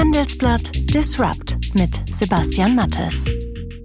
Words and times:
Handelsblatt 0.00 0.70
Disrupt 0.94 1.58
mit 1.74 2.00
Sebastian 2.10 2.74
Mattes. 2.74 3.26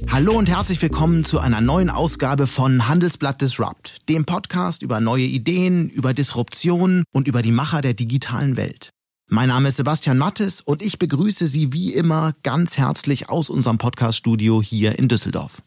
Hallo 0.09 0.31
und 0.37 0.47
herzlich 0.47 0.81
willkommen 0.81 1.25
zu 1.25 1.39
einer 1.39 1.59
neuen 1.59 1.89
Ausgabe 1.89 2.47
von 2.47 2.87
Handelsblatt 2.87 3.41
Disrupt, 3.41 3.97
dem 4.07 4.23
Podcast 4.23 4.81
über 4.81 5.01
neue 5.01 5.25
Ideen, 5.25 5.89
über 5.89 6.13
Disruption 6.13 7.03
und 7.11 7.27
über 7.27 7.41
die 7.41 7.51
Macher 7.51 7.81
der 7.81 7.95
digitalen 7.95 8.55
Welt. 8.55 8.91
Mein 9.27 9.49
Name 9.49 9.67
ist 9.67 9.75
Sebastian 9.75 10.17
Mattes 10.17 10.61
und 10.61 10.81
ich 10.81 10.99
begrüße 10.99 11.49
Sie 11.49 11.73
wie 11.73 11.93
immer 11.93 12.31
ganz 12.43 12.77
herzlich 12.77 13.27
aus 13.27 13.49
unserem 13.49 13.77
Podcaststudio 13.77 14.61
hier 14.61 14.97
in 14.97 15.09
Düsseldorf. 15.09 15.63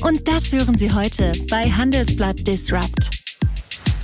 Und 0.00 0.26
das 0.26 0.52
hören 0.52 0.78
Sie 0.78 0.90
heute 0.90 1.32
bei 1.50 1.70
Handelsblatt 1.70 2.46
Disrupt. 2.46 3.10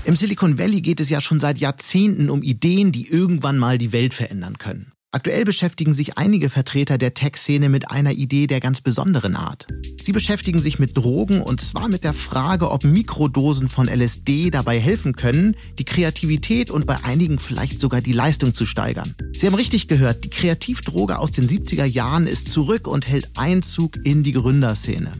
Im 0.04 0.16
Silicon 0.16 0.58
Valley 0.58 0.82
geht 0.82 1.00
es 1.00 1.08
ja 1.08 1.22
schon 1.22 1.40
seit 1.40 1.56
Jahrzehnten 1.56 2.28
um 2.28 2.42
Ideen, 2.42 2.92
die 2.92 3.08
irgendwann 3.08 3.56
mal 3.56 3.78
die 3.78 3.92
Welt 3.92 4.12
verändern 4.12 4.58
können. 4.58 4.93
Aktuell 5.14 5.44
beschäftigen 5.44 5.94
sich 5.94 6.18
einige 6.18 6.50
Vertreter 6.50 6.98
der 6.98 7.14
Tech-Szene 7.14 7.68
mit 7.68 7.88
einer 7.88 8.10
Idee 8.10 8.48
der 8.48 8.58
ganz 8.58 8.80
besonderen 8.80 9.36
Art. 9.36 9.68
Sie 10.02 10.10
beschäftigen 10.10 10.58
sich 10.58 10.80
mit 10.80 10.96
Drogen 10.96 11.40
und 11.40 11.60
zwar 11.60 11.88
mit 11.88 12.02
der 12.02 12.14
Frage, 12.14 12.68
ob 12.72 12.82
Mikrodosen 12.82 13.68
von 13.68 13.86
LSD 13.86 14.50
dabei 14.50 14.80
helfen 14.80 15.14
können, 15.14 15.54
die 15.78 15.84
Kreativität 15.84 16.68
und 16.68 16.88
bei 16.88 16.96
einigen 17.04 17.38
vielleicht 17.38 17.78
sogar 17.78 18.00
die 18.00 18.12
Leistung 18.12 18.54
zu 18.54 18.66
steigern. 18.66 19.14
Sie 19.38 19.46
haben 19.46 19.54
richtig 19.54 19.86
gehört, 19.86 20.24
die 20.24 20.30
Kreativdroge 20.30 21.20
aus 21.20 21.30
den 21.30 21.48
70er 21.48 21.84
Jahren 21.84 22.26
ist 22.26 22.48
zurück 22.48 22.88
und 22.88 23.06
hält 23.06 23.30
Einzug 23.36 24.04
in 24.04 24.24
die 24.24 24.32
Gründerszene. 24.32 25.12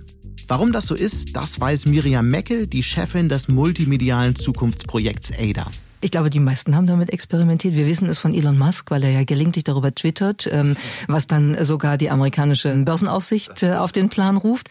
Warum 0.48 0.72
das 0.72 0.88
so 0.88 0.96
ist, 0.96 1.36
das 1.36 1.60
weiß 1.60 1.86
Miriam 1.86 2.28
Meckel, 2.28 2.66
die 2.66 2.82
Chefin 2.82 3.28
des 3.28 3.46
multimedialen 3.46 4.34
Zukunftsprojekts 4.34 5.30
ADA. 5.38 5.70
Ich 6.04 6.10
glaube, 6.10 6.28
die 6.28 6.38
meisten 6.38 6.76
haben 6.76 6.86
damit 6.86 7.08
experimentiert. 7.08 7.74
Wir 7.74 7.86
wissen 7.86 8.10
es 8.10 8.18
von 8.18 8.34
Elon 8.34 8.58
Musk, 8.58 8.90
weil 8.90 9.02
er 9.04 9.10
ja 9.10 9.24
gelegentlich 9.24 9.64
darüber 9.64 9.94
twittert, 9.94 10.46
ähm, 10.52 10.76
was 11.08 11.26
dann 11.26 11.64
sogar 11.64 11.96
die 11.96 12.10
amerikanische 12.10 12.76
Börsenaufsicht 12.76 13.62
äh, 13.62 13.76
auf 13.76 13.90
den 13.90 14.10
Plan 14.10 14.36
ruft. 14.36 14.68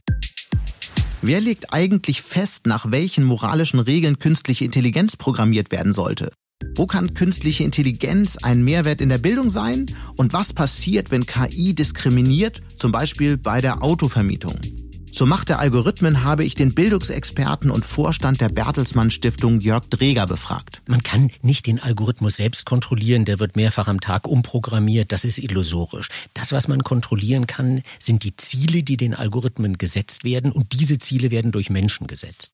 Wer 1.24 1.42
legt 1.42 1.74
eigentlich 1.74 2.22
fest, 2.22 2.68
nach 2.68 2.92
welchen 2.92 3.24
moralischen 3.24 3.80
Regeln 3.80 4.20
künstliche 4.20 4.64
Intelligenz 4.64 5.18
programmiert 5.18 5.72
werden 5.72 5.92
sollte? 5.92 6.32
Wo 6.76 6.86
kann 6.86 7.16
künstliche 7.16 7.64
Intelligenz 7.64 8.38
ein 8.38 8.64
Mehrwert 8.64 9.02
in 9.02 9.10
der 9.10 9.18
Bildung 9.18 9.50
sein? 9.50 9.88
Und 10.16 10.34
was 10.34 10.54
passiert, 10.54 11.10
wenn 11.10 11.26
KI 11.26 11.74
diskriminiert, 11.74 12.62
zum 12.78 12.92
Beispiel 12.92 13.38
bei 13.38 13.60
der 13.60 13.82
Autovermietung? 13.82 14.60
Zur 15.14 15.28
Macht 15.28 15.50
der 15.50 15.60
Algorithmen 15.60 16.24
habe 16.24 16.44
ich 16.44 16.56
den 16.56 16.74
Bildungsexperten 16.74 17.70
und 17.70 17.86
Vorstand 17.86 18.42
der 18.42 18.50
Bertelsmann 18.50 19.12
Stiftung 19.12 19.62
Jörg 19.62 19.84
Dreger 19.92 20.26
befragt. 20.26 20.82
Man 20.88 21.04
kann 21.04 21.30
nicht 21.44 21.68
den 21.68 21.80
Algorithmus 21.80 22.38
selbst 22.38 22.66
kontrollieren, 22.66 23.24
der 23.24 23.38
wird 23.38 23.56
mehrfach 23.56 23.88
am 23.88 24.02
Tag 24.02 24.28
umprogrammiert, 24.28 25.12
das 25.12 25.24
ist 25.24 25.38
illusorisch. 25.38 26.08
Das, 26.34 26.52
was 26.52 26.68
man 26.68 26.84
kontrollieren 26.84 27.46
kann, 27.46 27.84
sind 28.00 28.24
die 28.24 28.36
Ziele, 28.38 28.82
die 28.82 28.98
den 28.98 29.14
Algorithmen 29.14 29.78
gesetzt 29.78 30.24
werden 30.24 30.52
und 30.52 30.74
diese 30.74 30.98
Ziele 30.98 31.30
werden 31.30 31.52
durch 31.52 31.70
Menschen 31.70 32.08
gesetzt. 32.08 32.53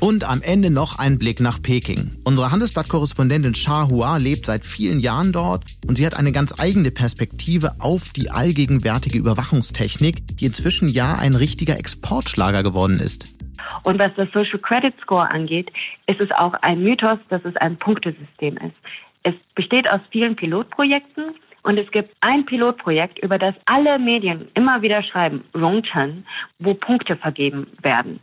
Und 0.00 0.22
am 0.22 0.42
Ende 0.42 0.70
noch 0.70 1.00
ein 1.00 1.18
Blick 1.18 1.40
nach 1.40 1.60
Peking. 1.60 2.12
Unsere 2.24 2.52
Handelsblatt-Korrespondentin 2.52 3.52
Xia 3.52 3.88
Hua 3.90 4.16
lebt 4.18 4.46
seit 4.46 4.64
vielen 4.64 5.00
Jahren 5.00 5.32
dort 5.32 5.64
und 5.88 5.98
sie 5.98 6.06
hat 6.06 6.16
eine 6.16 6.30
ganz 6.30 6.54
eigene 6.60 6.92
Perspektive 6.92 7.72
auf 7.80 8.10
die 8.10 8.30
allgegenwärtige 8.30 9.18
Überwachungstechnik, 9.18 10.38
die 10.38 10.46
inzwischen 10.46 10.88
ja 10.88 11.16
ein 11.18 11.34
richtiger 11.34 11.76
Exportschlager 11.76 12.62
geworden 12.62 13.00
ist. 13.00 13.34
Und 13.82 13.98
was 13.98 14.12
das 14.16 14.28
Social 14.32 14.60
Credit 14.60 14.94
Score 15.02 15.28
angeht, 15.28 15.72
ist 16.06 16.20
es 16.20 16.30
auch 16.30 16.54
ein 16.62 16.80
Mythos, 16.80 17.18
dass 17.28 17.44
es 17.44 17.56
ein 17.56 17.76
Punktesystem 17.76 18.56
ist. 18.58 18.76
Es 19.24 19.34
besteht 19.56 19.90
aus 19.90 20.00
vielen 20.12 20.36
Pilotprojekten 20.36 21.34
und 21.64 21.76
es 21.76 21.90
gibt 21.90 22.14
ein 22.20 22.46
Pilotprojekt, 22.46 23.18
über 23.18 23.36
das 23.36 23.56
alle 23.66 23.98
Medien 23.98 24.48
immer 24.54 24.80
wieder 24.80 25.02
schreiben, 25.02 25.42
Rongchen, 25.56 26.24
wo 26.60 26.74
Punkte 26.74 27.16
vergeben 27.16 27.66
werden. 27.82 28.20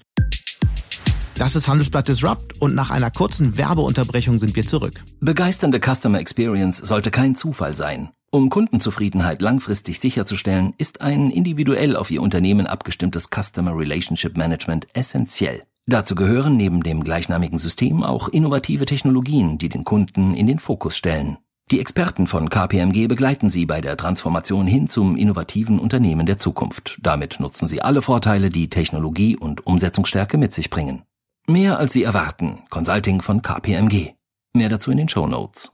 Das 1.38 1.58
ist 1.58 1.68
Handelsblatt 1.68 2.08
Disrupt 2.08 2.62
und 2.62 2.76
nach 2.76 2.92
einer 2.92 3.12
kurzen 3.12 3.58
Werbeunterbrechung 3.58 4.40
sind 4.40 4.56
wir 4.56 4.66
zurück. 4.66 5.04
Begeisternde 5.20 5.82
Customer 5.82 6.18
Experience 6.20 6.78
sollte 6.78 7.12
kein 7.12 7.36
Zufall 7.36 7.76
sein. 7.76 8.10
Um 8.32 8.50
Kundenzufriedenheit 8.50 9.42
langfristig 9.42 10.00
sicherzustellen, 10.00 10.74
ist 10.78 11.02
ein 11.02 11.32
individuell 11.32 11.98
auf 11.98 12.10
Ihr 12.10 12.22
Unternehmen 12.22 12.68
abgestimmtes 12.68 13.30
Customer 13.30 13.78
Relationship 13.78 14.38
Management 14.38 14.88
essentiell. 14.94 15.64
Dazu 15.88 16.16
gehören 16.16 16.56
neben 16.56 16.84
dem 16.84 17.04
gleichnamigen 17.04 17.58
System 17.58 18.02
auch 18.02 18.30
innovative 18.30 18.86
Technologien, 18.86 19.58
die 19.58 19.70
den 19.70 19.84
Kunden 19.84 20.36
in 20.36 20.48
den 20.48 20.60
Fokus 20.60 20.96
stellen. 20.96 21.38
Die 21.70 21.82
Experten 21.82 22.28
von 22.28 22.50
KPMG 22.50 23.08
begleiten 23.08 23.50
Sie 23.50 23.66
bei 23.66 23.82
der 23.82 23.98
Transformation 23.98 24.68
hin 24.68 24.88
zum 24.88 25.18
innovativen 25.18 25.80
Unternehmen 25.80 26.26
der 26.26 26.38
Zukunft. 26.38 26.98
Damit 27.02 27.40
nutzen 27.42 27.68
Sie 27.68 27.82
alle 27.82 28.02
Vorteile, 28.02 28.50
die 28.50 28.70
Technologie 28.70 29.36
und 29.36 29.68
Umsetzungsstärke 29.68 30.38
mit 30.38 30.54
sich 30.54 30.70
bringen. 30.70 31.04
Mehr 31.48 31.78
als 31.78 31.94
Sie 31.94 32.02
erwarten. 32.02 32.64
Consulting 32.72 33.22
von 33.22 33.44
KPMG. 33.44 34.14
Mehr 34.56 34.68
dazu 34.68 34.90
in 34.90 34.98
den 34.98 35.08
Show 35.08 35.28
Notes. 35.28 35.70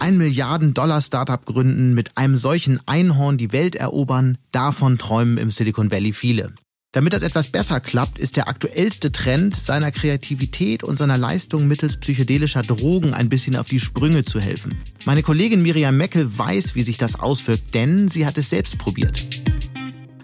Ein 0.00 0.18
Milliarden 0.18 0.74
Dollar 0.74 1.00
Startup 1.00 1.44
gründen, 1.44 1.94
mit 1.94 2.18
einem 2.18 2.36
solchen 2.36 2.80
Einhorn 2.84 3.38
die 3.38 3.52
Welt 3.52 3.76
erobern, 3.76 4.38
davon 4.50 4.98
träumen 4.98 5.38
im 5.38 5.52
Silicon 5.52 5.92
Valley 5.92 6.12
viele. 6.12 6.52
Damit 6.90 7.12
das 7.12 7.22
etwas 7.22 7.46
besser 7.46 7.78
klappt, 7.78 8.18
ist 8.18 8.36
der 8.36 8.48
aktuellste 8.48 9.12
Trend, 9.12 9.54
seiner 9.54 9.92
Kreativität 9.92 10.82
und 10.82 10.96
seiner 10.96 11.18
Leistung 11.18 11.68
mittels 11.68 11.96
psychedelischer 11.98 12.62
Drogen 12.62 13.14
ein 13.14 13.28
bisschen 13.28 13.54
auf 13.54 13.68
die 13.68 13.78
Sprünge 13.78 14.24
zu 14.24 14.40
helfen. 14.40 14.74
Meine 15.04 15.22
Kollegin 15.22 15.62
Miriam 15.62 15.96
Meckel 15.96 16.36
weiß, 16.36 16.74
wie 16.74 16.82
sich 16.82 16.98
das 16.98 17.20
auswirkt, 17.20 17.72
denn 17.72 18.08
sie 18.08 18.26
hat 18.26 18.36
es 18.36 18.50
selbst 18.50 18.78
probiert. 18.78 19.24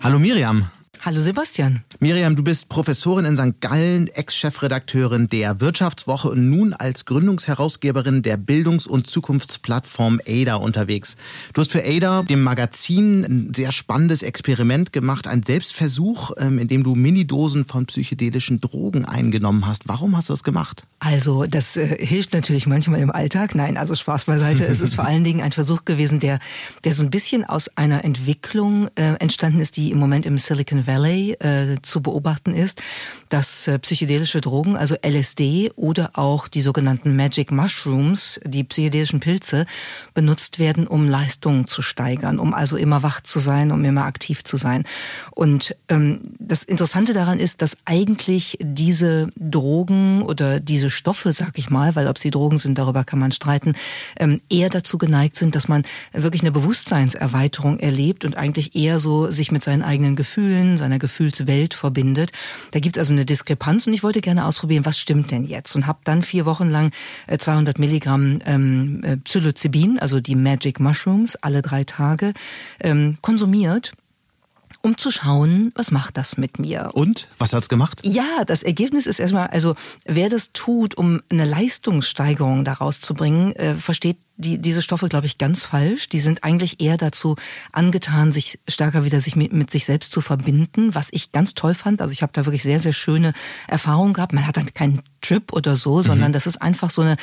Hallo 0.03 0.19
Miriam. 0.19 0.69
Hallo 1.01 1.21
Sebastian. 1.21 1.85
Miriam, 2.01 2.35
du 2.35 2.43
bist 2.43 2.69
Professorin 2.69 3.25
in 3.25 3.37
St. 3.37 3.61
Gallen, 3.61 4.09
Ex-Chefredakteurin 4.09 5.29
der 5.29 5.61
Wirtschaftswoche 5.61 6.29
und 6.29 6.51
nun 6.51 6.75
als 6.75 7.05
Gründungsherausgeberin 7.05 8.23
der 8.23 8.37
Bildungs- 8.37 8.89
und 8.89 9.07
Zukunftsplattform 9.07 10.21
ADA 10.27 10.57
unterwegs. 10.57 11.17
Du 11.55 11.61
hast 11.61 11.71
für 11.71 11.85
ADA, 11.85 12.23
dem 12.23 12.43
Magazin, 12.43 13.25
ein 13.25 13.55
sehr 13.55 13.71
spannendes 13.71 14.25
Experiment 14.25 14.93
gemacht, 14.93 15.29
ein 15.29 15.45
Selbstversuch, 15.45 16.33
ähm, 16.37 16.59
in 16.59 16.67
dem 16.67 16.83
du 16.83 16.97
Minidosen 16.97 17.65
von 17.65 17.87
psychedelischen 17.87 18.61
Drogen 18.61 19.05
eingenommen 19.05 19.67
hast. 19.67 19.87
Warum 19.87 20.17
hast 20.17 20.29
du 20.31 20.33
das 20.33 20.43
gemacht? 20.43 20.83
Also, 20.99 21.47
das 21.47 21.77
äh, 21.77 22.05
hilft 22.05 22.35
natürlich 22.35 22.67
manchmal 22.67 23.01
im 23.01 23.13
Alltag. 23.13 23.55
Nein, 23.55 23.77
also 23.77 23.95
Spaß 23.95 24.25
beiseite. 24.25 24.67
es 24.67 24.81
ist 24.81 24.97
vor 24.97 25.05
allen 25.05 25.23
Dingen 25.23 25.43
ein 25.43 25.53
Versuch 25.53 25.85
gewesen, 25.85 26.19
der, 26.19 26.41
der 26.83 26.93
so 26.93 27.05
ein 27.05 27.11
bisschen 27.11 27.45
aus 27.45 27.69
einer 27.77 28.05
Entwicklung 28.05 28.89
äh, 28.97 29.15
entstanden 29.21 29.61
ist, 29.61 29.77
die 29.77 29.93
im 29.93 29.99
Moment 29.99 30.27
im 30.27 30.37
Silicon 30.37 30.88
Valley 30.89 31.33
äh, 31.35 31.77
zu 31.83 32.01
beobachten 32.01 32.55
ist, 32.55 32.83
dass 33.29 33.69
äh, 33.69 33.79
psychedelische 33.79 34.41
Drogen, 34.41 34.77
also 34.77 34.97
LSD 35.07 35.71
oder 35.77 36.11
auch 36.15 36.49
die 36.49 36.63
sogenannten 36.63 37.15
Magic 37.15 37.53
Mushrooms, 37.53 38.41
die 38.45 38.65
psychedelischen 38.65 39.21
Pilze, 39.21 39.67
benutzt 40.15 40.59
werden, 40.59 40.87
um 40.87 41.09
Leistungen 41.09 41.67
zu 41.67 41.83
steigern, 41.83 42.39
um 42.39 42.55
also 42.55 42.77
immer 42.77 43.03
wach 43.03 43.21
zu 43.21 43.39
sein, 43.39 43.71
um 43.71 43.85
immer 43.85 44.05
aktiv 44.07 44.43
zu 44.43 44.57
sein. 44.57 44.85
Und 45.33 45.77
ähm, 45.89 46.21
das 46.39 46.63
Interessante 46.63 47.13
daran 47.13 47.39
ist, 47.39 47.63
dass 47.63 47.77
eigentlich 47.85 48.59
diese 48.61 49.29
Drogen 49.37 50.23
oder 50.23 50.59
diese 50.59 50.91
Stoffe, 50.91 51.33
sag 51.33 51.59
ich 51.59 51.71
mal, 51.71 51.95
weil 51.95 52.09
ob 52.09 52.19
sie 52.19 52.31
Drogen 52.31 52.59
sind, 52.59 52.79
darüber 52.79 53.05
kann 53.05 53.19
man 53.19 53.33
streiten, 53.33 53.75
ähm, 54.19 54.41
eher 54.49 54.71
dazu 54.71 54.97
geneigt 54.97 55.37
sind, 55.37 55.55
dass 55.55 55.69
man 55.69 55.83
wirklich 56.13 56.43
eine 56.43 56.53
Bewusstseinserweiterung 56.53 57.79
erlebt 57.79 58.25
und 58.25 58.37
eigentlich 58.37 58.75
eher 58.75 58.99
so 58.99 59.31
sich 59.31 59.53
mit 59.53 59.63
seinen 59.63 59.83
eigenen 59.83 60.17
Gefühlen, 60.17 60.78
seiner 60.79 60.99
Gefühlswelt 60.99 61.75
verbindet. 61.75 62.33
Da 62.71 62.81
gibt's 62.81 62.99
also 62.99 63.13
eine 63.13 63.25
Diskrepanz 63.25 63.87
und 63.87 63.93
ich 63.93 64.03
wollte 64.03 64.21
gerne 64.21 64.47
ausprobieren, 64.47 64.87
was 64.87 64.99
stimmt 64.99 65.31
denn 65.31 65.45
jetzt 65.45 65.75
und 65.77 65.87
habe 65.87 65.99
dann 66.05 66.23
vier 66.23 66.47
Wochen 66.47 66.71
lang 66.71 66.93
200 67.37 67.77
äh, 67.77 67.81
Milligramm 67.81 68.41
ähm, 68.47 69.03
äh, 69.05 69.17
Psilocybin, 69.19 69.99
also 69.99 70.21
die 70.21 70.35
Magic 70.35 70.81
Mushrooms, 70.81 71.37
alle 71.37 71.63
drei 71.63 71.85
Tage 71.85 72.33
ähm, 72.81 73.19
konsumiert 73.21 73.93
um 74.81 74.97
zu 74.97 75.11
schauen, 75.11 75.73
was 75.75 75.91
macht 75.91 76.17
das 76.17 76.37
mit 76.37 76.59
mir. 76.59 76.91
Und? 76.95 77.29
Was 77.39 77.53
hat's 77.53 77.69
gemacht? 77.69 78.01
Ja, 78.05 78.45
das 78.47 78.63
Ergebnis 78.63 79.07
ist 79.07 79.19
erstmal, 79.19 79.49
also 79.49 79.75
wer 80.05 80.29
das 80.29 80.53
tut, 80.53 80.95
um 80.95 81.21
eine 81.31 81.45
Leistungssteigerung 81.45 82.65
daraus 82.65 83.01
zu 83.01 83.15
bringen, 83.15 83.55
äh, 83.57 83.75
versteht 83.75 84.19
die, 84.39 84.59
diese 84.59 84.83
Stoffe, 84.83 85.09
glaube 85.09 85.27
ich, 85.27 85.37
ganz 85.37 85.65
falsch. 85.65 86.09
Die 86.09 86.21
sind 86.21 86.45
eigentlich 86.45 86.81
eher 86.81 86.97
dazu 86.97 87.37
angetan, 87.73 88.33
sich 88.33 88.59
stärker 88.69 89.05
wieder 89.05 89.21
sich 89.21 89.37
mit, 89.37 89.53
mit 89.53 89.71
sich 89.71 89.85
selbst 89.85 90.13
zu 90.13 90.21
verbinden, 90.21 90.95
was 90.95 91.09
ich 91.11 91.33
ganz 91.33 91.55
toll 91.55 91.75
fand. 91.75 92.01
Also 92.01 92.13
ich 92.13 92.23
habe 92.23 92.33
da 92.33 92.47
wirklich 92.47 92.63
sehr, 92.63 92.79
sehr 92.79 92.93
schöne 92.93 93.33
Erfahrungen 93.67 94.13
gehabt. 94.13 94.33
Man 94.33 94.47
hat 94.47 94.57
dann 94.57 94.73
keinen 94.73 95.03
Trip 95.21 95.53
oder 95.53 95.75
so, 95.77 96.03
sondern 96.03 96.29
mhm. 96.29 96.35
das 96.35 96.47
ist 96.47 96.63
einfach 96.63 96.91
so 96.91 97.03
eine, 97.03 97.17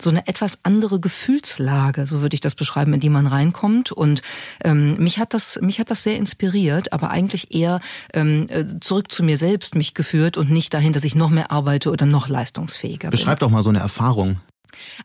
so 0.00 0.10
eine 0.10 0.28
etwas 0.28 0.60
andere 0.62 1.00
Gefühlslage, 1.00 2.06
so 2.06 2.22
würde 2.22 2.34
ich 2.34 2.40
das 2.40 2.54
beschreiben, 2.54 2.94
in 2.94 3.00
die 3.00 3.08
man 3.08 3.26
reinkommt. 3.26 3.90
Und 3.90 4.22
ähm, 4.64 4.96
mich 4.98 5.18
hat 5.18 5.34
das, 5.34 5.58
mich 5.60 5.80
hat 5.80 5.90
das 5.90 6.04
sehr 6.04 6.16
inspiriert, 6.16 6.92
aber 6.92 7.10
eigentlich 7.10 7.52
eher 7.52 7.80
ähm, 8.14 8.46
äh, 8.48 8.64
zurück 8.80 9.10
zu 9.10 9.24
mir 9.24 9.38
selbst 9.38 9.74
mich 9.74 9.94
geführt 9.94 10.36
und 10.36 10.50
nicht 10.50 10.72
dahin, 10.72 10.92
dass 10.92 11.02
ich 11.02 11.16
noch 11.16 11.30
mehr 11.30 11.50
arbeite 11.50 11.90
oder 11.90 12.06
noch 12.06 12.28
leistungsfähiger 12.28 13.10
Beschreib 13.10 13.40
bin. 13.40 13.48
doch 13.48 13.50
mal 13.50 13.62
so 13.62 13.70
eine 13.70 13.80
Erfahrung. 13.80 14.40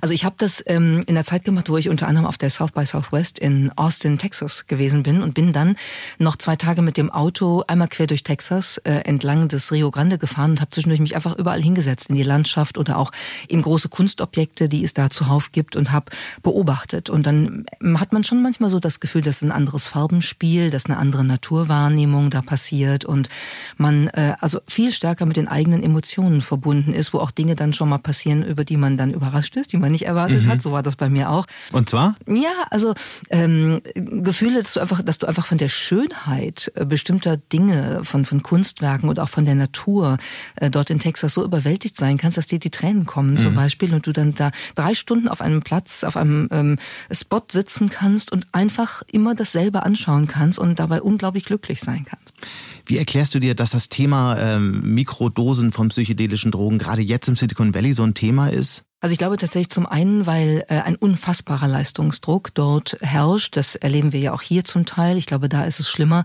Also 0.01 0.13
ich 0.13 0.25
habe 0.25 0.35
das 0.38 0.63
ähm, 0.67 1.03
in 1.07 1.15
der 1.15 1.25
Zeit 1.25 1.44
gemacht, 1.44 1.69
wo 1.69 1.77
ich 1.77 1.89
unter 1.89 2.07
anderem 2.07 2.27
auf 2.27 2.38
der 2.38 2.50
South 2.50 2.71
by 2.71 2.85
Southwest 2.85 3.39
in 3.39 3.71
Austin, 3.75 4.17
Texas 4.17 4.67
gewesen 4.67 5.03
bin 5.03 5.21
und 5.21 5.33
bin 5.33 5.53
dann 5.53 5.75
noch 6.17 6.35
zwei 6.35 6.56
Tage 6.56 6.81
mit 6.81 6.97
dem 6.97 7.12
Auto 7.12 7.63
einmal 7.67 7.88
quer 7.88 8.07
durch 8.07 8.23
Texas 8.23 8.77
äh, 8.79 8.91
entlang 9.06 9.47
des 9.47 9.71
Rio 9.71 9.91
Grande 9.91 10.17
gefahren 10.17 10.51
und 10.51 10.62
habe 10.62 10.71
zwischendurch 10.71 11.00
mich 11.00 11.15
einfach 11.15 11.35
überall 11.35 11.62
hingesetzt 11.62 12.09
in 12.09 12.15
die 12.15 12.23
Landschaft 12.23 12.77
oder 12.77 12.97
auch 12.97 13.12
in 13.47 13.62
große 13.62 13.89
Kunstobjekte, 13.89 14.69
die 14.69 14.83
es 14.83 14.94
da 14.94 15.09
zuhauf 15.09 15.51
gibt 15.51 15.75
und 15.75 15.91
habe 15.91 16.12
beobachtet. 16.44 17.09
Und 17.09 17.25
dann 17.25 17.65
ähm, 17.81 18.00
hat 18.00 18.13
man 18.13 18.23
schon 18.23 18.41
manchmal 18.41 18.69
so 18.69 18.79
das 18.79 19.00
Gefühl, 19.00 19.21
dass 19.21 19.41
ein 19.41 19.51
anderes 19.51 19.88
Farbenspiel, 19.88 20.69
dass 20.69 20.85
eine 20.85 20.97
andere 20.97 21.23
Naturwahrnehmung 21.23 22.29
da 22.29 22.41
passiert 22.41 23.06
und 23.06 23.29
man 23.77 24.07
äh, 24.09 24.35
also 24.39 24.59
viel 24.67 24.91
stärker 24.91 25.25
mit 25.25 25.38
den 25.38 25.47
eigenen 25.47 25.83
Emotionen 25.83 26.41
verbunden 26.41 26.94
ist, 26.94 27.13
wo 27.13 27.19
auch 27.19 27.31
Dinge 27.31 27.56
dann 27.56 27.73
schon 27.73 27.89
mal 27.89 27.97
passieren, 27.97 28.44
über 28.44 28.63
die 28.63 28.77
man 28.77 28.97
dann 28.97 29.12
überrascht 29.12 29.54
ist, 29.55 29.73
die 29.73 29.77
man 29.77 29.91
nicht 29.91 30.05
erwartet 30.05 30.43
mhm. 30.43 30.49
hat. 30.49 30.61
So 30.61 30.71
war 30.71 30.83
das 30.83 30.95
bei 30.95 31.09
mir 31.09 31.29
auch. 31.29 31.45
Und 31.71 31.89
zwar? 31.89 32.15
Ja, 32.27 32.51
also 32.69 32.93
ähm, 33.29 33.81
Gefühle, 33.95 34.61
dass 34.61 34.73
du 34.73 34.79
einfach, 34.79 35.01
dass 35.01 35.17
du 35.19 35.27
einfach 35.27 35.45
von 35.45 35.57
der 35.57 35.69
Schönheit 35.69 36.71
äh, 36.75 36.85
bestimmter 36.85 37.37
Dinge, 37.37 38.01
von 38.03 38.25
von 38.25 38.43
Kunstwerken 38.43 39.09
und 39.09 39.19
auch 39.19 39.29
von 39.29 39.45
der 39.45 39.55
Natur 39.55 40.17
äh, 40.55 40.69
dort 40.69 40.89
in 40.89 40.99
Texas 40.99 41.33
so 41.33 41.43
überwältigt 41.43 41.97
sein 41.97 42.17
kannst, 42.17 42.37
dass 42.37 42.47
dir 42.47 42.59
die 42.59 42.69
Tränen 42.69 43.05
kommen 43.05 43.33
mhm. 43.33 43.37
zum 43.37 43.55
Beispiel 43.55 43.93
und 43.93 44.05
du 44.07 44.11
dann 44.11 44.35
da 44.35 44.51
drei 44.75 44.93
Stunden 44.93 45.27
auf 45.27 45.41
einem 45.41 45.61
Platz, 45.61 46.03
auf 46.03 46.17
einem 46.17 46.47
ähm, 46.51 46.77
Spot 47.11 47.43
sitzen 47.49 47.89
kannst 47.89 48.31
und 48.31 48.47
einfach 48.51 49.03
immer 49.11 49.35
dasselbe 49.35 49.83
anschauen 49.83 50.27
kannst 50.27 50.59
und 50.59 50.79
dabei 50.79 51.01
unglaublich 51.01 51.45
glücklich 51.45 51.79
sein 51.79 52.05
kannst. 52.09 52.37
Wie 52.85 52.97
erklärst 52.97 53.33
du 53.33 53.39
dir, 53.39 53.55
dass 53.55 53.71
das 53.71 53.89
Thema 53.89 54.37
ähm, 54.37 54.93
Mikrodosen 54.93 55.71
von 55.71 55.89
psychedelischen 55.89 56.51
Drogen 56.51 56.77
gerade 56.77 57.01
jetzt 57.01 57.27
im 57.27 57.35
Silicon 57.35 57.73
Valley 57.73 57.93
so 57.93 58.03
ein 58.03 58.13
Thema 58.13 58.47
ist? 58.47 58.83
Also 59.05 59.13
ich 59.13 59.19
glaube 59.19 59.37
tatsächlich 59.37 59.69
zum 59.69 59.85
einen, 59.85 60.25
weil 60.25 60.65
äh, 60.67 60.79
ein 60.79 60.95
unfassbarer 60.95 61.67
Leistungsdruck 61.67 62.51
dort 62.55 62.97
herrscht. 63.01 63.55
Das 63.55 63.75
erleben 63.75 64.13
wir 64.13 64.19
ja 64.19 64.33
auch 64.33 64.41
hier 64.41 64.63
zum 64.63 64.87
Teil. 64.87 65.19
Ich 65.19 65.27
glaube, 65.27 65.47
da 65.47 65.63
ist 65.63 65.79
es 65.79 65.87
schlimmer, 65.87 66.23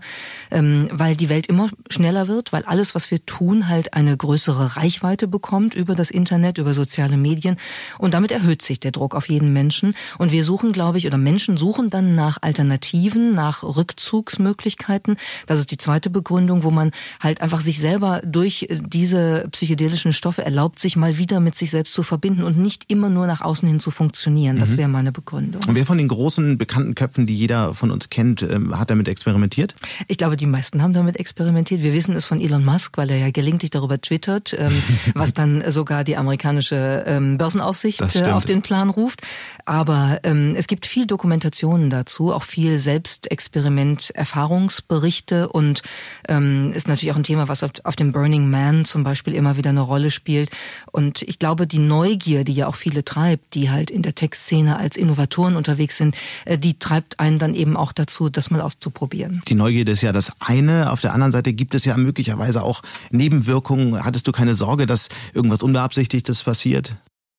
ähm, 0.49 0.89
weil 0.91 1.15
die 1.15 1.29
Welt 1.29 1.45
immer 1.45 1.69
schneller 1.91 2.27
wird, 2.27 2.51
weil 2.51 2.63
alles, 2.63 2.95
was 2.95 3.11
wir 3.11 3.23
tun, 3.27 3.67
halt 3.67 3.93
eine 3.93 4.17
größere 4.17 4.77
Reichweite 4.77 5.27
bekommt 5.27 5.75
über 5.75 5.93
das 5.93 6.09
Internet, 6.09 6.57
über 6.57 6.73
soziale 6.73 7.17
Medien. 7.17 7.57
Und 7.99 8.15
damit 8.15 8.31
erhöht 8.31 8.63
sich 8.63 8.79
der 8.79 8.89
Druck 8.89 9.13
auf 9.13 9.29
jeden 9.29 9.53
Menschen. 9.53 9.93
Und 10.17 10.31
wir 10.31 10.43
suchen, 10.43 10.71
glaube 10.71 10.97
ich, 10.97 11.05
oder 11.05 11.19
Menschen 11.19 11.57
suchen 11.57 11.91
dann 11.91 12.15
nach 12.15 12.39
Alternativen, 12.41 13.35
nach 13.35 13.61
Rückzugsmöglichkeiten. 13.61 15.17
Das 15.45 15.59
ist 15.59 15.69
die 15.69 15.77
zweite 15.77 16.09
Begründung, 16.09 16.63
wo 16.63 16.71
man 16.71 16.89
halt 17.19 17.41
einfach 17.41 17.61
sich 17.61 17.79
selber 17.79 18.21
durch 18.25 18.67
diese 18.71 19.47
psychedelischen 19.51 20.13
Stoffe 20.13 20.43
erlaubt, 20.43 20.79
sich 20.79 20.95
mal 20.95 21.19
wieder 21.19 21.39
mit 21.39 21.55
sich 21.55 21.69
selbst 21.69 21.93
zu 21.93 22.01
verbinden 22.01 22.41
und 22.41 22.57
nicht 22.57 22.70
nicht 22.71 22.89
immer 22.89 23.09
nur 23.09 23.27
nach 23.27 23.41
außen 23.41 23.67
hin 23.67 23.81
zu 23.81 23.91
funktionieren. 23.91 24.57
Das 24.57 24.71
mhm. 24.71 24.77
wäre 24.77 24.89
meine 24.89 25.11
Begründung. 25.11 25.61
Und 25.67 25.75
wer 25.75 25.85
von 25.85 25.97
den 25.97 26.07
großen 26.07 26.57
bekannten 26.57 26.95
Köpfen, 26.95 27.27
die 27.27 27.35
jeder 27.35 27.73
von 27.73 27.91
uns 27.91 28.07
kennt, 28.09 28.43
ähm, 28.43 28.79
hat 28.79 28.89
damit 28.89 29.09
experimentiert? 29.09 29.75
Ich 30.07 30.17
glaube, 30.17 30.37
die 30.37 30.45
meisten 30.45 30.81
haben 30.81 30.93
damit 30.93 31.17
experimentiert. 31.17 31.83
Wir 31.83 31.91
wissen 31.91 32.15
es 32.15 32.23
von 32.23 32.39
Elon 32.39 32.63
Musk, 32.63 32.97
weil 32.97 33.11
er 33.11 33.17
ja 33.17 33.29
gelegentlich 33.29 33.71
darüber 33.71 33.99
twittert, 33.99 34.55
ähm, 34.57 34.71
was 35.15 35.33
dann 35.33 35.69
sogar 35.69 36.05
die 36.05 36.15
amerikanische 36.15 37.03
ähm, 37.07 37.37
Börsenaufsicht 37.37 38.15
äh, 38.15 38.31
auf 38.31 38.45
den 38.45 38.61
Plan 38.61 38.89
ruft. 38.89 39.21
Aber 39.65 40.21
es 40.23 40.67
gibt 40.67 40.85
viel 40.85 41.05
Dokumentationen 41.05 41.89
dazu, 41.89 42.33
auch 42.33 42.43
viel 42.43 42.79
Selbstexperiment, 42.79 44.11
Erfahrungsberichte 44.11 45.49
und 45.49 45.81
ist 46.27 46.87
natürlich 46.87 47.11
auch 47.11 47.15
ein 47.15 47.23
Thema, 47.23 47.47
was 47.47 47.63
auf, 47.63 47.95
dem 47.95 48.11
Burning 48.11 48.49
Man 48.49 48.85
zum 48.85 49.03
Beispiel 49.03 49.33
immer 49.33 49.57
wieder 49.57 49.69
eine 49.69 49.81
Rolle 49.81 50.11
spielt. 50.11 50.49
Und 50.91 51.21
ich 51.23 51.39
glaube, 51.39 51.67
die 51.67 51.79
Neugier, 51.79 52.43
die 52.43 52.50
ja 52.51 52.67
auch 52.67 52.75
viele 52.75 53.03
treibt, 53.03 53.53
die 53.53 53.69
halt 53.69 53.89
in 53.89 54.01
der 54.01 54.15
Textszene 54.15 54.77
als 54.77 54.97
Innovatoren 54.97 55.55
unterwegs 55.55 55.97
sind, 55.97 56.15
äh, 56.45 56.57
die 56.57 56.77
treibt 56.77 57.19
einen 57.19 57.39
dann 57.39 57.53
eben 57.55 57.77
auch 57.77 57.91
dazu, 57.91 58.29
das 58.29 58.51
mal 58.51 58.61
auszuprobieren. 58.61 59.41
Die 59.47 59.55
Neugierde 59.55 59.91
ist 59.91 60.01
ja 60.01 60.11
das 60.11 60.33
eine. 60.39 60.91
Auf 60.91 61.01
der 61.01 61.13
anderen 61.13 61.31
Seite 61.31 61.53
gibt 61.53 61.75
es 61.75 61.85
ja 61.85 61.97
möglicherweise 61.97 62.63
auch 62.63 62.81
Nebenwirkungen. 63.11 64.03
Hattest 64.03 64.27
du 64.27 64.31
keine 64.31 64.55
Sorge, 64.55 64.85
dass 64.85 65.09
irgendwas 65.33 65.63
Unbeabsichtigtes 65.63 66.43
passiert? 66.43 66.95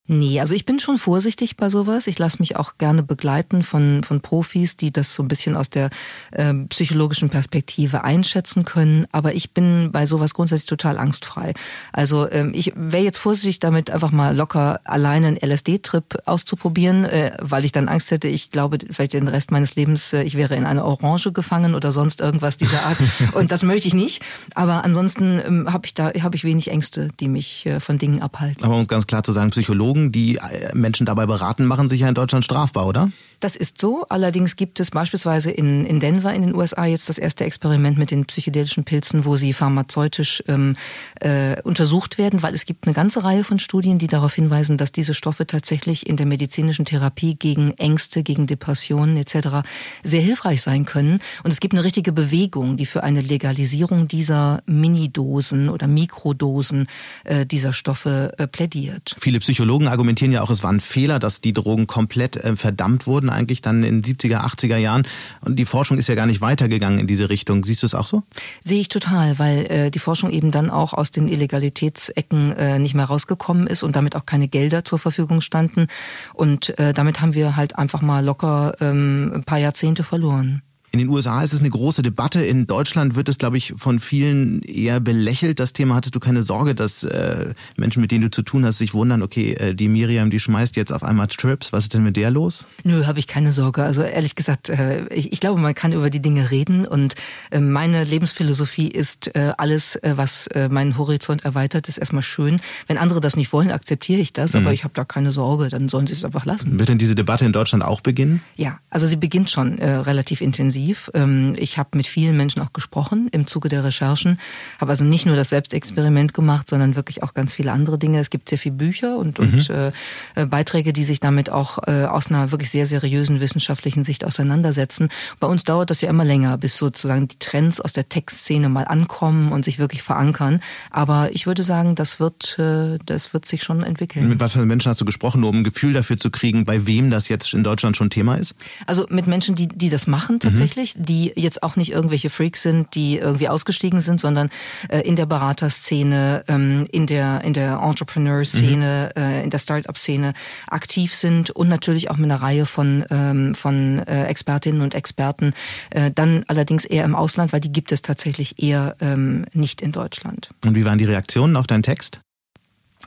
Nee, 0.09 0.41
also 0.41 0.55
ich 0.55 0.67
bin 0.67 0.81
schon 0.81 0.99
vorsichtig 0.99 1.57
bei 1.57 1.69
sowas. 1.69 2.09
Ich 2.09 2.19
lasse 2.19 2.39
mich 2.41 2.57
auch 2.57 2.77
gerne 2.77 3.05
begleiten 3.05 3.63
von, 3.63 4.03
von 4.03 4.21
Profis, 4.21 4.77
die 4.77 4.93
das 4.93 5.15
so 5.15 5.23
ein 5.23 5.29
bisschen 5.29 5.55
aus 5.55 5.71
der 5.71 5.91
äh, 6.33 6.53
psychologischen 6.71 7.31
Perspektive 7.31 8.03
einschätzen 8.03 8.65
können. 8.65 9.07
Aber 9.13 9.35
ich 9.35 9.53
bin 9.53 9.91
bei 9.93 10.07
sowas 10.07 10.35
grundsätzlich 10.35 10.69
total 10.69 10.99
angstfrei. 10.99 11.55
Also 11.93 12.29
ähm, 12.33 12.51
ich 12.53 12.73
wäre 12.75 13.05
jetzt 13.05 13.19
vorsichtig 13.19 13.61
damit, 13.61 13.91
einfach 13.91 14.11
mal 14.11 14.37
locker 14.37 14.81
alleine 14.83 15.29
einen 15.29 15.37
LSD-Trip 15.37 16.23
auszuprobieren, 16.27 17.05
äh, 17.05 17.37
weil 17.41 17.65
ich 17.65 17.71
dann 17.71 17.89
Angst 17.89 18.11
hätte, 18.11 18.27
ich 18.27 18.51
glaube, 18.51 18.79
vielleicht 18.91 19.13
den 19.13 19.29
Rest 19.29 19.53
meines 19.53 19.77
Lebens, 19.77 20.13
äh, 20.13 20.25
ich 20.25 20.37
wäre 20.37 20.57
in 20.57 20.67
eine 20.67 20.85
Orange 20.85 21.31
gefangen 21.33 21.77
oder 21.77 21.93
sonst 21.93 22.21
irgendwas 22.21 22.57
dieser 22.57 22.85
Art. 22.87 22.99
Und 23.35 23.53
das 23.53 23.63
möchte 23.63 23.87
ich 23.87 23.95
nicht. 23.95 24.21
Aber 24.57 24.85
ansonsten 24.85 25.41
ähm, 25.47 25.73
habe 25.73 25.87
ich 25.87 25.95
da 25.95 26.11
hab 26.11 26.35
ich 26.35 26.43
wenig 26.43 26.73
Ängste, 26.73 27.09
die 27.21 27.29
mich 27.29 27.67
äh, 27.67 27.79
von 27.79 27.99
Dingen 27.99 28.21
abhalten. 28.21 28.65
Aber 28.65 28.75
um 28.75 28.81
es 28.81 28.89
ganz 28.89 29.07
klar 29.07 29.23
zu 29.23 29.31
sagen, 29.31 29.51
Psychologen 29.51 29.92
Psychologen, 29.93 30.13
die 30.13 30.37
äh, 30.37 30.75
Menschen 30.75 31.07
dabei 31.07 31.27
beraten, 31.27 31.67
machen 31.67 31.89
sich 31.89 32.01
ja 32.01 32.09
in 32.09 32.15
Deutschland 32.15 32.45
strafbar, 32.45 32.87
oder? 32.87 33.11
Das 33.43 33.57
ist 33.57 33.81
so. 33.81 34.07
Allerdings 34.09 34.55
gibt 34.55 34.79
es 34.79 34.93
beispielsweise 34.93 35.51
in, 35.51 35.85
in 35.85 35.99
Denver 35.99 36.33
in 36.33 36.43
den 36.43 36.55
USA 36.55 36.85
jetzt 36.85 37.09
das 37.09 37.19
erste 37.19 37.45
Experiment 37.45 37.99
mit 37.99 38.13
den 38.13 38.25
psychedelischen 38.25 38.85
Pilzen, 38.85 39.25
wo 39.25 39.35
sie 39.35 39.53
pharmazeutisch 39.53 40.45
ähm, 40.47 40.77
äh, 41.21 41.61
untersucht 41.63 42.19
werden, 42.19 42.45
weil 42.45 42.55
es 42.55 42.67
gibt 42.67 42.87
eine 42.87 42.95
ganze 42.95 43.25
Reihe 43.25 43.43
von 43.43 43.59
Studien, 43.59 43.99
die 43.99 44.07
darauf 44.07 44.33
hinweisen, 44.35 44.79
dass 44.79 44.93
diese 44.93 45.13
Stoffe 45.13 45.45
tatsächlich 45.45 46.07
in 46.07 46.17
der 46.17 46.27
medizinischen 46.27 46.85
Therapie 46.85 47.35
gegen 47.35 47.73
Ängste, 47.79 48.23
gegen 48.23 48.47
Depressionen 48.47 49.17
etc. 49.17 49.67
sehr 50.05 50.23
hilfreich 50.23 50.63
sein 50.63 50.85
können. 50.85 51.19
Und 51.43 51.51
es 51.51 51.59
gibt 51.59 51.75
eine 51.75 51.83
richtige 51.83 52.13
Bewegung, 52.13 52.77
die 52.77 52.87
für 52.87 53.03
eine 53.03 53.23
Legalisierung 53.23 54.07
dieser 54.07 54.63
Minidosen 54.67 55.69
oder 55.69 55.89
Mikrodosen 55.89 56.87
äh, 57.25 57.45
dieser 57.45 57.73
Stoffe 57.73 58.35
äh, 58.39 58.47
plädiert. 58.47 59.17
Viele 59.19 59.41
Psychologen 59.41 59.89
argumentieren 59.89 60.31
ja 60.31 60.43
auch, 60.43 60.51
es 60.51 60.63
war 60.63 60.73
ein 60.73 60.79
Fehler, 60.79 61.19
dass 61.19 61.41
die 61.41 61.53
Drogen 61.53 61.89
komplett 61.89 62.37
äh, 62.37 62.55
verdammt 62.55 63.09
wurden 63.09 63.32
eigentlich 63.33 63.63
dann 63.63 63.85
in 63.85 64.03
70er, 64.03 64.45
80er 64.45 64.77
Jahren. 64.77 65.07
Und 65.41 65.57
die 65.57 65.65
Forschung 65.65 65.99
ist 65.99 66.09
ja 66.09 66.15
gar 66.15 66.27
nicht 66.27 66.41
weitergegangen 66.41 66.99
in 66.99 67.07
diese 67.07 67.31
Richtung. 67.31 67.65
Siehst 67.65 67.83
du 67.83 67.87
es 67.87 67.95
auch 67.95 68.07
so? 68.07 68.23
Sehe 68.63 68.81
ich 68.81 68.89
total, 68.89 69.39
weil 69.39 69.67
äh, 69.67 69.91
die 69.91 69.99
Forschung 69.99 70.31
eben 70.31 70.51
dann 70.51 70.71
auch 70.71 70.95
aus 70.95 71.11
den 71.11 71.29
Illegalitätsecken 71.29 72.53
äh, 72.53 72.79
nicht 72.79 72.95
mehr 72.95 73.07
rausgekommen 73.07 73.67
ist 73.67 73.83
und 73.83 73.97
damit 73.97 74.17
auch 74.17 74.27
keine 74.27 74.49
Gelder 74.49 74.85
zur 74.85 74.99
Verfügung 74.99 75.41
standen. 75.41 75.87
Und 76.35 76.79
äh, 76.79 76.93
damit 76.93 77.21
haben 77.21 77.35
wir 77.35 77.57
halt 77.57 77.77
einfach 77.79 78.03
mal 78.03 78.25
locker 78.25 78.75
ähm, 78.81 79.33
ein 79.35 79.45
paar 79.45 79.59
Jahrzehnte 79.59 80.05
verloren. 80.05 80.63
In 80.93 80.99
den 80.99 81.09
USA 81.09 81.43
ist 81.43 81.55
es 81.55 81.61
eine 81.61 81.71
große 81.71 82.03
Debatte. 82.03 82.45
In 82.45 82.67
Deutschland 82.67 83.17
wird 83.17 83.31
es, 83.31 83.39
glaube 83.39 83.57
ich, 83.57 83.73
von 83.79 83.99
vielen 83.99 84.61
eher 84.61 85.01
belächelt. 85.01 85.59
Das 85.59 85.73
Thema 85.73 85.95
hattest 85.95 86.15
du 86.15 86.21
keine 86.21 86.43
Sorge, 86.43 86.75
dass 86.75 87.03
äh, 87.03 87.55
Menschen, 87.77 88.03
mit 88.03 88.11
denen 88.11 88.25
du 88.25 88.31
zu 88.31 88.43
tun 88.43 88.67
hast, 88.67 88.77
sich 88.77 88.93
wundern, 88.93 89.23
okay, 89.23 89.55
äh, 89.55 89.75
die 89.75 89.89
Miriam, 89.89 90.29
die 90.29 90.39
schmeißt 90.39 90.77
jetzt 90.77 90.93
auf 90.93 91.03
einmal 91.03 91.29
Trips. 91.29 91.73
Was 91.73 91.85
ist 91.85 91.95
denn 91.95 92.05
mit 92.05 92.17
der 92.17 92.31
los? 92.31 92.67
Nö, 92.85 93.07
habe 93.07 93.19
ich 93.21 93.27
keine 93.27 93.53
Sorge. 93.53 93.83
Also 93.85 94.03
ehrlich 94.03 94.35
gesagt, 94.35 94.69
äh, 94.69 95.07
ich, 95.07 95.33
ich, 95.33 95.41
glaube, 95.41 95.59
man 95.63 95.75
kann 95.75 95.95
über 95.95 96.11
die 96.11 96.21
Dinge 96.21 96.51
reden 96.51 96.87
und 96.87 97.15
äh, 97.51 97.59
meine 97.59 98.05
Lebensphilosophie 98.05 98.89
ist, 98.89 99.35
äh, 99.35 99.55
alles, 99.57 99.97
äh, 99.97 100.13
was 100.17 100.51
meinen 100.69 100.99
Horizont 100.99 101.43
erweitert, 101.47 101.89
ist 101.89 101.97
erstmal 101.97 102.23
schön. 102.23 102.61
Wenn 102.87 102.99
andere 102.99 103.23
das 103.23 103.35
nicht 103.35 103.51
wollen, 103.55 103.71
akzeptiere 103.71 104.21
ich 104.21 104.35
das, 104.35 104.53
mhm. 104.53 104.61
aber 104.61 104.75
ich 104.75 104.85
habe 104.85 104.93
da 104.93 105.05
keine 105.05 105.33
Sorge, 105.33 105.69
dann 105.69 105.89
sollen 105.89 106.07
sie 106.07 106.13
es 106.13 106.23
einfach 106.23 106.45
lassen. 106.45 106.79
Wird 106.79 106.91
denn 106.91 106.99
diese 106.99 107.15
Debatte 107.15 107.47
in 107.47 107.53
Deutschland 107.53 107.83
auch 107.83 108.03
beginnen? 108.03 108.43
Ja, 108.57 108.79
also 108.91 109.07
sie 109.07 109.17
beginnt 109.17 109.51
schon 109.51 109.79
relativ 109.79 110.43
intensiv 110.43 110.82
intensiv. 110.83 111.11
Ähm, 111.15 111.55
ich 111.59 111.79
habe 111.79 111.91
mit 111.95 112.07
vielen 112.07 112.37
Menschen 112.37 112.63
auch 112.63 112.73
gesprochen 112.73 113.29
im 113.33 113.47
Zuge 113.47 113.69
der 113.69 113.85
Recherchen, 113.85 114.39
habe 114.81 114.91
also 114.91 115.05
nicht 115.05 115.27
nur 115.27 115.37
das 115.37 115.51
Selbstexperiment 115.51 116.35
gemacht, 116.35 116.69
sondern 116.69 116.97
wirklich 116.97 117.23
auch 117.23 117.35
ganz 117.35 117.55
viele 117.55 117.73
andere 117.73 117.99
Dinge. 117.99 118.21
Es 118.21 118.31
gibt 118.31 118.49
sehr 118.49 118.59
viele 118.59 118.75
Bücher 118.75 119.17
und, 119.17 119.39
mhm. 119.39 119.45
und 119.45 119.71
äh, 119.71 119.93
äh, 120.35 120.47
Beiträge, 120.47 120.93
die 120.93 121.05
sich 121.05 121.21
damit 121.21 121.51
auch 121.51 121.79
äh, 121.87 122.05
aus 122.05 122.29
einer 122.29 122.51
wirklich 122.51 122.71
sehr 122.71 122.87
seriösen 122.87 123.41
wissenschaftlichen 123.41 124.05
Sicht 124.05 124.25
auseinandersetzen. 124.25 125.09
Bei 125.41 125.47
uns 125.47 125.65
dauert 125.65 125.91
das 125.91 126.01
ja 126.01 126.11
immer 126.11 126.25
länger, 126.25 126.59
bis 126.59 126.77
sozusagen 126.77 127.29
die 127.29 127.39
Trends 127.39 127.81
aus 127.81 127.93
der 127.93 128.09
Textszene 128.09 128.69
mal 128.69 128.85
ankommen 128.85 129.53
und 129.53 129.65
sich 129.65 129.79
wirklich 129.79 130.03
verankern. 130.03 130.61
Aber 130.91 131.31
ich 131.33 131.47
würde 131.47 131.63
sagen, 131.63 131.95
das 131.95 132.21
wird, 132.21 132.59
äh, 132.59 132.99
das 133.07 133.33
wird 133.35 133.47
sich 133.47 133.63
schon 133.63 133.83
entwickeln. 133.83 134.29
Mit 134.29 134.41
was 134.41 134.53
für 134.53 134.65
Menschen 134.65 134.91
hast 134.91 135.01
du 135.01 135.05
gesprochen, 135.05 135.41
nur 135.41 135.51
um 135.51 135.59
ein 135.59 135.65
Gefühl 135.65 135.93
dafür 135.93 136.17
zu 136.17 136.31
kriegen, 136.31 136.65
bei 136.65 136.87
wem 136.87 137.11
das 137.11 137.29
jetzt 137.29 137.55
in 137.55 137.65
Deutschland 137.65 137.97
schon 137.97 138.11
Thema 138.11 138.37
ist? 138.37 138.55
Also 138.87 139.07
mit 139.11 139.27
Menschen, 139.27 139.55
die, 139.55 139.69
die 139.69 139.91
das 139.91 140.07
machen 140.07 140.41
tatsächlich. 140.41 140.71
Mhm 140.71 140.72
tatsächlich, 140.73 140.95
die 140.97 141.33
jetzt 141.37 141.63
auch 141.63 141.77
nicht 141.77 141.93
irgendwelche 141.93 142.31
Freaks 142.31 142.63
sind, 142.63 142.95
die 142.95 143.19
irgendwie 143.19 143.49
ausgestiegen 143.49 144.01
sind, 144.01 144.21
sondern 144.21 144.51
äh, 144.89 145.01
in 145.01 145.17
der 145.17 145.27
Beraterszene, 145.27 146.45
ähm, 146.49 146.87
in 146.91 147.07
der 147.07 147.43
in 147.45 147.53
der 147.53 147.81
Entrepreneur-Szene, 147.83 149.13
mhm. 149.15 149.23
äh, 149.23 149.43
in 149.43 149.51
der 149.51 149.59
Start-up-Szene 149.59 150.33
aktiv 150.69 151.15
sind 151.15 151.51
und 151.51 151.69
natürlich 151.69 152.11
auch 152.11 152.17
mit 152.17 152.31
einer 152.31 152.41
Reihe 152.41 152.67
von 152.67 153.05
ähm, 153.11 153.55
von 153.55 154.01
äh, 154.01 154.27
Expertinnen 154.27 154.83
und 154.83 154.95
Experten. 154.95 155.53
Äh, 155.91 156.11
dann 156.15 156.45
allerdings 156.49 156.85
eher 156.85 157.05
im 157.05 157.15
Ausland, 157.15 157.53
weil 157.53 157.61
die 157.61 157.73
gibt 157.73 157.93
es 157.93 158.03
tatsächlich 158.03 158.63
eher 158.63 158.97
ähm, 159.01 159.45
nicht 159.53 159.81
in 159.83 159.93
Deutschland. 159.93 160.51
Und 160.65 160.75
wie 160.75 160.85
waren 160.85 160.99
die 160.99 161.05
Reaktionen 161.05 161.57
auf 161.57 161.67
deinen 161.67 161.83
Text? 161.83 162.21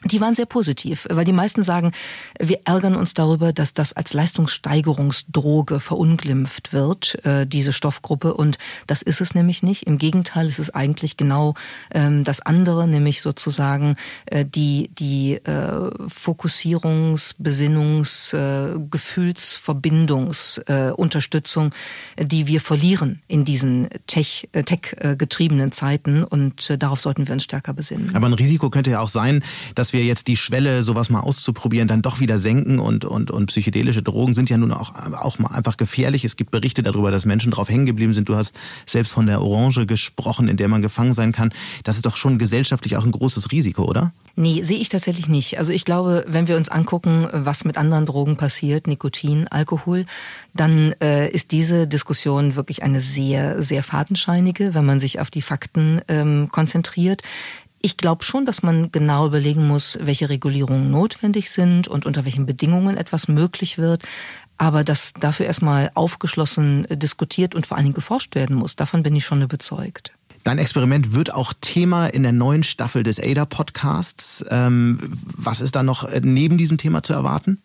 Die 0.03 0.19
waren 0.21 0.35
sehr 0.35 0.45
positiv, 0.45 1.07
weil 1.09 1.25
die 1.25 1.33
meisten 1.33 1.63
sagen, 1.63 1.91
wir 2.39 2.59
ärgern 2.65 2.95
uns 2.95 3.15
darüber, 3.15 3.53
dass 3.53 3.73
das 3.73 3.93
als 3.93 4.13
Leistungssteigerungsdroge 4.13 5.79
verunglimpft 5.79 6.73
wird, 6.73 7.25
äh, 7.25 7.47
diese 7.47 7.73
Stoffgruppe. 7.73 8.35
Und 8.35 8.59
das 8.85 9.01
ist 9.01 9.21
es 9.21 9.33
nämlich 9.33 9.63
nicht. 9.63 9.87
Im 9.87 9.97
Gegenteil, 9.97 10.45
es 10.47 10.59
ist 10.59 10.75
eigentlich 10.75 11.17
genau 11.17 11.55
ähm, 11.91 12.23
das 12.23 12.41
andere, 12.41 12.87
nämlich 12.87 13.21
sozusagen 13.21 13.95
äh, 14.27 14.45
die, 14.45 14.91
die 14.99 15.39
äh, 15.43 15.89
Fokussierungs-, 16.07 17.33
Besinnungs-, 17.41 18.35
Gefühlsverbindungsunterstützung, 18.91 21.71
äh, 22.15 22.25
die 22.25 22.47
wir 22.47 22.61
verlieren 22.61 23.21
in 23.27 23.43
diesen 23.45 23.89
Tech, 24.05 24.47
Tech-getriebenen 24.51 25.71
Zeiten. 25.71 26.23
Und 26.23 26.71
darauf 26.79 27.01
sollten 27.01 27.27
wir 27.27 27.33
uns 27.33 27.43
stärker 27.43 27.73
besinnen. 27.73 28.15
Aber 28.15 28.27
ein 28.27 28.33
Risiko 28.33 28.69
könnte 28.69 28.91
ja 28.91 28.99
auch 28.99 29.09
sein, 29.09 29.43
dass 29.73 29.94
wir 29.95 30.05
jetzt 30.05 30.27
die 30.27 30.37
Schwelle, 30.37 30.83
sowas 30.83 31.09
mal 31.09 31.21
auszuprobieren, 31.21 31.87
dann 31.87 32.03
doch 32.03 32.19
wieder 32.19 32.39
senken 32.39 32.77
und, 32.77 33.05
und, 33.05 33.31
und 33.31 33.47
psychedelische 33.47 34.03
Drogen 34.03 34.35
sind 34.35 34.49
ja 34.49 34.57
nun 34.57 34.71
auch, 34.71 34.93
auch 35.13 35.39
mal 35.39 35.49
einfach 35.49 35.77
gefährlich. 35.77 36.23
Es 36.23 36.35
gibt 36.35 36.51
Berichte 36.51 36.83
darüber, 36.83 37.09
dass 37.09 37.25
Menschen 37.25 37.51
drauf 37.51 37.69
hängen 37.69 37.87
geblieben 37.87 38.13
sind. 38.13 38.29
Du 38.29 38.35
hast 38.35 38.55
selbst 38.85 39.11
von 39.11 39.25
der 39.25 39.41
Orange 39.41 39.87
gesprochen, 39.87 40.47
in 40.47 40.57
der 40.57 40.67
man 40.67 40.83
gefangen 40.83 41.13
sein 41.13 41.31
kann. 41.31 41.51
Das 41.83 41.95
ist 41.95 42.05
doch 42.05 42.17
schon 42.17 42.37
gesellschaftlich 42.37 42.97
auch 42.97 43.05
ein 43.05 43.11
großes 43.11 43.51
Risiko, 43.51 43.85
oder? 43.85 44.11
Nee, 44.35 44.63
sehe 44.63 44.79
ich 44.79 44.89
tatsächlich 44.89 45.29
nicht. 45.29 45.57
Also 45.57 45.71
ich 45.71 45.85
glaube, 45.85 46.25
wenn 46.27 46.49
wir 46.49 46.57
uns 46.57 46.67
angucken, 46.67 47.27
was 47.31 47.63
mit 47.63 47.77
anderen 47.77 48.05
Drogen 48.05 48.35
passiert, 48.35 48.85
Nikotin, 48.85 49.47
Alkohol, 49.47 50.05
dann 50.53 50.93
äh, 51.01 51.29
ist 51.29 51.51
diese 51.51 51.87
Diskussion 51.87 52.55
wirklich 52.55 52.83
eine 52.83 52.99
sehr, 52.99 53.63
sehr 53.63 53.81
fadenscheinige, 53.81 54.73
wenn 54.73 54.85
man 54.85 54.99
sich 54.99 55.21
auf 55.21 55.31
die 55.31 55.41
Fakten 55.41 56.01
ähm, 56.09 56.49
konzentriert. 56.51 57.21
Ich 57.85 57.97
glaube 57.97 58.23
schon, 58.23 58.47
dass 58.47 58.63
man 58.63 58.91
genau 58.91 59.27
überlegen 59.27 59.67
muss, 59.67 59.99
welche 60.01 60.27
Regulierungen 60.27 60.89
notwendig 60.89 61.51
sind 61.51 61.87
und 61.87 62.07
unter 62.07 62.25
welchen 62.25 62.47
Bedingungen 62.47 62.97
etwas 62.97 63.27
möglich 63.27 63.77
wird. 63.77 64.01
Aber 64.57 64.83
dass 64.83 65.13
dafür 65.13 65.45
erstmal 65.45 65.91
aufgeschlossen 65.93 66.87
diskutiert 66.89 67.53
und 67.53 67.67
vor 67.67 67.77
allen 67.77 67.83
Dingen 67.83 67.93
geforscht 67.93 68.33
werden 68.33 68.55
muss, 68.55 68.75
davon 68.75 69.03
bin 69.03 69.15
ich 69.15 69.23
schon 69.23 69.43
überzeugt. 69.43 70.13
Dein 70.43 70.57
Experiment 70.57 71.13
wird 71.13 71.31
auch 71.31 71.53
Thema 71.61 72.07
in 72.07 72.23
der 72.23 72.31
neuen 72.31 72.63
Staffel 72.63 73.03
des 73.03 73.19
ADA-Podcasts. 73.19 74.43
Ähm, 74.49 74.97
was 75.03 75.61
ist 75.61 75.75
da 75.75 75.83
noch 75.83 76.09
neben 76.23 76.57
diesem 76.57 76.79
Thema 76.79 77.03
zu 77.03 77.13
erwarten? 77.13 77.61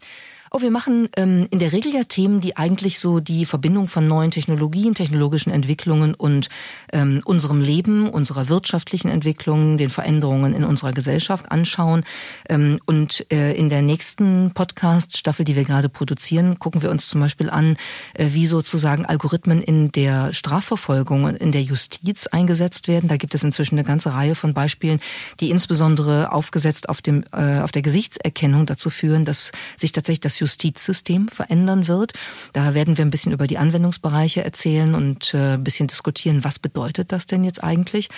Oh, 0.52 0.61
wir 0.61 0.73
machen 0.73 1.09
ähm, 1.16 1.47
in 1.52 1.61
der 1.61 1.73
Regel 1.73 1.95
ja 1.95 2.02
Themen, 2.02 2.40
die 2.40 2.57
eigentlich 2.57 2.99
so 2.99 3.21
die 3.21 3.47
Verbindung 3.47 3.87
von 3.87 4.09
neuen 4.09 4.33
Technologien, 4.33 4.97
technologischen 4.97 5.52
Entwicklungen 5.52 6.12
und 6.14 6.49
ähm, 6.92 7.21
unserem 7.25 7.61
Leben, 7.61 8.11
unserer 8.11 8.49
wirtschaftlichen 8.49 9.12
Entwicklungen, 9.12 9.78
den 9.78 9.90
Veränderungen 9.90 10.52
in 10.52 10.64
unserer 10.64 10.92
Gesellschaft 10.92 11.52
anschauen. 11.52 12.02
Ähm, 12.49 12.80
und 12.85 13.26
äh, 13.33 13.52
in 13.52 13.71
der 13.71 13.83
nächsten 13.83 14.50
Podcast-Staffel, 14.52 15.45
die 15.45 15.54
wir 15.54 15.62
gerade 15.62 15.88
produzieren, 15.88 16.59
gucken 16.59 16.83
wir 16.83 16.90
uns 16.90 17.07
zum 17.07 17.21
Beispiel 17.21 17.49
an, 17.49 17.76
äh, 18.14 18.30
wie 18.30 18.47
sozusagen 18.47 19.07
Algorithmen 19.07 19.62
in 19.62 19.92
der 19.92 20.35
Strafverfolgung 20.35 21.23
und 21.23 21.37
in 21.37 21.52
der 21.52 21.62
Justiz 21.62 22.26
eingesetzt 22.26 22.88
werden. 22.88 23.09
Da 23.09 23.19
gibt 23.19 23.37
es 23.37 23.45
inzwischen 23.45 23.78
eine 23.78 23.87
ganze 23.87 24.14
Reihe 24.14 24.35
von 24.35 24.52
Beispielen, 24.52 24.99
die 25.38 25.50
insbesondere 25.50 26.33
aufgesetzt 26.33 26.88
auf 26.88 27.02
dem 27.02 27.23
äh, 27.33 27.61
auf 27.61 27.71
der 27.71 27.83
Gesichtserkennung 27.83 28.66
dazu 28.66 28.90
führen, 28.90 29.25
dass 29.25 29.52
sich 29.76 29.92
tatsächlich 29.92 30.19
das 30.19 30.39
Justizsystem 30.40 31.28
verändern 31.28 31.87
wird. 31.88 32.12
Da 32.52 32.75
werden 32.75 32.97
wir 32.97 33.04
ein 33.04 33.11
bisschen 33.11 33.32
über 33.32 33.47
die 33.47 33.59
Anwendungsbereiche 33.59 34.44
erzählen 34.44 34.94
und 34.94 35.35
äh, 35.35 35.54
ein 35.54 35.64
bisschen 35.64 35.87
diskutieren, 35.87 36.44
was 36.44 36.59
bedeutet 36.59 37.12
das 37.12 37.26
denn 37.26 37.44
jetzt 37.44 37.62
eigentlich? 37.62 38.09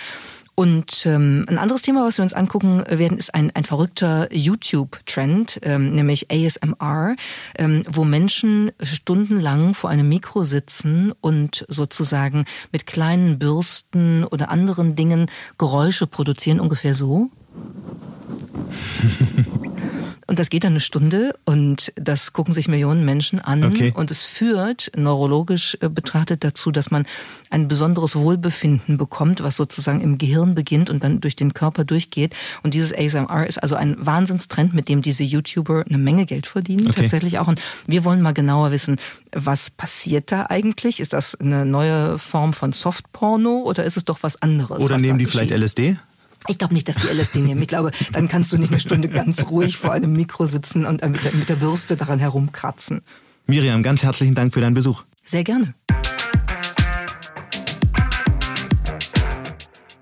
Und 0.55 1.07
ähm, 1.07 1.45
ein 1.47 1.57
anderes 1.57 1.81
Thema, 1.81 2.05
was 2.05 2.19
wir 2.19 2.23
uns 2.23 2.33
angucken 2.33 2.83
werden, 2.87 3.17
ist 3.17 3.33
ein, 3.33 3.49
ein 3.55 3.65
verrückter 3.65 4.31
YouTube-Trend, 4.31 5.59
ähm, 5.63 5.93
nämlich 5.93 6.27
ASMR, 6.31 7.15
ähm, 7.57 7.83
wo 7.89 8.03
Menschen 8.03 8.71
stundenlang 8.83 9.73
vor 9.73 9.89
einem 9.89 10.07
Mikro 10.07 10.43
sitzen 10.43 11.11
und 11.21 11.65
sozusagen 11.69 12.45
mit 12.71 12.85
kleinen 12.85 13.39
Bürsten 13.39 14.25
oder 14.25 14.51
anderen 14.51 14.95
Dingen 14.95 15.25
Geräusche 15.57 16.05
produzieren, 16.05 16.59
ungefähr 16.59 16.93
so. 16.93 17.31
Und 20.27 20.39
das 20.39 20.49
geht 20.49 20.63
dann 20.63 20.73
eine 20.73 20.79
Stunde 20.79 21.35
und 21.45 21.91
das 21.95 22.33
gucken 22.33 22.53
sich 22.53 22.67
Millionen 22.67 23.05
Menschen 23.05 23.39
an. 23.39 23.63
Okay. 23.63 23.93
Und 23.95 24.11
es 24.11 24.23
führt 24.23 24.91
neurologisch 24.95 25.77
äh, 25.81 25.89
betrachtet 25.89 26.43
dazu, 26.43 26.71
dass 26.71 26.91
man 26.91 27.05
ein 27.49 27.67
besonderes 27.67 28.15
Wohlbefinden 28.15 28.97
bekommt, 28.97 29.43
was 29.43 29.55
sozusagen 29.55 30.01
im 30.01 30.17
Gehirn 30.17 30.55
beginnt 30.55 30.89
und 30.89 31.03
dann 31.03 31.21
durch 31.21 31.35
den 31.35 31.53
Körper 31.53 31.83
durchgeht. 31.83 32.35
Und 32.63 32.73
dieses 32.73 32.93
ASMR 32.93 33.45
ist 33.47 33.61
also 33.61 33.75
ein 33.75 33.95
Wahnsinnstrend, 33.99 34.73
mit 34.73 34.89
dem 34.89 35.01
diese 35.01 35.23
YouTuber 35.23 35.83
eine 35.87 35.97
Menge 35.97 36.25
Geld 36.25 36.47
verdienen, 36.47 36.87
okay. 36.87 37.01
tatsächlich 37.01 37.39
auch. 37.39 37.47
Und 37.47 37.61
wir 37.87 38.05
wollen 38.05 38.21
mal 38.21 38.33
genauer 38.33 38.71
wissen, 38.71 38.97
was 39.31 39.69
passiert 39.69 40.31
da 40.31 40.45
eigentlich? 40.49 40.99
Ist 40.99 41.13
das 41.13 41.35
eine 41.35 41.65
neue 41.65 42.17
Form 42.17 42.53
von 42.53 42.71
Softporno 42.71 43.63
oder 43.65 43.83
ist 43.83 43.97
es 43.97 44.05
doch 44.05 44.19
was 44.21 44.41
anderes? 44.41 44.81
Oder 44.81 44.97
nehmen 44.97 45.19
die 45.19 45.25
vielleicht 45.25 45.51
LSD? 45.51 45.97
Ich 46.47 46.57
glaube 46.57 46.73
nicht, 46.73 46.89
dass 46.89 46.97
die 46.97 47.07
LSD 47.07 47.39
nehmen. 47.39 47.61
Ich 47.61 47.69
glaube, 47.69 47.91
dann 48.11 48.27
kannst 48.27 48.51
du 48.51 48.57
nicht 48.57 48.71
eine 48.71 48.79
Stunde 48.81 49.07
ganz 49.07 49.45
ruhig 49.47 49.77
vor 49.77 49.93
einem 49.93 50.11
Mikro 50.11 50.45
sitzen 50.45 50.85
und 50.85 51.01
mit 51.07 51.23
der, 51.23 51.33
mit 51.33 51.47
der 51.47 51.55
Bürste 51.55 51.95
daran 51.95 52.19
herumkratzen. 52.19 53.01
Miriam, 53.45 53.81
ganz 53.81 54.03
herzlichen 54.03 54.35
Dank 54.35 54.53
für 54.53 54.59
deinen 54.59 54.73
Besuch. 54.73 55.03
Sehr 55.23 55.43
gerne. 55.43 55.73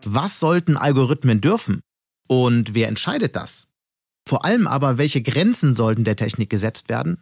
Was 0.03 0.39
sollten 0.39 0.77
Algorithmen 0.77 1.41
dürfen? 1.41 1.81
Und 2.27 2.73
wer 2.73 2.87
entscheidet 2.87 3.35
das? 3.35 3.67
Vor 4.27 4.43
allem 4.45 4.65
aber, 4.65 4.97
welche 4.97 5.21
Grenzen 5.21 5.75
sollten 5.75 6.03
der 6.03 6.15
Technik 6.15 6.49
gesetzt 6.49 6.89
werden? 6.89 7.21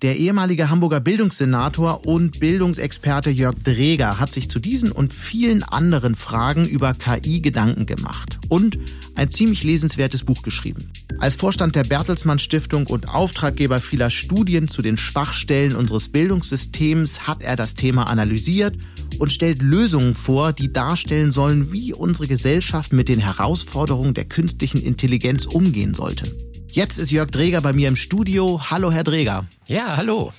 Der 0.00 0.16
ehemalige 0.16 0.70
Hamburger 0.70 1.00
Bildungssenator 1.00 2.06
und 2.06 2.38
Bildungsexperte 2.38 3.30
Jörg 3.30 3.56
Dreger 3.64 4.20
hat 4.20 4.32
sich 4.32 4.48
zu 4.48 4.60
diesen 4.60 4.92
und 4.92 5.12
vielen 5.12 5.64
anderen 5.64 6.14
Fragen 6.14 6.68
über 6.68 6.94
KI 6.94 7.40
Gedanken 7.40 7.84
gemacht 7.84 8.38
und 8.48 8.78
ein 9.16 9.28
ziemlich 9.28 9.64
lesenswertes 9.64 10.22
Buch 10.22 10.42
geschrieben. 10.42 10.92
Als 11.18 11.34
Vorstand 11.34 11.74
der 11.74 11.82
Bertelsmann 11.82 12.38
Stiftung 12.38 12.86
und 12.86 13.08
Auftraggeber 13.08 13.80
vieler 13.80 14.10
Studien 14.10 14.68
zu 14.68 14.82
den 14.82 14.98
Schwachstellen 14.98 15.74
unseres 15.74 16.10
Bildungssystems 16.10 17.26
hat 17.26 17.42
er 17.42 17.56
das 17.56 17.74
Thema 17.74 18.04
analysiert 18.04 18.76
und 19.18 19.32
stellt 19.32 19.62
Lösungen 19.62 20.14
vor, 20.14 20.52
die 20.52 20.72
darstellen 20.72 21.32
sollen, 21.32 21.72
wie 21.72 21.92
unsere 21.92 22.28
Gesellschaft 22.28 22.92
mit 22.92 23.08
den 23.08 23.18
Herausforderungen 23.18 24.14
der 24.14 24.26
künstlichen 24.26 24.80
Intelligenz 24.80 25.44
umgehen 25.44 25.94
sollte. 25.94 26.47
Jetzt 26.70 26.98
ist 26.98 27.10
Jörg 27.10 27.30
Dreger 27.30 27.60
bei 27.62 27.72
mir 27.72 27.88
im 27.88 27.96
Studio. 27.96 28.60
Hallo, 28.70 28.92
Herr 28.92 29.02
Dreger. 29.02 29.46
Ja, 29.66 29.96
hallo. 29.96 30.32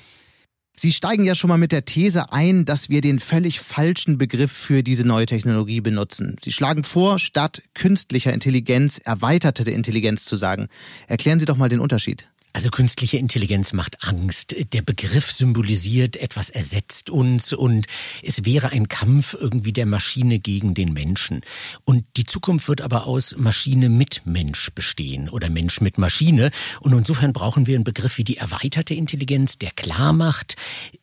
Sie 0.75 0.93
steigen 0.93 1.25
ja 1.25 1.36
schon 1.36 1.50
mal 1.50 1.57
mit 1.57 1.71
der 1.71 1.83
These 1.83 2.31
ein, 2.31 2.63
dass 2.63 2.89
wir 2.89 3.01
den 3.01 3.19
völlig 3.19 3.59
falschen 3.59 4.17
Begriff 4.17 4.51
für 4.51 4.81
diese 4.81 5.05
neue 5.05 5.25
Technologie 5.25 5.81
benutzen. 5.81 6.38
Sie 6.41 6.51
schlagen 6.51 6.83
vor, 6.83 7.19
statt 7.19 7.63
künstlicher 7.74 8.31
Intelligenz 8.31 9.00
erweiterte 9.00 9.69
Intelligenz 9.69 10.24
zu 10.24 10.38
sagen. 10.38 10.67
Erklären 11.07 11.39
Sie 11.39 11.45
doch 11.45 11.57
mal 11.57 11.67
den 11.67 11.81
Unterschied. 11.81 12.29
Also 12.51 12.70
künstliche 12.72 13.18
Intelligenz 13.18 13.74
macht 13.74 14.03
Angst. 14.03 14.56
Der 14.74 14.82
Begriff 14.82 15.32
symbolisiert, 15.32 16.18
etwas 16.18 16.50
ersetzt 16.50 17.10
uns 17.10 17.53
und 17.53 17.86
es 18.24 18.44
wäre 18.44 18.70
ein 18.70 18.88
Kampf 18.88 19.36
irgendwie 19.39 19.72
der 19.72 19.86
Maschine 19.86 20.39
gegen 20.39 20.74
den 20.74 20.94
Menschen. 20.94 21.41
Und 21.86 22.06
die 22.18 22.25
Zukunft 22.25 22.68
wird 22.68 22.82
aber 22.82 23.06
aus 23.06 23.36
Maschine 23.38 23.89
mit 23.89 24.22
Mensch 24.25 24.72
bestehen 24.72 25.29
oder 25.29 25.50
Mensch 25.50 25.79
mit 25.79 26.00
Maschine. 26.00 26.50
Und 26.79 26.94
insofern 26.94 27.34
brauchen 27.34 27.68
wir 27.68 27.75
einen 27.75 27.84
Begriff 27.84 28.18
wie 28.18 28.24
die 28.24 28.38
erweiterte 28.38 28.96
Intelligenz, 28.96 29.60
der 29.60 29.72
klar 29.72 30.12
macht, 30.12 30.56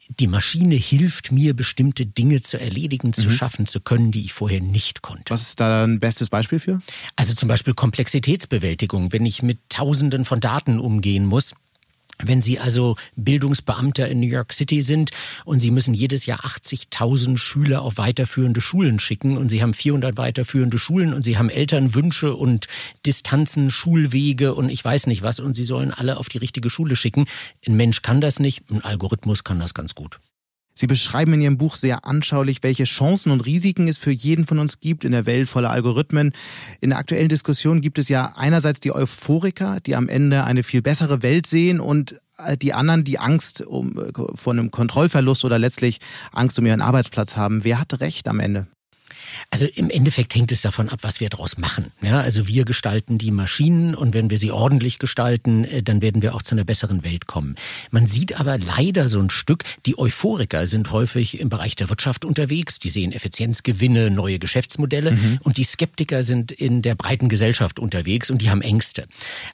die 0.09 0.27
Maschine 0.27 0.75
hilft 0.75 1.33
mir, 1.33 1.55
bestimmte 1.55 2.07
Dinge 2.07 2.43
zu 2.43 2.59
erledigen, 2.59 3.13
zu 3.13 3.29
mhm. 3.29 3.33
schaffen 3.33 3.67
zu 3.67 3.81
können, 3.81 4.13
die 4.13 4.21
ich 4.21 4.33
vorher 4.33 4.61
nicht 4.61 5.03
konnte. 5.03 5.33
Was 5.33 5.43
ist 5.43 5.61
da 5.61 5.85
ein 5.85 5.99
bestes 5.99 6.31
Beispiel 6.31 6.59
für? 6.59 6.81
Also 7.17 7.35
zum 7.35 7.49
Beispiel 7.49 7.75
Komplexitätsbewältigung. 7.75 9.13
Wenn 9.13 9.27
ich 9.27 9.43
mit 9.43 9.59
Tausenden 9.69 10.25
von 10.25 10.41
Daten 10.41 10.79
umgehen 10.79 11.27
muss, 11.27 11.55
wenn 12.23 12.41
Sie 12.41 12.59
also 12.59 12.97
Bildungsbeamter 13.17 14.09
in 14.09 14.21
New 14.21 14.29
York 14.29 14.53
City 14.53 14.81
sind 14.83 15.11
und 15.45 15.61
Sie 15.61 15.71
müssen 15.71 15.95
jedes 15.95 16.27
Jahr 16.27 16.45
80.000 16.45 17.37
Schüler 17.37 17.83
auf 17.83 17.99
weiterführende 17.99 18.61
Schulen 18.61 18.99
schicken 18.99 19.37
und 19.37 19.49
Sie 19.49 19.63
haben 19.63 19.75
400 19.75 20.17
weiterführende 20.17 20.79
Schulen 20.79 21.13
und 21.13 21.23
Sie 21.23 21.39
haben 21.39 21.51
Elternwünsche 21.51 22.35
und 22.35 22.67
Distanzen, 23.05 23.71
Schulwege 23.71 24.55
und 24.55 24.69
ich 24.69 24.85
weiß 24.85 25.07
nicht 25.07 25.23
was 25.23 25.41
und 25.41 25.55
Sie 25.55 25.65
sollen 25.65 25.91
alle 25.91 26.17
auf 26.17 26.29
die 26.29 26.39
richtige 26.39 26.71
Schule 26.71 26.97
schicken. 26.97 27.27
Ein 27.67 27.77
Mensch 27.77 28.03
kann 28.03 28.21
das 28.21 28.41
nicht, 28.41 28.71
ein 28.71 28.83
Algorithmus 28.83 29.45
kann 29.45 29.59
das 29.59 29.75
ganz 29.75 29.95
gut. 29.95 30.19
Sie 30.79 30.87
beschreiben 30.87 31.33
in 31.33 31.41
Ihrem 31.41 31.57
Buch 31.57 31.75
sehr 31.75 32.05
anschaulich, 32.05 32.63
welche 32.63 32.85
Chancen 32.85 33.33
und 33.33 33.41
Risiken 33.41 33.89
es 33.89 33.97
für 33.97 34.11
jeden 34.11 34.47
von 34.47 34.59
uns 34.59 34.79
gibt 34.79 35.05
in 35.05 35.13
der 35.13 35.25
Welt 35.25 35.49
voller 35.49 35.71
Algorithmen. 35.71 36.33
In 36.83 36.91
der 36.91 36.99
aktuellen 36.99 37.31
Diskussion 37.31 37.81
gibt 37.81 37.99
es 37.99 38.11
ja 38.11 38.35
einerseits 38.37 38.81
die 38.81 38.95
Euphoriker, 38.95 39.81
die 39.81 39.97
am 39.97 40.09
Ende 40.09 40.45
eine 40.45 40.63
viel 40.63 40.83
bessere 40.83 41.23
Welt 41.23 41.47
sehen 41.47 41.81
und 41.81 42.21
äh, 42.37 42.59
die 42.59 42.75
anderen, 42.75 43.05
die 43.05 43.19
Angst 43.19 43.63
um, 43.63 43.97
äh, 43.99 44.13
vor 44.35 44.53
einem 44.53 44.71
Kontrollverlust 44.71 45.47
oder 45.47 45.59
letztlich 45.59 45.99
Angst 46.31 46.59
um 46.59 46.67
ihren 46.67 46.83
Arbeitsplatz 46.83 47.37
haben. 47.37 47.65
Wer 47.65 47.81
hat 47.81 47.99
recht 48.01 48.29
am 48.29 48.39
Ende? 48.39 48.67
Also 49.51 49.67
im 49.67 49.91
Endeffekt 49.91 50.35
hängt 50.35 50.53
es 50.53 50.61
davon 50.61 50.89
ab, 50.89 51.01
was 51.03 51.21
wir 51.21 51.29
daraus 51.29 51.59
machen. 51.59 51.87
Ja, 52.03 52.21
also 52.21 52.49
wir 52.49 52.65
gestalten 52.65 53.19
die 53.19 53.31
Maschinen 53.31 53.95
und 53.95 54.15
wenn 54.15 54.31
wir 54.31 54.39
sie 54.39 54.51
ordentlich 54.51 54.99
gestalten, 54.99 55.65
äh, 55.65 55.83
dann 55.83 56.03
werden 56.03 56.23
wir 56.23 56.35
auch 56.35 56.43
zu 56.43 56.55
einer 56.55 56.65
besseren 56.65 57.05
Welt 57.05 57.27
kommen. 57.27 57.57
Man 57.91 58.07
sieht 58.07 58.39
aber 58.39 58.59
leider 58.59 59.09
so 59.09 59.21
ein 59.21 59.31
Stück, 59.31 59.65
die 59.87 59.99
Euphoriker 59.99 60.67
sind 60.67 60.91
häufig 60.91 61.41
im 61.41 61.49
Bereich 61.49 61.77
der 61.77 61.89
Wirtschaft 61.89 62.25
unterwegs, 62.25 62.79
die 62.79 62.89
sehen 62.89 63.13
Effizienzgewinne, 63.13 64.11
neue 64.11 64.39
Geschäftsmodelle 64.39 65.13
mhm. 65.13 65.39
und 65.43 65.57
die 65.59 65.65
Skeptiker 65.65 66.23
sind 66.23 66.53
in 66.53 66.83
der 66.83 66.95
breiten 66.95 67.29
Gesellschaft 67.29 67.79
unterwegs 67.79 68.31
und 68.31 68.43
die 68.43 68.51
haben 68.51 68.63
Ängste. 68.63 69.07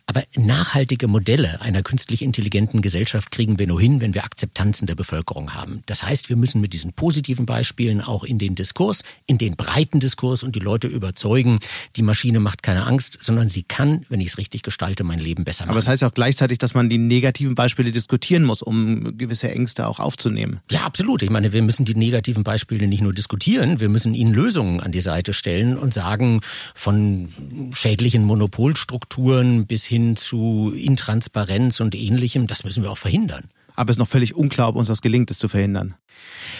Aber 0.06 0.24
nachhaltige 0.34 1.08
Modelle 1.08 1.60
einer 1.60 1.82
künstlich 1.82 2.22
intelligenten 2.22 2.82
Gesellschaft 2.82 3.30
kriegen 3.30 3.58
wir 3.58 3.66
nur 3.66 3.80
hin, 3.80 4.00
wenn 4.00 4.14
wir 4.14 4.24
Akzeptanz 4.24 4.80
in 4.80 4.86
der 4.86 4.94
Bevölkerung 4.94 5.54
haben. 5.54 5.82
Das 5.86 6.02
heißt, 6.02 6.28
wir 6.28 6.36
müssen 6.36 6.60
mit 6.60 6.72
diesen 6.72 6.92
positiven 6.92 7.46
Beispielen 7.46 8.00
auch 8.00 8.24
in 8.24 8.38
den 8.38 8.54
Diskurs, 8.54 9.02
in 9.26 9.38
den 9.38 9.56
breiten 9.62 10.00
Diskurs 10.00 10.42
und 10.42 10.54
die 10.56 10.60
Leute 10.60 10.88
überzeugen, 10.88 11.58
die 11.96 12.02
Maschine 12.02 12.40
macht 12.40 12.62
keine 12.62 12.86
Angst, 12.86 13.18
sondern 13.20 13.48
sie 13.48 13.62
kann, 13.62 14.04
wenn 14.08 14.20
ich 14.20 14.28
es 14.28 14.38
richtig 14.38 14.62
gestalte, 14.62 15.04
mein 15.04 15.20
Leben 15.20 15.44
besser 15.44 15.64
machen. 15.64 15.70
Aber 15.70 15.78
es 15.78 15.84
das 15.84 15.92
heißt 15.92 16.02
ja 16.02 16.08
auch 16.08 16.14
gleichzeitig, 16.14 16.58
dass 16.58 16.74
man 16.74 16.88
die 16.88 16.98
negativen 16.98 17.54
Beispiele 17.54 17.90
diskutieren 17.90 18.44
muss, 18.44 18.62
um 18.62 19.16
gewisse 19.16 19.50
Ängste 19.50 19.86
auch 19.86 20.00
aufzunehmen. 20.00 20.60
Ja, 20.70 20.80
absolut. 20.80 21.22
Ich 21.22 21.30
meine, 21.30 21.52
wir 21.52 21.62
müssen 21.62 21.84
die 21.84 21.94
negativen 21.94 22.42
Beispiele 22.44 22.86
nicht 22.88 23.02
nur 23.02 23.12
diskutieren, 23.12 23.80
wir 23.80 23.88
müssen 23.88 24.14
ihnen 24.14 24.34
Lösungen 24.34 24.80
an 24.80 24.92
die 24.92 25.00
Seite 25.00 25.32
stellen 25.32 25.76
und 25.76 25.94
sagen, 25.94 26.40
von 26.74 27.28
schädlichen 27.72 28.24
Monopolstrukturen 28.24 29.66
bis 29.66 29.84
hin 29.84 30.16
zu 30.16 30.72
Intransparenz 30.76 31.80
und 31.80 31.94
ähnlichem, 31.94 32.46
das 32.46 32.64
müssen 32.64 32.82
wir 32.82 32.90
auch 32.90 32.98
verhindern. 32.98 33.44
Aber 33.74 33.90
es 33.90 33.96
ist 33.96 34.00
noch 34.00 34.08
völlig 34.08 34.34
unklar, 34.34 34.68
ob 34.68 34.76
uns 34.76 34.88
das 34.88 35.00
gelingt, 35.00 35.30
es 35.30 35.38
zu 35.38 35.48
verhindern. 35.48 35.94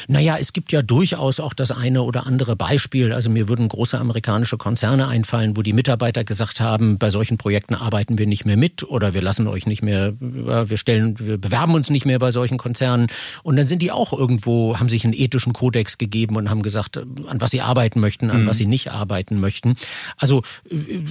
Naja, 0.09 0.37
es 0.39 0.53
gibt 0.53 0.73
ja 0.73 0.83
durchaus 0.83 1.41
auch 1.41 1.55
das 1.55 1.71
eine 1.71 2.03
oder 2.03 2.27
andere 2.27 2.57
Beispiel. 2.57 3.13
Also 3.13 3.31
mir 3.31 3.49
würden 3.49 3.69
große 3.69 3.99
amerikanische 3.99 4.57
Konzerne 4.57 5.09
einfallen, 5.09 5.57
wo 5.57 5.63
die 5.63 5.73
Mitarbeiter 5.73 6.25
gesagt 6.25 6.61
haben, 6.61 6.99
bei 6.99 7.11
solchen 7.11 7.39
Projekten 7.39 7.75
arbeiten 7.75 8.19
wir 8.19 8.27
nicht 8.27 8.45
mehr 8.45 8.57
mit 8.57 8.85
oder 8.85 9.15
wir 9.15 9.23
lassen 9.23 9.47
euch 9.47 9.67
nicht 9.67 9.83
mehr, 9.83 10.15
wir 10.21 10.77
stellen, 10.77 11.19
wir 11.19 11.39
bewerben 11.39 11.75
uns 11.75 11.91
nicht 11.91 12.07
mehr 12.07 12.19
bei 12.19 12.31
solchen 12.31 12.59
Konzernen. 12.59 13.07
Und 13.43 13.57
dann 13.57 13.67
sind 13.67 13.83
die 13.83 13.93
auch 13.93 14.13
irgendwo, 14.13 14.79
haben 14.79 14.89
sich 14.89 15.05
einen 15.05 15.15
ethischen 15.15 15.53
Kodex 15.53 15.99
gegeben 15.99 16.37
und 16.37 16.51
haben 16.51 16.63
gesagt, 16.63 16.97
an 16.97 17.41
was 17.41 17.51
sie 17.51 17.61
arbeiten 17.61 18.01
möchten, 18.01 18.31
an 18.31 18.43
mhm. 18.43 18.47
was 18.47 18.59
sie 18.59 18.67
nicht 18.67 18.91
arbeiten 18.91 19.41
möchten. 19.41 19.77
Also 20.17 20.43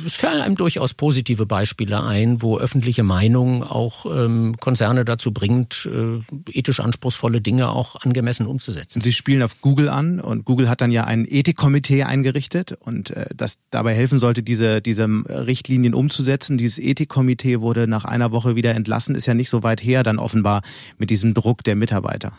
es 0.05 0.15
fallen 0.15 0.41
einem 0.41 0.55
durchaus 0.55 0.93
positive 0.93 1.45
Beispiele 1.45 2.03
ein, 2.03 2.41
wo 2.41 2.57
öffentliche 2.57 3.03
Meinung 3.03 3.63
auch 3.63 4.05
ähm, 4.05 4.55
Konzerne 4.59 5.05
dazu 5.05 5.31
bringt, 5.31 5.87
äh, 5.91 6.21
ethisch 6.51 6.79
anspruchsvolle 6.79 7.41
Dinge 7.41 7.69
auch 7.69 7.95
angemessen 7.95 8.30
angemessen 8.31 8.47
umzusetzen. 8.47 9.01
Sie 9.01 9.11
spielen 9.11 9.43
auf 9.43 9.61
Google 9.61 9.89
an 9.89 10.19
und 10.19 10.45
Google 10.45 10.69
hat 10.69 10.81
dann 10.81 10.91
ja 10.91 11.03
ein 11.03 11.25
Ethikkomitee 11.29 12.03
eingerichtet 12.03 12.77
und 12.79 13.11
äh, 13.11 13.25
das 13.35 13.59
dabei 13.71 13.93
helfen 13.93 14.17
sollte, 14.17 14.41
diese, 14.43 14.81
diese 14.81 15.05
Richtlinien 15.05 15.93
umzusetzen. 15.93 16.57
Dieses 16.57 16.79
Ethikkomitee 16.79 17.59
wurde 17.59 17.87
nach 17.87 18.05
einer 18.05 18.31
Woche 18.31 18.55
wieder 18.55 18.73
entlassen, 18.73 19.15
ist 19.15 19.25
ja 19.25 19.33
nicht 19.33 19.49
so 19.49 19.63
weit 19.63 19.83
her 19.83 20.03
dann 20.03 20.17
offenbar 20.17 20.61
mit 20.97 21.09
diesem 21.09 21.33
Druck 21.33 21.63
der 21.63 21.75
Mitarbeiter. 21.75 22.33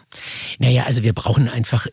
Naja, 0.59 0.85
also 0.85 1.03
wir 1.03 1.13
brauchen 1.13 1.49
einfach 1.49 1.87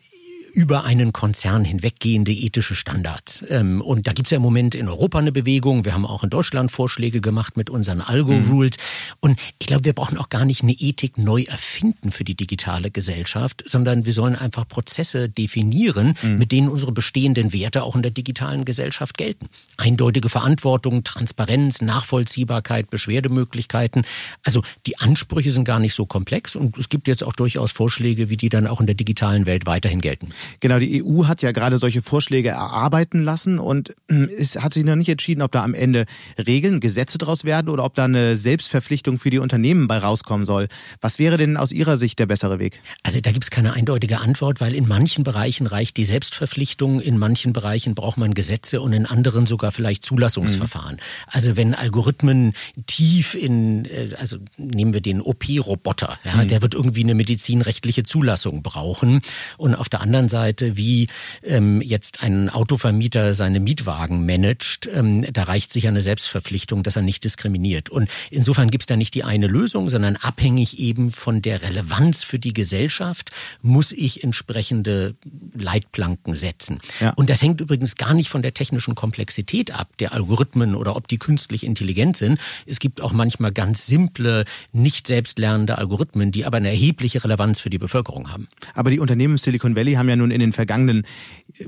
über 0.54 0.84
einen 0.84 1.12
Konzern 1.12 1.64
hinweggehende 1.64 2.32
ethische 2.32 2.74
Standards. 2.74 3.44
Ähm, 3.48 3.80
und 3.80 4.06
da 4.06 4.12
gibt's 4.12 4.30
ja 4.30 4.36
im 4.36 4.42
Moment 4.42 4.74
in 4.74 4.88
Europa 4.88 5.18
eine 5.18 5.32
Bewegung. 5.32 5.84
Wir 5.84 5.94
haben 5.94 6.06
auch 6.06 6.24
in 6.24 6.30
Deutschland 6.30 6.70
Vorschläge 6.70 7.20
gemacht 7.20 7.56
mit 7.56 7.70
unseren 7.70 8.00
Algo-Rules. 8.00 8.76
Mhm. 8.76 9.14
Und 9.20 9.40
ich 9.58 9.66
glaube, 9.66 9.84
wir 9.84 9.92
brauchen 9.92 10.18
auch 10.18 10.28
gar 10.28 10.44
nicht 10.44 10.62
eine 10.62 10.72
Ethik 10.72 11.18
neu 11.18 11.42
erfinden 11.42 12.10
für 12.10 12.24
die 12.24 12.34
digitale 12.34 12.90
Gesellschaft, 12.90 13.62
sondern 13.66 14.04
wir 14.04 14.12
sollen 14.12 14.36
einfach 14.36 14.66
Prozesse 14.66 15.28
definieren, 15.28 16.14
mhm. 16.22 16.38
mit 16.38 16.52
denen 16.52 16.68
unsere 16.68 16.92
bestehenden 16.92 17.52
Werte 17.52 17.82
auch 17.82 17.96
in 17.96 18.02
der 18.02 18.10
digitalen 18.10 18.64
Gesellschaft 18.64 19.16
gelten. 19.16 19.48
Eindeutige 19.76 20.28
Verantwortung, 20.28 21.04
Transparenz, 21.04 21.80
Nachvollziehbarkeit, 21.80 22.90
Beschwerdemöglichkeiten. 22.90 24.04
Also 24.44 24.62
die 24.86 24.98
Ansprüche 24.98 25.50
sind 25.50 25.64
gar 25.64 25.80
nicht 25.80 25.94
so 25.94 26.06
komplex 26.06 26.56
und 26.56 26.76
es 26.76 26.88
gibt 26.88 27.08
jetzt 27.08 27.24
auch 27.24 27.32
durchaus 27.32 27.72
Vorschläge, 27.72 28.30
wie 28.30 28.36
die 28.36 28.48
dann 28.48 28.66
auch 28.66 28.80
in 28.80 28.86
der 28.86 28.94
digitalen 28.94 29.46
Welt 29.46 29.66
weiterhin 29.66 30.00
gelten. 30.00 30.28
Genau, 30.60 30.78
die 30.78 31.02
EU 31.04 31.26
hat 31.26 31.42
ja 31.42 31.52
gerade 31.52 31.78
solche 31.78 32.02
Vorschläge 32.02 32.50
erarbeiten 32.50 33.22
lassen 33.22 33.58
und 33.58 33.94
es 34.08 34.56
hat 34.56 34.72
sich 34.72 34.84
noch 34.84 34.96
nicht 34.96 35.08
entschieden, 35.08 35.42
ob 35.42 35.52
da 35.52 35.62
am 35.62 35.74
Ende 35.74 36.04
Regeln, 36.38 36.80
Gesetze 36.80 37.18
draus 37.18 37.44
werden 37.44 37.68
oder 37.68 37.84
ob 37.84 37.94
da 37.94 38.04
eine 38.04 38.36
Selbstverpflichtung 38.36 39.18
für 39.18 39.30
die 39.30 39.38
Unternehmen 39.38 39.88
bei 39.88 39.98
rauskommen 39.98 40.46
soll. 40.46 40.68
Was 41.00 41.18
wäre 41.18 41.36
denn 41.36 41.56
aus 41.56 41.72
Ihrer 41.72 41.96
Sicht 41.96 42.18
der 42.18 42.26
bessere 42.26 42.58
Weg? 42.58 42.80
Also 43.02 43.20
da 43.20 43.32
gibt 43.32 43.44
es 43.44 43.50
keine 43.50 43.72
eindeutige 43.72 44.20
Antwort, 44.20 44.60
weil 44.60 44.74
in 44.74 44.88
manchen 44.88 45.24
Bereichen 45.24 45.66
reicht 45.66 45.96
die 45.96 46.04
Selbstverpflichtung, 46.04 47.00
in 47.00 47.18
manchen 47.18 47.52
Bereichen 47.52 47.94
braucht 47.94 48.16
man 48.16 48.34
Gesetze 48.34 48.80
und 48.80 48.92
in 48.92 49.06
anderen 49.06 49.46
sogar 49.46 49.72
vielleicht 49.72 50.04
Zulassungsverfahren. 50.04 50.96
Mhm. 50.96 51.00
Also 51.26 51.56
wenn 51.56 51.74
Algorithmen 51.74 52.52
tief 52.86 53.34
in, 53.34 53.84
äh, 53.84 54.10
also 54.16 54.38
nehmen 54.56 54.94
wir 54.94 55.00
den 55.00 55.20
OP-Roboter, 55.20 56.18
ja, 56.24 56.36
mhm. 56.36 56.48
der 56.48 56.62
wird 56.62 56.74
irgendwie 56.74 57.02
eine 57.02 57.14
medizinrechtliche 57.14 58.02
Zulassung 58.02 58.62
brauchen 58.62 59.20
und 59.58 59.74
auf 59.74 59.88
der 59.88 60.00
anderen 60.00 60.28
Seite, 60.30 60.78
wie 60.78 61.08
ähm, 61.42 61.82
jetzt 61.82 62.22
ein 62.22 62.48
Autovermieter 62.48 63.34
seine 63.34 63.60
Mietwagen 63.60 64.24
managt, 64.24 64.88
ähm, 64.92 65.26
da 65.30 65.42
reicht 65.42 65.70
sich 65.70 65.86
eine 65.86 66.00
Selbstverpflichtung, 66.00 66.82
dass 66.82 66.96
er 66.96 67.02
nicht 67.02 67.22
diskriminiert. 67.24 67.90
Und 67.90 68.08
insofern 68.30 68.70
gibt 68.70 68.82
es 68.84 68.86
da 68.86 68.96
nicht 68.96 69.14
die 69.14 69.24
eine 69.24 69.46
Lösung, 69.46 69.90
sondern 69.90 70.16
abhängig 70.16 70.78
eben 70.78 71.10
von 71.10 71.42
der 71.42 71.62
Relevanz 71.62 72.24
für 72.24 72.38
die 72.38 72.54
Gesellschaft 72.54 73.30
muss 73.60 73.92
ich 73.92 74.24
entsprechende 74.24 75.16
Leitplanken 75.54 76.34
setzen. 76.34 76.78
Ja. 77.00 77.10
Und 77.16 77.28
das 77.28 77.42
hängt 77.42 77.60
übrigens 77.60 77.96
gar 77.96 78.14
nicht 78.14 78.30
von 78.30 78.40
der 78.40 78.54
technischen 78.54 78.94
Komplexität 78.94 79.72
ab, 79.72 79.88
der 79.98 80.12
Algorithmen 80.12 80.74
oder 80.74 80.96
ob 80.96 81.08
die 81.08 81.18
künstlich 81.18 81.64
intelligent 81.64 82.16
sind. 82.16 82.40
Es 82.66 82.78
gibt 82.78 83.00
auch 83.00 83.12
manchmal 83.12 83.52
ganz 83.52 83.86
simple, 83.86 84.44
nicht 84.72 85.06
selbstlernende 85.06 85.76
Algorithmen, 85.78 86.32
die 86.32 86.44
aber 86.44 86.58
eine 86.58 86.68
erhebliche 86.68 87.22
Relevanz 87.24 87.60
für 87.60 87.70
die 87.70 87.78
Bevölkerung 87.78 88.30
haben. 88.30 88.48
Aber 88.74 88.90
die 88.90 89.00
Unternehmen 89.00 89.36
Silicon 89.36 89.74
Valley 89.76 89.94
haben 89.94 90.08
ja 90.08 90.16
nun 90.20 90.30
in 90.30 90.40
den 90.40 90.52
vergangenen 90.52 91.04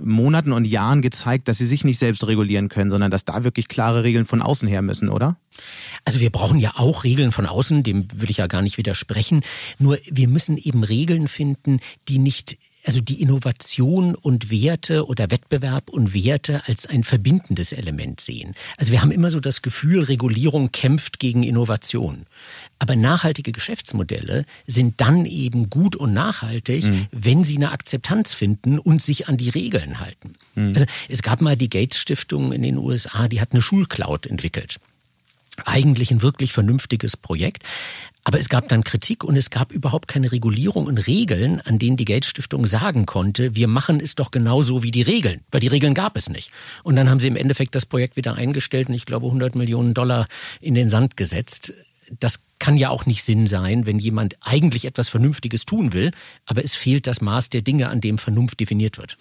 Monaten 0.02 0.52
und 0.52 0.66
Jahren 0.66 1.02
gezeigt, 1.02 1.48
dass 1.48 1.58
sie 1.58 1.66
sich 1.66 1.84
nicht 1.84 1.98
selbst 1.98 2.26
regulieren 2.26 2.68
können, 2.68 2.90
sondern 2.90 3.10
dass 3.10 3.24
da 3.24 3.44
wirklich 3.44 3.68
klare 3.68 4.04
Regeln 4.04 4.24
von 4.24 4.40
außen 4.40 4.68
her 4.68 4.82
müssen, 4.82 5.08
oder? 5.08 5.36
Also 6.04 6.20
wir 6.20 6.30
brauchen 6.30 6.58
ja 6.58 6.72
auch 6.76 7.04
Regeln 7.04 7.32
von 7.32 7.46
außen, 7.46 7.82
dem 7.82 8.08
würde 8.12 8.30
ich 8.30 8.38
ja 8.38 8.46
gar 8.46 8.62
nicht 8.62 8.78
widersprechen. 8.78 9.42
Nur 9.78 9.98
wir 10.10 10.28
müssen 10.28 10.56
eben 10.56 10.84
Regeln 10.84 11.28
finden, 11.28 11.80
die 12.08 12.18
nicht 12.18 12.56
also 12.84 13.00
die 13.00 13.20
Innovation 13.20 14.14
und 14.14 14.50
Werte 14.50 15.06
oder 15.06 15.30
Wettbewerb 15.30 15.90
und 15.90 16.14
Werte 16.14 16.66
als 16.66 16.86
ein 16.86 17.04
verbindendes 17.04 17.72
Element 17.72 18.20
sehen. 18.20 18.54
Also 18.76 18.92
wir 18.92 19.02
haben 19.02 19.12
immer 19.12 19.30
so 19.30 19.40
das 19.40 19.62
Gefühl, 19.62 20.02
Regulierung 20.02 20.72
kämpft 20.72 21.18
gegen 21.18 21.42
Innovation. 21.42 22.26
Aber 22.78 22.96
nachhaltige 22.96 23.52
Geschäftsmodelle 23.52 24.44
sind 24.66 25.00
dann 25.00 25.26
eben 25.26 25.70
gut 25.70 25.94
und 25.96 26.12
nachhaltig, 26.12 26.84
mhm. 26.84 27.06
wenn 27.12 27.44
sie 27.44 27.56
eine 27.56 27.70
Akzeptanz 27.70 28.34
finden 28.34 28.78
und 28.78 29.00
sich 29.00 29.28
an 29.28 29.36
die 29.36 29.50
Regeln 29.50 30.00
halten. 30.00 30.34
Mhm. 30.54 30.74
Also 30.74 30.86
es 31.08 31.22
gab 31.22 31.40
mal 31.40 31.56
die 31.56 31.70
Gates 31.70 31.98
Stiftung 31.98 32.52
in 32.52 32.62
den 32.62 32.76
USA, 32.76 33.28
die 33.28 33.40
hat 33.40 33.52
eine 33.52 33.62
Schulcloud 33.62 34.26
entwickelt 34.26 34.78
eigentlich 35.64 36.10
ein 36.10 36.22
wirklich 36.22 36.52
vernünftiges 36.52 37.16
Projekt. 37.16 37.62
Aber 38.24 38.38
es 38.38 38.48
gab 38.48 38.68
dann 38.68 38.84
Kritik 38.84 39.24
und 39.24 39.36
es 39.36 39.50
gab 39.50 39.72
überhaupt 39.72 40.08
keine 40.08 40.30
Regulierung 40.30 40.86
und 40.86 40.98
Regeln, 40.98 41.60
an 41.60 41.78
denen 41.78 41.96
die 41.96 42.04
Geldsstiftung 42.04 42.66
sagen 42.66 43.04
konnte, 43.04 43.56
wir 43.56 43.66
machen 43.66 44.00
es 44.00 44.14
doch 44.14 44.30
genauso 44.30 44.82
wie 44.82 44.92
die 44.92 45.02
Regeln, 45.02 45.40
weil 45.50 45.60
die 45.60 45.68
Regeln 45.68 45.94
gab 45.94 46.16
es 46.16 46.28
nicht. 46.28 46.50
Und 46.84 46.96
dann 46.96 47.10
haben 47.10 47.20
sie 47.20 47.28
im 47.28 47.36
Endeffekt 47.36 47.74
das 47.74 47.84
Projekt 47.84 48.16
wieder 48.16 48.34
eingestellt 48.34 48.88
und 48.88 48.94
ich 48.94 49.06
glaube 49.06 49.26
100 49.26 49.56
Millionen 49.56 49.92
Dollar 49.92 50.28
in 50.60 50.74
den 50.74 50.88
Sand 50.88 51.16
gesetzt. 51.16 51.72
Das 52.20 52.40
kann 52.58 52.76
ja 52.76 52.90
auch 52.90 53.06
nicht 53.06 53.24
Sinn 53.24 53.48
sein, 53.48 53.86
wenn 53.86 53.98
jemand 53.98 54.36
eigentlich 54.40 54.84
etwas 54.84 55.08
Vernünftiges 55.08 55.66
tun 55.66 55.92
will, 55.92 56.12
aber 56.46 56.62
es 56.64 56.76
fehlt 56.76 57.08
das 57.08 57.20
Maß 57.20 57.50
der 57.50 57.62
Dinge, 57.62 57.88
an 57.88 58.00
dem 58.00 58.18
Vernunft 58.18 58.60
definiert 58.60 58.98
wird. 58.98 59.18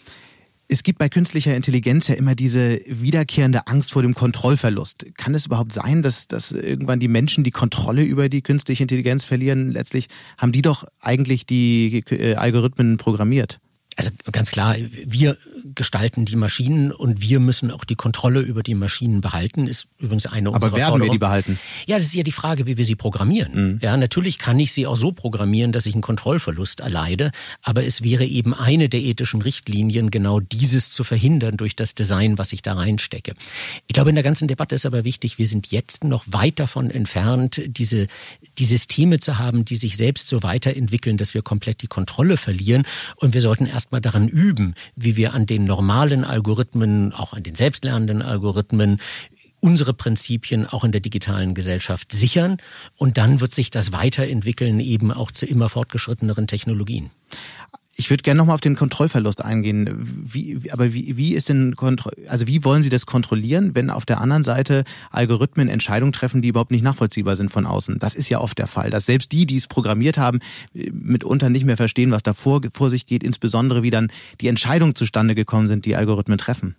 Es 0.73 0.83
gibt 0.83 0.99
bei 0.99 1.09
künstlicher 1.09 1.53
Intelligenz 1.53 2.07
ja 2.07 2.15
immer 2.15 2.33
diese 2.33 2.79
wiederkehrende 2.87 3.67
Angst 3.67 3.91
vor 3.91 4.03
dem 4.03 4.15
Kontrollverlust. 4.15 5.05
Kann 5.17 5.35
es 5.35 5.47
überhaupt 5.47 5.73
sein, 5.73 6.01
dass, 6.01 6.27
dass 6.27 6.53
irgendwann 6.53 7.01
die 7.01 7.09
Menschen 7.09 7.43
die 7.43 7.51
Kontrolle 7.51 8.03
über 8.03 8.29
die 8.29 8.41
künstliche 8.41 8.81
Intelligenz 8.81 9.25
verlieren? 9.25 9.69
Letztlich 9.69 10.07
haben 10.37 10.53
die 10.53 10.61
doch 10.61 10.85
eigentlich 11.01 11.45
die 11.45 12.05
äh, 12.11 12.35
Algorithmen 12.35 12.95
programmiert. 12.95 13.59
Also 14.07 14.31
ganz 14.31 14.51
klar, 14.51 14.75
wir 15.05 15.37
gestalten 15.75 16.25
die 16.25 16.35
Maschinen 16.35 16.91
und 16.91 17.21
wir 17.21 17.39
müssen 17.39 17.71
auch 17.71 17.83
die 17.83 17.95
Kontrolle 17.95 18.41
über 18.41 18.63
die 18.63 18.75
Maschinen 18.75 19.21
behalten. 19.21 19.67
Ist 19.67 19.87
übrigens 19.99 20.25
eine 20.25 20.51
unserer 20.51 20.69
Aber 20.71 20.77
werden 20.77 20.89
Forderung. 20.89 21.07
wir 21.07 21.11
die 21.11 21.19
behalten? 21.19 21.59
Ja, 21.85 21.97
das 21.97 22.07
ist 22.07 22.15
ja 22.15 22.23
die 22.23 22.31
Frage, 22.31 22.65
wie 22.65 22.77
wir 22.77 22.85
sie 22.85 22.95
programmieren. 22.95 23.73
Mhm. 23.73 23.79
Ja, 23.81 23.95
natürlich 23.97 24.39
kann 24.39 24.59
ich 24.59 24.71
sie 24.71 24.87
auch 24.87 24.95
so 24.95 25.11
programmieren, 25.11 25.71
dass 25.71 25.85
ich 25.85 25.93
einen 25.93 26.01
Kontrollverlust 26.01 26.79
erleide, 26.79 27.31
aber 27.61 27.85
es 27.85 28.03
wäre 28.03 28.25
eben 28.25 28.53
eine 28.53 28.89
der 28.89 29.01
ethischen 29.01 29.41
Richtlinien, 29.41 30.11
genau 30.11 30.39
dieses 30.39 30.91
zu 30.93 31.03
verhindern 31.03 31.57
durch 31.57 31.75
das 31.75 31.95
Design, 31.95 32.37
was 32.37 32.53
ich 32.53 32.61
da 32.61 32.73
reinstecke. 32.73 33.33
Ich 33.87 33.93
glaube, 33.93 34.09
in 34.09 34.15
der 34.15 34.23
ganzen 34.23 34.47
Debatte 34.47 34.75
ist 34.75 34.85
aber 34.85 35.03
wichtig, 35.03 35.37
wir 35.37 35.47
sind 35.47 35.71
jetzt 35.71 36.03
noch 36.03 36.25
weit 36.27 36.59
davon 36.59 36.89
entfernt, 36.89 37.61
diese, 37.65 38.07
die 38.57 38.65
Systeme 38.65 39.19
zu 39.19 39.37
haben, 39.37 39.65
die 39.65 39.75
sich 39.75 39.97
selbst 39.97 40.27
so 40.27 40.43
weiterentwickeln, 40.43 41.17
dass 41.17 41.33
wir 41.33 41.41
komplett 41.41 41.81
die 41.81 41.87
Kontrolle 41.87 42.37
verlieren 42.37 42.83
und 43.17 43.33
wir 43.33 43.41
sollten 43.41 43.65
erst 43.65 43.90
erstmal 43.91 44.01
daran 44.01 44.27
üben, 44.29 44.73
wie 44.95 45.17
wir 45.17 45.33
an 45.33 45.45
den 45.45 45.65
normalen 45.65 46.23
Algorithmen, 46.23 47.13
auch 47.13 47.33
an 47.33 47.43
den 47.43 47.55
selbstlernenden 47.55 48.21
Algorithmen, 48.21 48.99
unsere 49.59 49.93
Prinzipien 49.93 50.65
auch 50.65 50.85
in 50.85 50.91
der 50.93 51.01
digitalen 51.01 51.53
Gesellschaft 51.53 52.13
sichern. 52.13 52.57
Und 52.95 53.17
dann 53.17 53.41
wird 53.41 53.51
sich 53.51 53.69
das 53.69 53.91
weiterentwickeln 53.91 54.79
eben 54.79 55.11
auch 55.11 55.31
zu 55.31 55.45
immer 55.45 55.67
fortgeschritteneren 55.67 56.47
Technologien. 56.47 57.11
Ich 58.01 58.09
würde 58.09 58.23
gerne 58.23 58.39
nochmal 58.39 58.55
auf 58.55 58.61
den 58.61 58.75
Kontrollverlust 58.75 59.45
eingehen. 59.45 59.95
Wie, 60.01 60.71
aber 60.71 60.91
wie, 60.91 61.17
wie 61.17 61.35
ist 61.35 61.49
denn, 61.49 61.75
also 62.27 62.47
wie 62.47 62.63
wollen 62.63 62.81
Sie 62.81 62.89
das 62.89 63.05
kontrollieren, 63.05 63.75
wenn 63.75 63.91
auf 63.91 64.07
der 64.07 64.19
anderen 64.19 64.43
Seite 64.43 64.85
Algorithmen 65.11 65.69
Entscheidungen 65.69 66.11
treffen, 66.11 66.41
die 66.41 66.47
überhaupt 66.47 66.71
nicht 66.71 66.83
nachvollziehbar 66.83 67.35
sind 67.35 67.51
von 67.51 67.67
außen? 67.67 67.99
Das 67.99 68.15
ist 68.15 68.27
ja 68.27 68.39
oft 68.39 68.57
der 68.57 68.65
Fall, 68.65 68.89
dass 68.89 69.05
selbst 69.05 69.31
die, 69.31 69.45
die 69.45 69.55
es 69.55 69.67
programmiert 69.67 70.17
haben, 70.17 70.39
mitunter 70.73 71.51
nicht 71.51 71.63
mehr 71.63 71.77
verstehen, 71.77 72.09
was 72.09 72.23
da 72.23 72.33
vor, 72.33 72.61
vor 72.73 72.89
sich 72.89 73.05
geht, 73.05 73.21
insbesondere 73.21 73.83
wie 73.83 73.91
dann 73.91 74.11
die 74.41 74.47
Entscheidungen 74.47 74.95
zustande 74.95 75.35
gekommen 75.35 75.67
sind, 75.67 75.85
die 75.85 75.95
Algorithmen 75.95 76.39
treffen. 76.39 76.75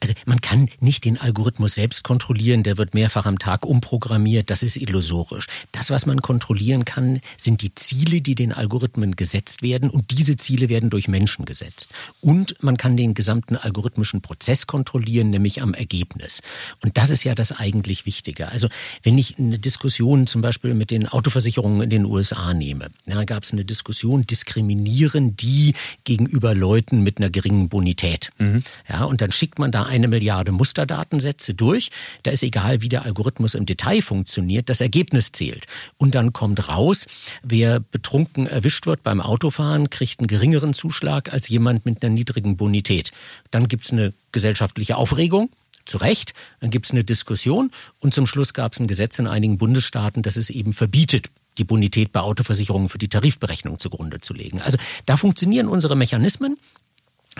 Also 0.00 0.14
man 0.26 0.40
kann 0.40 0.68
nicht 0.80 1.04
den 1.04 1.18
Algorithmus 1.18 1.74
selbst 1.74 2.02
kontrollieren, 2.02 2.62
der 2.62 2.78
wird 2.78 2.94
mehrfach 2.94 3.26
am 3.26 3.38
Tag 3.38 3.66
umprogrammiert, 3.66 4.50
das 4.50 4.62
ist 4.62 4.76
illusorisch. 4.76 5.46
Das, 5.72 5.90
was 5.90 6.06
man 6.06 6.22
kontrollieren 6.22 6.84
kann, 6.84 7.20
sind 7.36 7.62
die 7.62 7.74
Ziele, 7.74 8.20
die 8.20 8.34
den 8.34 8.52
Algorithmen 8.52 9.16
gesetzt 9.16 9.62
werden 9.62 9.90
und 9.90 10.10
diese 10.10 10.36
Ziele 10.36 10.68
werden 10.68 10.90
durch 10.90 11.08
Menschen 11.08 11.44
gesetzt. 11.44 11.92
Und 12.20 12.62
man 12.62 12.76
kann 12.76 12.96
den 12.96 13.14
gesamten 13.14 13.56
algorithmischen 13.56 14.20
Prozess 14.22 14.66
kontrollieren, 14.66 15.30
nämlich 15.30 15.62
am 15.62 15.74
Ergebnis. 15.74 16.42
Und 16.82 16.96
das 16.96 17.10
ist 17.10 17.24
ja 17.24 17.34
das 17.34 17.52
eigentlich 17.52 18.06
Wichtige. 18.06 18.48
Also 18.48 18.68
wenn 19.02 19.18
ich 19.18 19.38
eine 19.38 19.58
Diskussion 19.58 20.26
zum 20.26 20.42
Beispiel 20.42 20.74
mit 20.74 20.90
den 20.90 21.08
Autoversicherungen 21.08 21.82
in 21.82 21.90
den 21.90 22.04
USA 22.04 22.54
nehme, 22.54 22.90
da 23.06 23.24
gab 23.24 23.44
es 23.44 23.52
eine 23.52 23.64
Diskussion, 23.64 24.22
diskriminieren 24.22 25.36
die 25.36 25.74
gegenüber 26.04 26.54
Leuten 26.54 27.02
mit 27.02 27.18
einer 27.18 27.30
geringen 27.30 27.68
Bonität. 27.68 28.30
Mhm. 28.38 28.62
Ja, 28.88 29.04
und 29.04 29.20
dann 29.20 29.32
schickt 29.32 29.57
man 29.58 29.70
da 29.70 29.84
eine 29.84 30.08
Milliarde 30.08 30.52
Musterdatensätze 30.52 31.54
durch. 31.54 31.90
Da 32.22 32.30
ist 32.30 32.42
egal, 32.42 32.82
wie 32.82 32.88
der 32.88 33.04
Algorithmus 33.04 33.54
im 33.54 33.66
Detail 33.66 34.02
funktioniert, 34.02 34.68
das 34.68 34.80
Ergebnis 34.80 35.32
zählt. 35.32 35.66
Und 35.96 36.14
dann 36.14 36.32
kommt 36.32 36.68
raus, 36.68 37.06
wer 37.42 37.80
betrunken 37.80 38.46
erwischt 38.46 38.86
wird 38.86 39.02
beim 39.02 39.20
Autofahren, 39.20 39.90
kriegt 39.90 40.20
einen 40.20 40.28
geringeren 40.28 40.74
Zuschlag 40.74 41.32
als 41.32 41.48
jemand 41.48 41.84
mit 41.84 42.02
einer 42.02 42.14
niedrigen 42.14 42.56
Bonität. 42.56 43.12
Dann 43.50 43.68
gibt's 43.68 43.92
eine 43.92 44.12
gesellschaftliche 44.32 44.96
Aufregung 44.96 45.50
zu 45.84 45.98
Recht, 45.98 46.34
dann 46.60 46.70
gibt 46.70 46.86
es 46.86 46.92
eine 46.92 47.02
Diskussion 47.02 47.70
und 47.98 48.14
zum 48.14 48.26
Schluss 48.26 48.52
gab 48.52 48.74
es 48.74 48.80
ein 48.80 48.86
Gesetz 48.86 49.18
in 49.18 49.26
einigen 49.26 49.58
Bundesstaaten, 49.58 50.22
das 50.22 50.36
es 50.36 50.50
eben 50.50 50.72
verbietet, 50.72 51.28
die 51.56 51.64
Bonität 51.64 52.12
bei 52.12 52.20
Autoversicherungen 52.20 52.88
für 52.88 52.98
die 52.98 53.08
Tarifberechnung 53.08 53.78
zugrunde 53.78 54.20
zu 54.20 54.32
legen. 54.32 54.60
Also 54.60 54.78
da 55.06 55.16
funktionieren 55.16 55.68
unsere 55.68 55.96
Mechanismen. 55.96 56.56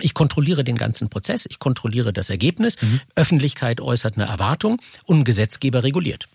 Ich 0.01 0.13
kontrolliere 0.13 0.63
den 0.63 0.77
ganzen 0.77 1.09
Prozess, 1.09 1.45
ich 1.49 1.59
kontrolliere 1.59 2.13
das 2.13 2.29
Ergebnis, 2.29 2.81
mhm. 2.81 3.01
Öffentlichkeit 3.15 3.81
äußert 3.81 4.17
eine 4.17 4.27
Erwartung 4.27 4.81
und 5.05 5.23
Gesetzgeber 5.23 5.83
reguliert. 5.83 6.27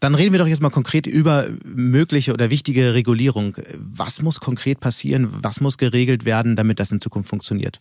Dann 0.00 0.14
reden 0.14 0.32
wir 0.32 0.38
doch 0.38 0.46
jetzt 0.46 0.60
mal 0.60 0.70
konkret 0.70 1.06
über 1.06 1.48
mögliche 1.64 2.34
oder 2.34 2.50
wichtige 2.50 2.92
Regulierung. 2.92 3.56
Was 3.74 4.20
muss 4.20 4.40
konkret 4.40 4.80
passieren? 4.80 5.28
Was 5.30 5.60
muss 5.60 5.78
geregelt 5.78 6.24
werden, 6.24 6.56
damit 6.56 6.78
das 6.78 6.90
in 6.90 7.00
Zukunft 7.00 7.30
funktioniert? 7.30 7.80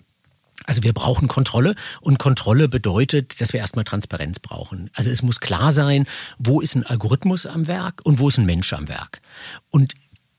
Also 0.66 0.84
wir 0.84 0.94
brauchen 0.94 1.28
Kontrolle 1.28 1.76
und 2.00 2.20
Kontrolle 2.20 2.70
bedeutet, 2.70 3.42
dass 3.42 3.52
wir 3.52 3.60
erstmal 3.60 3.84
Transparenz 3.84 4.40
brauchen. 4.40 4.90
Also 4.94 5.12
es 5.12 5.22
muss 5.22 5.40
klar 5.40 5.72
sein, 5.72 6.06
wo 6.38 6.62
ist 6.62 6.76
ein 6.76 6.86
Algorithmus 6.86 7.46
am 7.46 7.68
Werk 7.68 8.02
und 8.04 8.20
wo 8.20 8.30
ist 8.30 8.38
ein 8.38 8.46
Mensch 8.46 8.72
am 8.72 8.88
Werk. 8.88 9.22
Und 9.70 9.96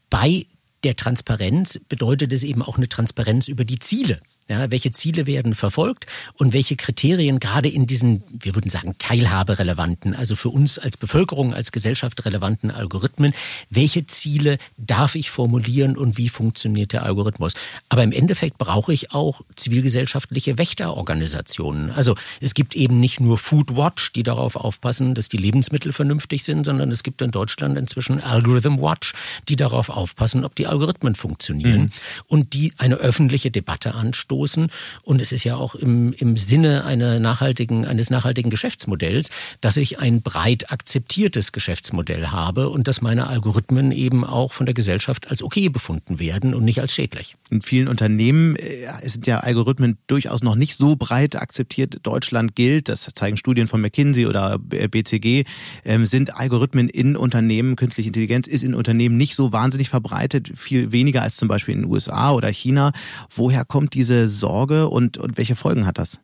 bei 0.09 0.47
der 0.85 0.97
Transparenz 0.97 1.81
bedeutet 1.89 2.33
es 2.33 2.45
eben 2.45 2.63
auch 2.63 2.77
eine 2.77 2.89
Transparenz 2.89 3.49
über 3.49 3.65
die 3.65 3.79
Ziele. 3.79 4.21
Ja, 4.47 4.71
welche 4.71 4.93
Ziele 4.93 5.27
werden 5.27 5.55
verfolgt 5.55 6.05
und 6.35 6.53
welche 6.53 6.77
Kriterien 6.77 7.41
gerade 7.41 7.71
in 7.71 7.87
diesen, 7.87 8.23
wir 8.31 8.55
würden 8.55 8.69
sagen, 8.69 8.95
teilhaberelevanten, 8.99 10.15
also 10.15 10.37
für 10.37 10.51
uns 10.51 10.79
als 10.79 10.99
Bevölkerung, 10.99 11.55
als 11.55 11.73
Gesellschaft 11.73 12.23
relevanten 12.27 12.71
Algorithmen, 12.71 13.33
welche 13.71 14.07
Ziele 14.07 14.59
darf 14.77 15.15
ich 15.15 15.31
formulieren 15.31 15.97
und 15.97 16.19
wie 16.19 16.29
funktioniert 16.29 16.93
der 16.93 17.05
Algorithmus? 17.05 17.55
Aber 17.89 18.03
im 18.03 18.13
Endeffekt 18.13 18.59
brauche 18.59 18.93
ich 18.93 19.13
auch 19.13 19.41
zivilgesellschaftliche 19.57 20.59
Wächterorganisationen. 20.59 21.91
Also 21.91 22.15
es 22.43 22.53
gibt 22.53 22.77
eben 22.77 23.01
nicht 23.01 23.21
nur 23.21 23.39
Food 23.39 23.79
Watch, 23.79 24.13
die 24.13 24.25
darauf 24.25 24.57
aufpassen, 24.57 25.15
dass 25.15 25.31
die 25.31 25.39
Lebensmittel 25.39 25.95
vernünftig 25.95 26.45
sind, 26.45 26.65
sondern 26.65 26.91
es 26.91 27.03
gibt 27.03 27.23
in 27.23 27.31
Deutschland 27.31 27.79
inzwischen 27.79 28.21
Algorithm 28.21 28.79
Watch, 28.79 29.15
die 29.49 29.57
darauf 29.57 29.89
aufpassen, 29.89 30.45
ob 30.45 30.55
die 30.55 30.67
Algorithmen 30.67 31.15
funktionieren 31.15 31.81
mhm. 31.81 31.91
und 32.27 32.53
die 32.53 32.75
eine 32.77 32.97
öffentliche 32.97 33.51
Debatte 33.51 33.95
anstoßen 33.95 34.34
anstoßen. 34.35 34.69
Und 35.03 35.21
es 35.21 35.33
ist 35.33 35.45
ja 35.45 35.57
auch 35.57 35.75
im, 35.75 36.13
im 36.13 36.37
Sinne 36.37 36.85
einer 36.85 37.21
nachhaltigen, 37.21 37.87
eines 37.87 38.11
nachhaltigen 38.11 38.51
Geschäftsmodells, 38.51 39.31
dass 39.61 39.77
ich 39.77 39.99
ein 39.99 40.23
breit 40.23 40.71
akzeptiertes 40.71 41.53
Geschäftsmodell 41.53 42.29
habe 42.29 42.69
und 42.69 42.89
dass 42.89 43.01
meine 43.01 43.27
Algorithmen 43.27 43.93
eben 43.93 44.25
auch 44.25 44.53
von 44.53 44.67
der 44.67 44.75
Gesellschaft 44.75 45.31
als 45.31 45.43
okay 45.43 45.69
befunden 45.69 46.19
werden 46.19 46.55
und 46.55 46.65
nicht 46.65 46.81
als 46.81 46.95
schädlich. 46.95 47.37
In 47.51 47.63
vielen 47.63 47.89
Unternehmen 47.89 48.57
äh, 48.57 48.87
sind 49.05 49.27
ja 49.27 49.39
Algorithmen 49.41 49.99
durchaus 50.07 50.43
noch 50.43 50.57
nicht 50.57 50.77
so 50.77 50.97
breit 50.97 51.37
akzeptiert. 51.37 51.99
Deutschland 52.03 52.57
gilt, 52.57 52.89
das 52.89 53.03
zeigen 53.15 53.37
Studien 53.37 53.67
von 53.67 53.81
McKinsey 53.81 54.27
oder 54.27 54.59
BCG, 54.59 55.45
ähm, 55.85 56.07
sind 56.07 56.35
Algorithmen 56.35 56.89
in 56.89 57.17
Unternehmen, 57.17 57.77
künstliche 57.77 58.09
Intelligenz 58.09 58.47
ist 58.47 58.63
in 58.63 58.75
Unternehmen 58.75 59.17
nicht 59.17 59.35
so 59.35 59.53
wahnsinnig 59.53 59.89
verbreitet, 59.89 60.51
viel 60.55 60.93
weniger 60.93 61.23
als 61.23 61.37
zum 61.37 61.49
Beispiel 61.49 61.75
in 61.75 61.83
den 61.83 61.91
USA 61.91 62.33
oder 62.33 62.49
China. 62.49 62.93
Woher 63.31 63.65
kommt 63.65 63.95
diese 63.95 64.24
Sorge 64.29 64.89
und, 64.89 65.19
und 65.19 65.37
welche 65.37 65.57
Folgen 65.57 65.87
hat 65.87 65.99
das? 65.99 66.19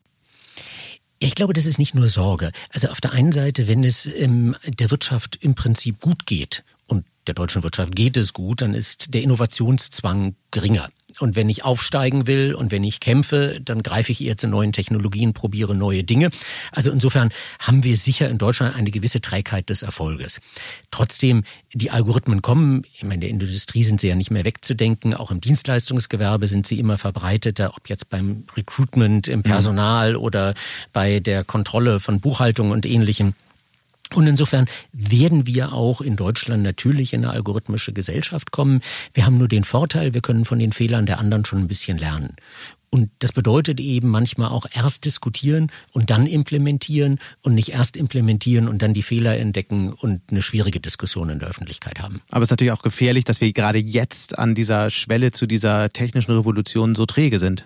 Ich 1.18 1.34
glaube, 1.34 1.52
das 1.52 1.66
ist 1.66 1.78
nicht 1.78 1.94
nur 1.94 2.08
Sorge. 2.08 2.50
Also 2.70 2.88
auf 2.88 3.00
der 3.00 3.12
einen 3.12 3.32
Seite, 3.32 3.68
wenn 3.68 3.84
es 3.84 4.06
ähm, 4.06 4.56
der 4.66 4.90
Wirtschaft 4.90 5.36
im 5.42 5.54
Prinzip 5.54 6.00
gut 6.00 6.24
geht 6.24 6.64
und 6.86 7.04
der 7.26 7.34
deutschen 7.34 7.62
Wirtschaft 7.62 7.94
geht 7.94 8.16
es 8.16 8.32
gut, 8.32 8.62
dann 8.62 8.74
ist 8.74 9.12
der 9.12 9.22
Innovationszwang 9.22 10.34
geringer. 10.50 10.88
Und 11.20 11.36
wenn 11.36 11.48
ich 11.48 11.64
aufsteigen 11.64 12.26
will 12.26 12.54
und 12.54 12.70
wenn 12.70 12.82
ich 12.82 13.00
kämpfe, 13.00 13.60
dann 13.62 13.82
greife 13.82 14.12
ich 14.12 14.24
eher 14.24 14.36
zu 14.36 14.48
neuen 14.48 14.72
Technologien, 14.72 15.34
probiere 15.34 15.74
neue 15.74 16.02
Dinge. 16.02 16.30
Also 16.72 16.90
insofern 16.90 17.30
haben 17.58 17.84
wir 17.84 17.96
sicher 17.96 18.28
in 18.28 18.38
Deutschland 18.38 18.74
eine 18.74 18.90
gewisse 18.90 19.20
Trägheit 19.20 19.68
des 19.68 19.82
Erfolges. 19.82 20.40
Trotzdem, 20.90 21.44
die 21.72 21.90
Algorithmen 21.90 22.42
kommen, 22.42 22.84
ich 22.94 23.02
meine, 23.02 23.26
in 23.26 23.38
der 23.38 23.48
Industrie 23.48 23.84
sind 23.84 24.00
sie 24.00 24.08
ja 24.08 24.14
nicht 24.14 24.30
mehr 24.30 24.44
wegzudenken, 24.44 25.14
auch 25.14 25.30
im 25.30 25.40
Dienstleistungsgewerbe 25.40 26.46
sind 26.46 26.66
sie 26.66 26.78
immer 26.78 26.98
verbreiteter, 26.98 27.74
ob 27.76 27.88
jetzt 27.88 28.08
beim 28.10 28.44
Recruitment, 28.56 29.28
im 29.28 29.42
Personal 29.42 30.12
mhm. 30.12 30.20
oder 30.20 30.54
bei 30.92 31.20
der 31.20 31.44
Kontrolle 31.44 32.00
von 32.00 32.20
Buchhaltung 32.20 32.70
und 32.70 32.86
ähnlichem. 32.86 33.34
Und 34.14 34.26
insofern 34.26 34.66
werden 34.92 35.46
wir 35.46 35.72
auch 35.72 36.00
in 36.00 36.16
Deutschland 36.16 36.62
natürlich 36.62 37.12
in 37.12 37.24
eine 37.24 37.32
algorithmische 37.32 37.92
Gesellschaft 37.92 38.50
kommen. 38.50 38.80
Wir 39.14 39.24
haben 39.24 39.38
nur 39.38 39.48
den 39.48 39.64
Vorteil, 39.64 40.14
wir 40.14 40.20
können 40.20 40.44
von 40.44 40.58
den 40.58 40.72
Fehlern 40.72 41.06
der 41.06 41.18
anderen 41.18 41.44
schon 41.44 41.60
ein 41.60 41.68
bisschen 41.68 41.98
lernen. 41.98 42.34
Und 42.92 43.10
das 43.20 43.32
bedeutet 43.32 43.78
eben 43.78 44.08
manchmal 44.08 44.48
auch 44.48 44.66
erst 44.72 45.04
diskutieren 45.04 45.70
und 45.92 46.10
dann 46.10 46.26
implementieren 46.26 47.20
und 47.40 47.54
nicht 47.54 47.68
erst 47.68 47.96
implementieren 47.96 48.66
und 48.66 48.82
dann 48.82 48.94
die 48.94 49.02
Fehler 49.02 49.38
entdecken 49.38 49.92
und 49.92 50.20
eine 50.30 50.42
schwierige 50.42 50.80
Diskussion 50.80 51.30
in 51.30 51.38
der 51.38 51.48
Öffentlichkeit 51.48 52.00
haben. 52.00 52.20
Aber 52.30 52.42
es 52.42 52.48
ist 52.48 52.50
natürlich 52.50 52.72
auch 52.72 52.82
gefährlich, 52.82 53.22
dass 53.22 53.40
wir 53.40 53.52
gerade 53.52 53.78
jetzt 53.78 54.38
an 54.40 54.56
dieser 54.56 54.90
Schwelle 54.90 55.30
zu 55.30 55.46
dieser 55.46 55.90
technischen 55.90 56.32
Revolution 56.32 56.96
so 56.96 57.06
träge 57.06 57.38
sind. 57.38 57.64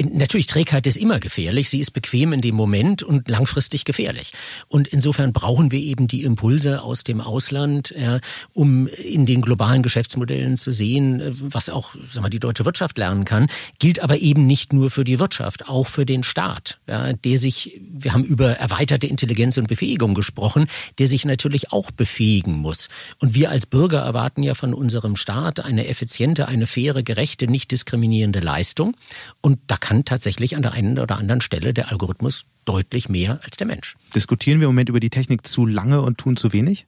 Natürlich, 0.00 0.46
Trägheit 0.46 0.86
ist 0.86 0.96
immer 0.96 1.18
gefährlich. 1.18 1.68
Sie 1.68 1.80
ist 1.80 1.92
bequem 1.92 2.32
in 2.32 2.40
dem 2.40 2.54
Moment 2.54 3.02
und 3.02 3.28
langfristig 3.28 3.84
gefährlich. 3.84 4.32
Und 4.68 4.88
insofern 4.88 5.32
brauchen 5.32 5.70
wir 5.70 5.80
eben 5.80 6.08
die 6.08 6.22
Impulse 6.22 6.82
aus 6.82 7.04
dem 7.04 7.20
Ausland, 7.20 7.94
ja, 7.96 8.20
um 8.52 8.86
in 8.86 9.26
den 9.26 9.40
globalen 9.40 9.82
Geschäftsmodellen 9.82 10.56
zu 10.56 10.72
sehen, 10.72 11.22
was 11.32 11.68
auch 11.70 11.94
sagen 12.04 12.24
wir, 12.24 12.30
die 12.30 12.40
deutsche 12.40 12.64
Wirtschaft 12.64 12.98
lernen 12.98 13.24
kann. 13.24 13.48
Gilt 13.78 14.00
aber 14.00 14.18
eben 14.18 14.46
nicht 14.46 14.72
nur 14.72 14.90
für 14.90 15.04
die 15.04 15.18
Wirtschaft, 15.18 15.68
auch 15.68 15.86
für 15.86 16.06
den 16.06 16.22
Staat, 16.22 16.78
ja, 16.86 17.12
der 17.12 17.38
sich, 17.38 17.80
wir 17.80 18.12
haben 18.12 18.24
über 18.24 18.52
erweiterte 18.52 19.06
Intelligenz 19.06 19.56
und 19.56 19.68
Befähigung 19.68 20.14
gesprochen, 20.14 20.66
der 20.98 21.08
sich 21.08 21.24
natürlich 21.24 21.72
auch 21.72 21.90
befähigen 21.90 22.54
muss. 22.54 22.88
Und 23.18 23.34
wir 23.34 23.50
als 23.50 23.66
Bürger 23.66 24.00
erwarten 24.00 24.42
ja 24.42 24.54
von 24.54 24.74
unserem 24.74 25.16
Staat 25.16 25.60
eine 25.60 25.86
effiziente, 25.86 26.48
eine 26.48 26.66
faire, 26.66 27.02
gerechte, 27.02 27.46
nicht 27.46 27.70
diskriminierende 27.72 28.40
Leistung. 28.40 28.96
Und 29.40 29.55
da 29.66 29.76
kann 29.76 30.04
tatsächlich 30.04 30.56
an 30.56 30.62
der 30.62 30.72
einen 30.72 30.98
oder 30.98 31.16
anderen 31.16 31.40
Stelle 31.40 31.74
der 31.74 31.90
Algorithmus 31.90 32.46
deutlich 32.64 33.08
mehr 33.08 33.40
als 33.42 33.56
der 33.56 33.66
Mensch. 33.66 33.96
Diskutieren 34.14 34.60
wir 34.60 34.66
im 34.66 34.74
Moment 34.74 34.88
über 34.88 35.00
die 35.00 35.10
Technik 35.10 35.46
zu 35.46 35.66
lange 35.66 36.02
und 36.02 36.18
tun 36.18 36.36
zu 36.36 36.52
wenig? 36.52 36.86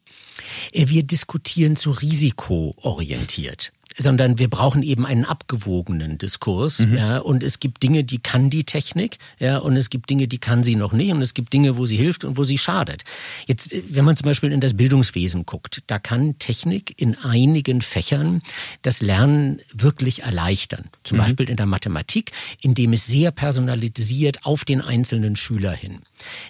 Äh, 0.73 0.89
wir 0.89 1.03
diskutieren 1.03 1.77
zu 1.77 1.91
risikoorientiert. 1.91 3.73
Sondern 3.99 4.39
wir 4.39 4.49
brauchen 4.49 4.83
eben 4.83 5.05
einen 5.05 5.25
abgewogenen 5.25 6.19
Diskurs. 6.19 6.81
Mhm. 6.81 6.97
Ja, 6.97 7.19
und 7.19 7.43
es 7.43 7.61
gibt 7.61 7.83
Dinge, 7.83 8.05
die 8.05 8.19
kann 8.19 8.49
die 8.49 8.65
Technik, 8.65 9.19
ja, 9.39 9.59
und 9.59 9.77
es 9.77 9.91
gibt 9.91 10.09
Dinge, 10.09 10.29
die 10.29 10.39
kann 10.39 10.63
sie 10.63 10.77
noch 10.77 10.93
nicht, 10.93 11.13
und 11.13 11.21
es 11.21 11.35
gibt 11.35 11.53
Dinge, 11.53 11.77
wo 11.77 11.87
sie 11.87 11.97
hilft 11.97 12.25
und 12.25 12.37
wo 12.37 12.45
sie 12.45 12.59
schadet. 12.59 13.05
Jetzt, 13.47 13.75
wenn 13.91 14.05
man 14.05 14.17
zum 14.17 14.27
Beispiel 14.27 14.53
in 14.53 14.61
das 14.61 14.75
Bildungswesen 14.75 15.45
guckt, 15.45 15.83
da 15.89 15.99
kann 15.99 16.39
Technik 16.39 16.95
in 17.01 17.17
einigen 17.17 17.83
Fächern 17.83 18.43
das 18.83 19.01
Lernen 19.01 19.61
wirklich 19.73 20.23
erleichtern. 20.23 20.87
Zum 21.03 21.19
mhm. 21.19 21.23
Beispiel 21.23 21.51
in 21.51 21.57
der 21.57 21.67
Mathematik, 21.67 22.33
indem 22.61 22.93
es 22.93 23.07
sehr 23.07 23.33
personalisiert 23.33 24.45
auf 24.45 24.65
den 24.65 24.81
einzelnen 24.81 25.37
Schüler 25.37 25.73
hin. 25.73 26.01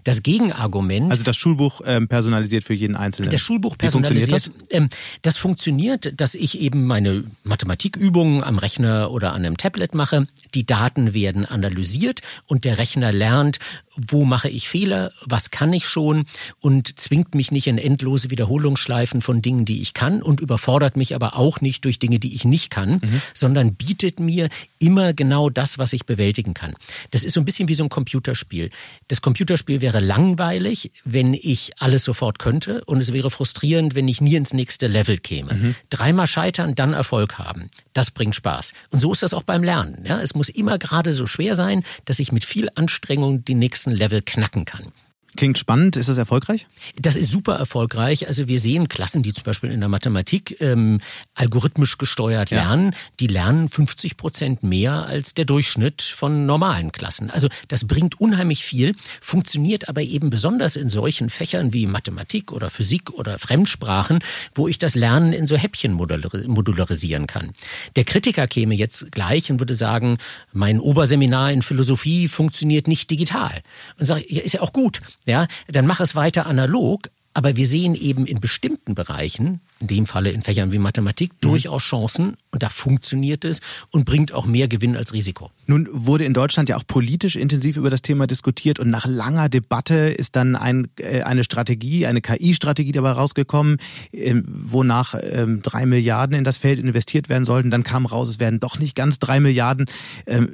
Das 0.04 0.22
Gegenargument. 0.22 1.10
Also 1.10 1.24
das 1.24 1.36
Schulbuch 1.36 1.80
ähm, 1.84 2.08
personalisiert 2.08 2.64
für 2.64 2.74
jeden 2.74 2.96
Einzelnen. 2.96 3.30
Das 3.30 3.40
Schulbuch 3.40 3.76
personalisiert. 3.76 4.32
Das? 4.32 4.50
Ähm, 4.70 4.88
das 5.22 5.36
funktioniert, 5.36 6.20
dass 6.20 6.34
ich 6.34 6.60
eben 6.60 6.86
meine 6.86 7.24
Mathematikübungen 7.44 8.42
am 8.42 8.58
Rechner 8.58 9.10
oder 9.10 9.32
an 9.32 9.44
einem 9.44 9.56
Tablet 9.56 9.94
mache. 9.94 10.26
Die 10.54 10.66
Daten 10.66 11.14
werden 11.14 11.44
analysiert 11.44 12.20
und 12.46 12.64
der 12.64 12.78
Rechner 12.78 13.12
lernt, 13.12 13.58
wo 14.06 14.24
mache 14.24 14.48
ich 14.48 14.68
Fehler, 14.68 15.12
was 15.24 15.50
kann 15.50 15.72
ich 15.72 15.86
schon 15.86 16.24
und 16.60 16.98
zwingt 16.98 17.34
mich 17.34 17.50
nicht 17.50 17.66
in 17.66 17.78
endlose 17.78 18.30
Wiederholungsschleifen 18.30 19.20
von 19.20 19.42
Dingen, 19.42 19.64
die 19.64 19.80
ich 19.80 19.94
kann 19.94 20.22
und 20.22 20.40
überfordert 20.40 20.96
mich 20.96 21.14
aber 21.14 21.36
auch 21.36 21.60
nicht 21.60 21.84
durch 21.84 21.98
Dinge, 21.98 22.18
die 22.18 22.34
ich 22.34 22.44
nicht 22.44 22.70
kann, 22.70 22.92
mhm. 22.92 23.22
sondern 23.34 23.74
bietet 23.74 24.20
mir 24.20 24.48
immer 24.78 25.12
genau 25.12 25.50
das, 25.50 25.78
was 25.78 25.92
ich 25.92 26.06
bewältigen 26.06 26.54
kann. 26.54 26.74
Das 27.10 27.24
ist 27.24 27.34
so 27.34 27.40
ein 27.40 27.44
bisschen 27.44 27.68
wie 27.68 27.74
so 27.74 27.84
ein 27.84 27.88
Computerspiel. 27.88 28.70
Das 29.08 29.20
Computerspiel 29.20 29.80
wäre 29.80 30.00
langweilig, 30.00 30.92
wenn 31.04 31.34
ich 31.34 31.72
alles 31.78 32.04
sofort 32.04 32.38
könnte 32.38 32.84
und 32.84 32.98
es 32.98 33.12
wäre 33.12 33.30
frustrierend, 33.30 33.94
wenn 33.94 34.06
ich 34.08 34.20
nie 34.20 34.36
ins 34.36 34.52
nächste 34.52 34.86
Level 34.86 35.18
käme. 35.18 35.54
Mhm. 35.54 35.74
Dreimal 35.90 36.26
scheitern, 36.26 36.74
dann 36.74 36.92
Erfolg 36.92 37.38
haben. 37.38 37.70
Das 37.94 38.10
bringt 38.10 38.36
Spaß. 38.36 38.74
Und 38.90 39.00
so 39.00 39.12
ist 39.12 39.22
das 39.22 39.34
auch 39.34 39.42
beim 39.42 39.64
Lernen. 39.64 40.04
Ja, 40.06 40.20
es 40.20 40.34
muss 40.34 40.48
immer 40.48 40.78
gerade 40.78 41.12
so 41.12 41.26
schwer 41.26 41.54
sein, 41.54 41.82
dass 42.04 42.18
ich 42.18 42.30
mit 42.30 42.44
viel 42.44 42.68
Anstrengung 42.74 43.44
die 43.44 43.54
nächsten 43.54 43.87
Level 43.90 44.22
knacken 44.22 44.64
kann. 44.64 44.92
Klingt 45.36 45.58
spannend. 45.58 45.96
Ist 45.96 46.08
das 46.08 46.16
erfolgreich? 46.16 46.66
Das 46.96 47.14
ist 47.14 47.30
super 47.30 47.54
erfolgreich. 47.56 48.26
Also 48.26 48.48
wir 48.48 48.58
sehen 48.58 48.88
Klassen, 48.88 49.22
die 49.22 49.34
zum 49.34 49.44
Beispiel 49.44 49.70
in 49.70 49.80
der 49.80 49.88
Mathematik 49.88 50.56
ähm, 50.60 51.00
algorithmisch 51.34 51.98
gesteuert 51.98 52.50
ja. 52.50 52.62
lernen, 52.62 52.94
die 53.20 53.26
lernen 53.26 53.68
50 53.68 54.16
Prozent 54.16 54.62
mehr 54.62 55.06
als 55.06 55.34
der 55.34 55.44
Durchschnitt 55.44 56.02
von 56.02 56.46
normalen 56.46 56.92
Klassen. 56.92 57.30
Also 57.30 57.48
das 57.68 57.86
bringt 57.86 58.18
unheimlich 58.20 58.64
viel, 58.64 58.94
funktioniert 59.20 59.88
aber 59.88 60.00
eben 60.00 60.30
besonders 60.30 60.76
in 60.76 60.88
solchen 60.88 61.28
Fächern 61.28 61.72
wie 61.74 61.86
Mathematik 61.86 62.50
oder 62.50 62.70
Physik 62.70 63.10
oder 63.10 63.38
Fremdsprachen, 63.38 64.20
wo 64.54 64.66
ich 64.66 64.78
das 64.78 64.94
Lernen 64.94 65.34
in 65.34 65.46
so 65.46 65.56
Häppchen 65.56 65.92
modularisieren 65.92 67.26
kann. 67.26 67.52
Der 67.96 68.04
Kritiker 68.04 68.46
käme 68.46 68.74
jetzt 68.74 69.12
gleich 69.12 69.50
und 69.50 69.60
würde 69.60 69.74
sagen, 69.74 70.16
mein 70.52 70.80
Oberseminar 70.80 71.52
in 71.52 71.62
Philosophie 71.62 72.28
funktioniert 72.28 72.88
nicht 72.88 73.10
digital. 73.10 73.62
Und 73.98 74.06
sage, 74.06 74.24
ja, 74.28 74.42
ist 74.42 74.54
ja 74.54 74.62
auch 74.62 74.72
gut 74.72 75.02
ja, 75.26 75.46
dann 75.68 75.86
mach 75.86 76.00
es 76.00 76.14
weiter 76.14 76.46
analog. 76.46 77.08
Aber 77.38 77.54
wir 77.54 77.68
sehen 77.68 77.94
eben 77.94 78.26
in 78.26 78.40
bestimmten 78.40 78.96
Bereichen, 78.96 79.60
in 79.78 79.86
dem 79.86 80.06
Falle 80.06 80.32
in 80.32 80.42
Fächern 80.42 80.72
wie 80.72 80.78
Mathematik, 80.78 81.34
mhm. 81.34 81.36
durchaus 81.42 81.84
Chancen 81.84 82.36
und 82.50 82.64
da 82.64 82.68
funktioniert 82.68 83.44
es 83.44 83.60
und 83.92 84.06
bringt 84.06 84.32
auch 84.32 84.44
mehr 84.44 84.66
Gewinn 84.66 84.96
als 84.96 85.12
Risiko. 85.12 85.52
Nun 85.66 85.88
wurde 85.92 86.24
in 86.24 86.34
Deutschland 86.34 86.68
ja 86.68 86.76
auch 86.76 86.84
politisch 86.84 87.36
intensiv 87.36 87.76
über 87.76 87.90
das 87.90 88.02
Thema 88.02 88.26
diskutiert 88.26 88.80
und 88.80 88.90
nach 88.90 89.06
langer 89.06 89.48
Debatte 89.48 89.94
ist 89.94 90.34
dann 90.34 90.56
ein, 90.56 90.88
äh, 90.98 91.22
eine 91.22 91.44
Strategie, 91.44 92.06
eine 92.06 92.22
KI-Strategie 92.22 92.90
dabei 92.90 93.12
rausgekommen, 93.12 93.76
äh, 94.10 94.34
wonach 94.44 95.14
äh, 95.14 95.46
drei 95.62 95.86
Milliarden 95.86 96.36
in 96.36 96.42
das 96.42 96.56
Feld 96.56 96.80
investiert 96.80 97.28
werden 97.28 97.44
sollten. 97.44 97.70
Dann 97.70 97.84
kam 97.84 98.04
raus, 98.04 98.28
es 98.28 98.40
werden 98.40 98.58
doch 98.58 98.80
nicht 98.80 98.96
ganz 98.96 99.20
drei 99.20 99.38
Milliarden. 99.38 99.86
Ähm, 100.26 100.50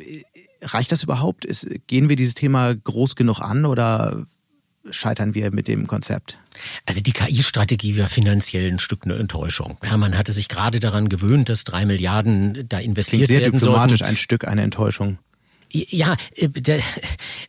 reicht 0.61 0.93
das 0.93 1.03
überhaupt? 1.03 1.47
Gehen 1.87 2.11
wir 2.11 2.17
dieses 2.17 2.35
Thema 2.35 2.75
groß 2.75 3.17
genug 3.17 3.41
an 3.41 3.65
oder 3.65 4.27
scheitern 4.91 5.35
wir 5.35 5.51
mit 5.51 5.69
dem 5.69 5.87
Konzept? 5.87 6.39
Also 6.87 7.01
die 7.01 7.13
KI-Strategie 7.13 7.99
war 7.99 8.09
finanziell 8.09 8.71
ein 8.71 8.79
Stück 8.79 9.05
eine 9.05 9.15
Enttäuschung. 9.15 9.77
Ja, 9.85 9.97
man 9.97 10.17
hatte 10.17 10.33
sich 10.33 10.49
gerade 10.49 10.81
daran 10.81 11.09
gewöhnt, 11.09 11.49
dass 11.49 11.65
drei 11.65 11.85
Milliarden 11.87 12.67
da 12.69 12.79
investiert 12.79 13.27
Klingt 13.27 13.29
sehr 13.29 13.41
werden 13.41 13.59
diplomatisch 13.59 14.01
sollten. 14.01 14.15
ein 14.15 14.17
Stück 14.17 14.47
eine 14.47 14.63
Enttäuschung. 14.63 15.19
Ja, 15.75 16.17
äh, 16.37 16.49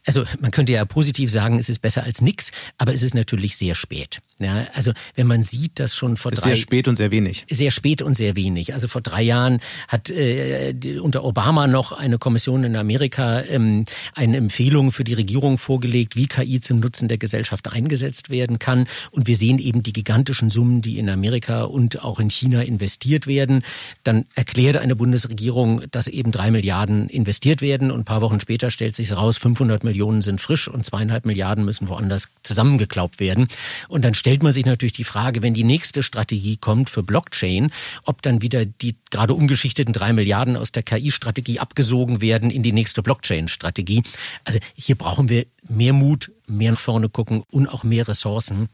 also 0.05 0.25
man 0.39 0.49
könnte 0.49 0.71
ja 0.71 0.83
positiv 0.85 1.31
sagen, 1.31 1.59
es 1.59 1.69
ist 1.69 1.79
besser 1.79 2.03
als 2.03 2.21
nix, 2.21 2.51
aber 2.77 2.91
es 2.91 3.03
ist 3.03 3.13
natürlich 3.13 3.55
sehr 3.55 3.75
spät. 3.75 4.19
Ja, 4.39 4.67
also 4.73 4.91
wenn 5.13 5.27
man 5.27 5.43
sieht, 5.43 5.79
dass 5.79 5.95
schon 5.95 6.17
vor 6.17 6.33
ist 6.33 6.43
drei 6.43 6.49
sehr 6.49 6.57
spät 6.57 6.87
und 6.89 6.97
sehr 6.97 7.11
wenig. 7.11 7.45
Sehr 7.49 7.71
spät 7.71 8.01
und 8.01 8.15
sehr 8.15 8.35
wenig. 8.35 8.73
Also 8.73 8.89
vor 8.89 9.01
drei 9.01 9.21
Jahren 9.21 9.59
hat 9.87 10.09
äh, 10.09 10.73
die, 10.73 10.99
unter 10.99 11.23
Obama 11.23 11.67
noch 11.67 11.93
eine 11.93 12.17
Kommission 12.17 12.65
in 12.65 12.75
Amerika 12.75 13.41
ähm, 13.43 13.85
eine 14.13 14.35
Empfehlung 14.35 14.91
für 14.91 15.05
die 15.05 15.13
Regierung 15.13 15.57
vorgelegt, 15.57 16.17
wie 16.17 16.27
KI 16.27 16.59
zum 16.59 16.81
Nutzen 16.81 17.07
der 17.07 17.17
Gesellschaft 17.17 17.71
eingesetzt 17.71 18.29
werden 18.29 18.59
kann. 18.59 18.87
Und 19.11 19.27
wir 19.27 19.37
sehen 19.37 19.57
eben 19.57 19.83
die 19.83 19.93
gigantischen 19.93 20.49
Summen, 20.49 20.81
die 20.81 20.99
in 20.99 21.09
Amerika 21.09 21.63
und 21.63 22.03
auch 22.03 22.19
in 22.19 22.29
China 22.29 22.61
investiert 22.61 23.27
werden. 23.27 23.63
Dann 24.03 24.25
erklärt 24.35 24.75
eine 24.75 24.97
Bundesregierung, 24.97 25.83
dass 25.91 26.09
eben 26.09 26.33
drei 26.33 26.51
Milliarden 26.51 27.07
investiert 27.07 27.61
werden 27.61 27.89
und 27.89 28.01
ein 28.01 28.05
paar 28.05 28.14
Wochen 28.21 28.39
später 28.39 28.71
stellt 28.71 28.95
sich 28.95 29.15
raus, 29.15 29.37
500 29.37 29.83
Millionen 29.83 30.21
sind 30.21 30.41
frisch 30.41 30.67
und 30.67 30.85
zweieinhalb 30.85 31.25
Milliarden 31.25 31.65
müssen 31.65 31.87
woanders 31.87 32.29
zusammengeklaubt 32.43 33.19
werden. 33.19 33.47
Und 33.87 34.03
dann 34.03 34.13
stellt 34.13 34.43
man 34.43 34.51
sich 34.51 34.65
natürlich 34.65 34.93
die 34.93 35.03
Frage, 35.03 35.41
wenn 35.41 35.53
die 35.53 35.63
nächste 35.63 36.03
Strategie 36.03 36.57
kommt 36.57 36.89
für 36.89 37.03
Blockchain, 37.03 37.71
ob 38.03 38.21
dann 38.21 38.41
wieder 38.41 38.65
die 38.65 38.95
gerade 39.11 39.33
umgeschichteten 39.33 39.93
drei 39.93 40.13
Milliarden 40.13 40.57
aus 40.57 40.71
der 40.71 40.83
KI-Strategie 40.83 41.59
abgesogen 41.59 42.21
werden 42.21 42.51
in 42.51 42.63
die 42.63 42.71
nächste 42.71 43.01
Blockchain-Strategie. 43.01 44.03
Also 44.43 44.59
hier 44.75 44.95
brauchen 44.95 45.29
wir 45.29 45.45
mehr 45.67 45.93
Mut, 45.93 46.31
mehr 46.47 46.71
nach 46.71 46.79
vorne 46.79 47.09
gucken 47.09 47.43
und 47.49 47.67
auch 47.67 47.83
mehr 47.83 48.07
Ressourcen 48.07 48.69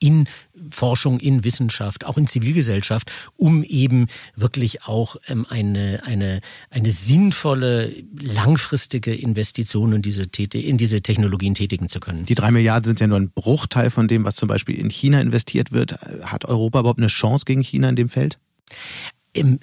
in 0.00 0.28
Forschung, 0.70 1.20
in 1.20 1.44
Wissenschaft, 1.44 2.04
auch 2.06 2.18
in 2.18 2.26
Zivilgesellschaft, 2.26 3.10
um 3.36 3.62
eben 3.64 4.06
wirklich 4.36 4.84
auch 4.84 5.16
ähm, 5.28 5.46
eine, 5.48 6.02
eine, 6.04 6.40
eine 6.70 6.90
sinnvolle, 6.90 7.94
langfristige 8.20 9.14
Investition 9.14 9.92
in 9.92 10.02
diese, 10.02 10.26
in 10.52 10.78
diese 10.78 11.00
Technologien 11.02 11.54
tätigen 11.54 11.88
zu 11.88 12.00
können. 12.00 12.24
Die 12.24 12.34
drei 12.34 12.50
Milliarden 12.50 12.84
sind 12.84 13.00
ja 13.00 13.06
nur 13.06 13.18
ein 13.18 13.30
Bruchteil 13.30 13.90
von 13.90 14.08
dem, 14.08 14.24
was 14.24 14.36
zum 14.36 14.48
Beispiel 14.48 14.76
in 14.78 14.90
China 14.90 15.20
investiert 15.20 15.72
wird. 15.72 15.92
Hat 16.22 16.44
Europa 16.44 16.80
überhaupt 16.80 17.00
eine 17.00 17.08
Chance 17.08 17.44
gegen 17.44 17.62
China 17.62 17.88
in 17.88 17.96
dem 17.96 18.08
Feld? 18.08 18.38
Ähm, 19.34 19.60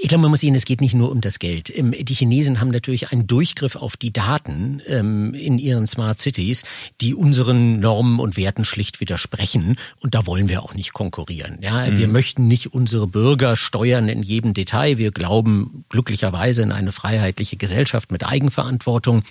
ich 0.00 0.08
glaube, 0.08 0.22
man 0.22 0.30
muss 0.30 0.40
sehen, 0.40 0.54
es 0.54 0.64
geht 0.64 0.80
nicht 0.80 0.94
nur 0.94 1.10
um 1.10 1.20
das 1.20 1.38
Geld. 1.38 1.76
Ähm, 1.76 1.92
die 1.98 2.14
Chinesen 2.14 2.60
haben 2.60 2.70
natürlich 2.70 3.10
einen 3.10 3.26
Durchgriff 3.26 3.74
auf 3.74 3.96
die 3.96 4.12
Daten 4.12 4.80
ähm, 4.86 5.34
in 5.34 5.58
ihren 5.58 5.86
Smart 5.86 6.18
Cities, 6.18 6.62
die 7.00 7.14
unseren 7.14 7.80
Normen 7.80 8.20
und 8.20 8.36
Werten 8.36 8.64
schlicht 8.64 9.00
widersprechen. 9.00 9.76
Und 9.98 10.14
da 10.14 10.26
wollen 10.26 10.48
wir 10.48 10.62
auch 10.62 10.74
nicht 10.74 10.92
konkurrieren. 10.92 11.58
Ja, 11.62 11.86
mhm. 11.86 11.98
wir 11.98 12.08
möchten 12.08 12.46
nicht 12.46 12.72
unsere 12.72 13.08
Bürger 13.08 13.56
steuern 13.56 14.08
in 14.08 14.22
jedem 14.22 14.54
Detail. 14.54 14.98
Wir 14.98 15.10
glauben 15.10 15.84
glücklicherweise 15.88 16.62
in 16.62 16.70
eine 16.70 16.92
freiheitliche 16.92 17.56
Gesellschaft 17.56 18.12
mit 18.12 18.24
Eigenverantwortung. 18.24 19.24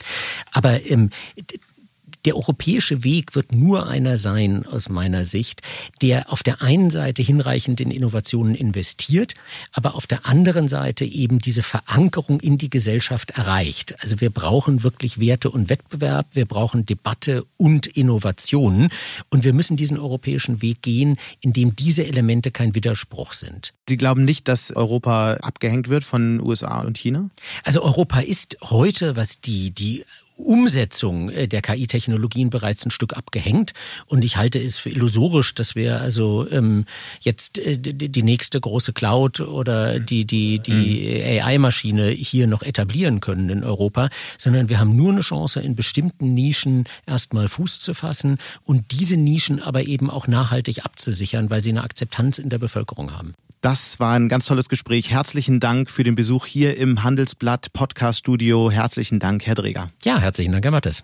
Aber 0.51 0.85
ähm, 0.85 1.11
der 2.27 2.35
europäische 2.35 3.05
Weg 3.05 3.35
wird 3.35 3.53
nur 3.53 3.87
einer 3.87 4.17
sein, 4.17 4.65
aus 4.65 4.89
meiner 4.89 5.23
Sicht, 5.23 5.61
der 6.01 6.29
auf 6.29 6.43
der 6.43 6.61
einen 6.61 6.89
Seite 6.89 7.21
hinreichend 7.21 7.79
in 7.79 7.89
Innovationen 7.89 8.53
investiert, 8.53 9.33
aber 9.71 9.95
auf 9.95 10.07
der 10.07 10.25
anderen 10.25 10.67
Seite 10.67 11.05
eben 11.05 11.39
diese 11.39 11.63
Verankerung 11.63 12.41
in 12.41 12.57
die 12.57 12.69
Gesellschaft 12.69 13.31
erreicht. 13.31 13.95
Also 14.01 14.19
wir 14.19 14.29
brauchen 14.29 14.83
wirklich 14.83 15.21
Werte 15.21 15.49
und 15.49 15.69
Wettbewerb, 15.69 16.27
wir 16.33 16.45
brauchen 16.45 16.85
Debatte 16.85 17.45
und 17.55 17.87
Innovationen 17.87 18.89
und 19.29 19.45
wir 19.45 19.53
müssen 19.53 19.77
diesen 19.77 19.97
europäischen 19.97 20.61
Weg 20.61 20.81
gehen, 20.81 21.15
in 21.39 21.53
dem 21.53 21.77
diese 21.77 22.05
Elemente 22.05 22.51
kein 22.51 22.75
Widerspruch 22.75 23.31
sind. 23.31 23.73
Sie 23.87 23.95
glauben 23.95 24.25
nicht, 24.25 24.49
dass 24.49 24.75
Europa 24.75 25.35
abgehängt 25.35 25.87
wird 25.87 26.03
von 26.03 26.41
USA 26.41 26.81
und 26.81 26.97
China? 26.97 27.29
Also 27.63 27.83
Europa 27.83 28.19
ist 28.19 28.57
heute, 28.63 29.15
was 29.15 29.39
die, 29.39 29.71
die 29.71 30.03
Umsetzung 30.37 31.29
äh, 31.29 31.47
der 31.47 31.61
KI-Technologien 31.61 32.49
bereits 32.49 32.85
ein 32.85 32.91
Stück 32.91 33.15
abgehängt. 33.17 33.73
Und 34.05 34.23
ich 34.23 34.37
halte 34.37 34.59
es 34.59 34.79
für 34.79 34.89
illusorisch, 34.89 35.55
dass 35.55 35.75
wir 35.75 35.99
also 35.99 36.49
ähm, 36.49 36.85
jetzt 37.19 37.57
äh, 37.59 37.77
die 37.77 38.23
nächste 38.23 38.59
große 38.59 38.93
Cloud 38.93 39.41
oder 39.41 39.99
die, 39.99 40.25
die, 40.25 40.59
die 40.59 41.21
mhm. 41.21 41.43
AI-Maschine 41.43 42.09
hier 42.09 42.47
noch 42.47 42.61
etablieren 42.61 43.19
können 43.19 43.49
in 43.49 43.63
Europa, 43.63 44.09
sondern 44.37 44.69
wir 44.69 44.79
haben 44.79 44.95
nur 44.95 45.11
eine 45.11 45.21
Chance, 45.21 45.59
in 45.61 45.75
bestimmten 45.75 46.33
Nischen 46.33 46.85
erstmal 47.05 47.47
Fuß 47.47 47.79
zu 47.79 47.93
fassen 47.93 48.37
und 48.63 48.91
diese 48.91 49.17
Nischen 49.17 49.61
aber 49.61 49.87
eben 49.87 50.09
auch 50.09 50.27
nachhaltig 50.27 50.85
abzusichern, 50.85 51.49
weil 51.49 51.61
sie 51.61 51.69
eine 51.69 51.83
Akzeptanz 51.83 52.37
in 52.37 52.49
der 52.49 52.59
Bevölkerung 52.59 53.13
haben. 53.17 53.33
Das 53.61 53.99
war 53.99 54.13
ein 54.13 54.29
ganz 54.29 54.45
tolles 54.45 54.69
Gespräch. 54.69 55.09
Herzlichen 55.09 55.59
Dank 55.59 55.89
für 55.89 56.03
den 56.03 56.15
Besuch 56.15 56.45
hier 56.45 56.77
im 56.77 57.03
Handelsblatt 57.03 57.73
Podcast 57.73 58.19
Studio. 58.19 58.69
Herzlichen 58.69 59.19
Dank, 59.19 59.47
Herr 59.47 59.55
Dreger. 59.55 59.89
Ja, 60.03 60.19
herzlichen 60.27 60.51
Dank, 60.51 60.65
Herr 60.65 60.71
Mattes. 60.71 61.03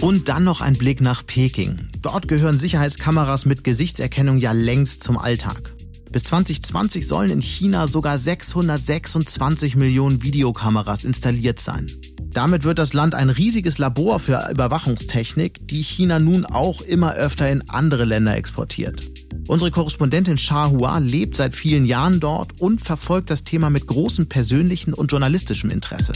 Und 0.00 0.28
dann 0.28 0.44
noch 0.44 0.60
ein 0.60 0.76
Blick 0.76 1.00
nach 1.00 1.24
Peking. 1.24 1.88
Dort 2.02 2.28
gehören 2.28 2.58
Sicherheitskameras 2.58 3.46
mit 3.46 3.64
Gesichtserkennung 3.64 4.38
ja 4.38 4.52
längst 4.52 5.02
zum 5.02 5.16
Alltag. 5.16 5.74
Bis 6.10 6.24
2020 6.24 7.06
sollen 7.06 7.30
in 7.30 7.40
China 7.40 7.86
sogar 7.86 8.18
626 8.18 9.76
Millionen 9.76 10.22
Videokameras 10.22 11.04
installiert 11.04 11.60
sein. 11.60 11.90
Damit 12.32 12.64
wird 12.64 12.78
das 12.78 12.92
Land 12.92 13.14
ein 13.14 13.30
riesiges 13.30 13.78
Labor 13.78 14.18
für 14.18 14.48
Überwachungstechnik, 14.50 15.68
die 15.68 15.82
China 15.82 16.18
nun 16.18 16.44
auch 16.44 16.80
immer 16.80 17.14
öfter 17.14 17.50
in 17.50 17.68
andere 17.68 18.04
Länder 18.04 18.36
exportiert. 18.36 19.02
Unsere 19.48 19.70
Korrespondentin 19.70 20.38
Shah 20.38 20.70
Hua 20.70 20.98
lebt 20.98 21.36
seit 21.36 21.54
vielen 21.54 21.84
Jahren 21.84 22.18
dort 22.18 22.60
und 22.60 22.80
verfolgt 22.80 23.30
das 23.30 23.44
Thema 23.44 23.70
mit 23.70 23.86
großem 23.86 24.28
persönlichen 24.28 24.92
und 24.92 25.12
journalistischem 25.12 25.70
Interesse. 25.70 26.14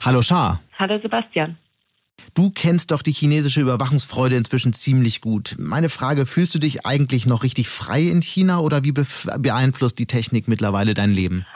Hallo 0.00 0.22
Shah. 0.22 0.60
Hallo 0.78 0.98
Sebastian. 1.02 1.56
Du 2.34 2.50
kennst 2.50 2.92
doch 2.92 3.02
die 3.02 3.12
chinesische 3.12 3.60
Überwachungsfreude 3.60 4.36
inzwischen 4.36 4.72
ziemlich 4.72 5.20
gut. 5.20 5.56
Meine 5.58 5.88
Frage, 5.88 6.24
fühlst 6.24 6.54
du 6.54 6.58
dich 6.60 6.86
eigentlich 6.86 7.26
noch 7.26 7.42
richtig 7.42 7.68
frei 7.68 8.02
in 8.02 8.22
China 8.22 8.60
oder 8.60 8.84
wie 8.84 8.92
beeinflusst 8.92 9.98
die 9.98 10.06
Technik 10.06 10.46
mittlerweile 10.46 10.94
dein 10.94 11.10
Leben? 11.10 11.46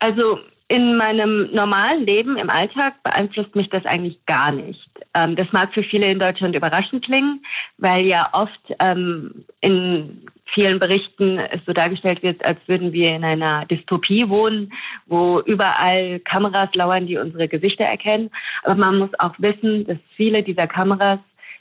Also 0.00 0.38
in 0.68 0.96
meinem 0.96 1.50
normalen 1.52 2.04
Leben 2.04 2.36
im 2.36 2.50
Alltag 2.50 3.02
beeinflusst 3.02 3.56
mich 3.56 3.70
das 3.70 3.86
eigentlich 3.86 4.24
gar 4.26 4.52
nicht. 4.52 4.88
Ähm, 5.14 5.34
das 5.34 5.50
mag 5.50 5.72
für 5.72 5.82
viele 5.82 6.10
in 6.10 6.18
Deutschland 6.18 6.54
überraschend 6.54 7.04
klingen, 7.04 7.42
weil 7.78 8.04
ja 8.04 8.28
oft 8.32 8.60
ähm, 8.78 9.46
in 9.62 10.26
vielen 10.54 10.78
Berichten 10.78 11.38
es 11.38 11.60
so 11.66 11.72
dargestellt 11.72 12.22
wird, 12.22 12.44
als 12.44 12.58
würden 12.66 12.92
wir 12.92 13.14
in 13.14 13.24
einer 13.24 13.64
Dystopie 13.66 14.28
wohnen, 14.28 14.72
wo 15.06 15.40
überall 15.40 16.20
Kameras 16.20 16.74
lauern, 16.74 17.06
die 17.06 17.16
unsere 17.16 17.48
Gesichter 17.48 17.84
erkennen. 17.84 18.30
Aber 18.62 18.74
man 18.74 18.98
muss 18.98 19.10
auch 19.18 19.34
wissen, 19.38 19.86
dass 19.86 19.98
viele 20.16 20.42
dieser 20.42 20.66
Kameras, 20.66 21.20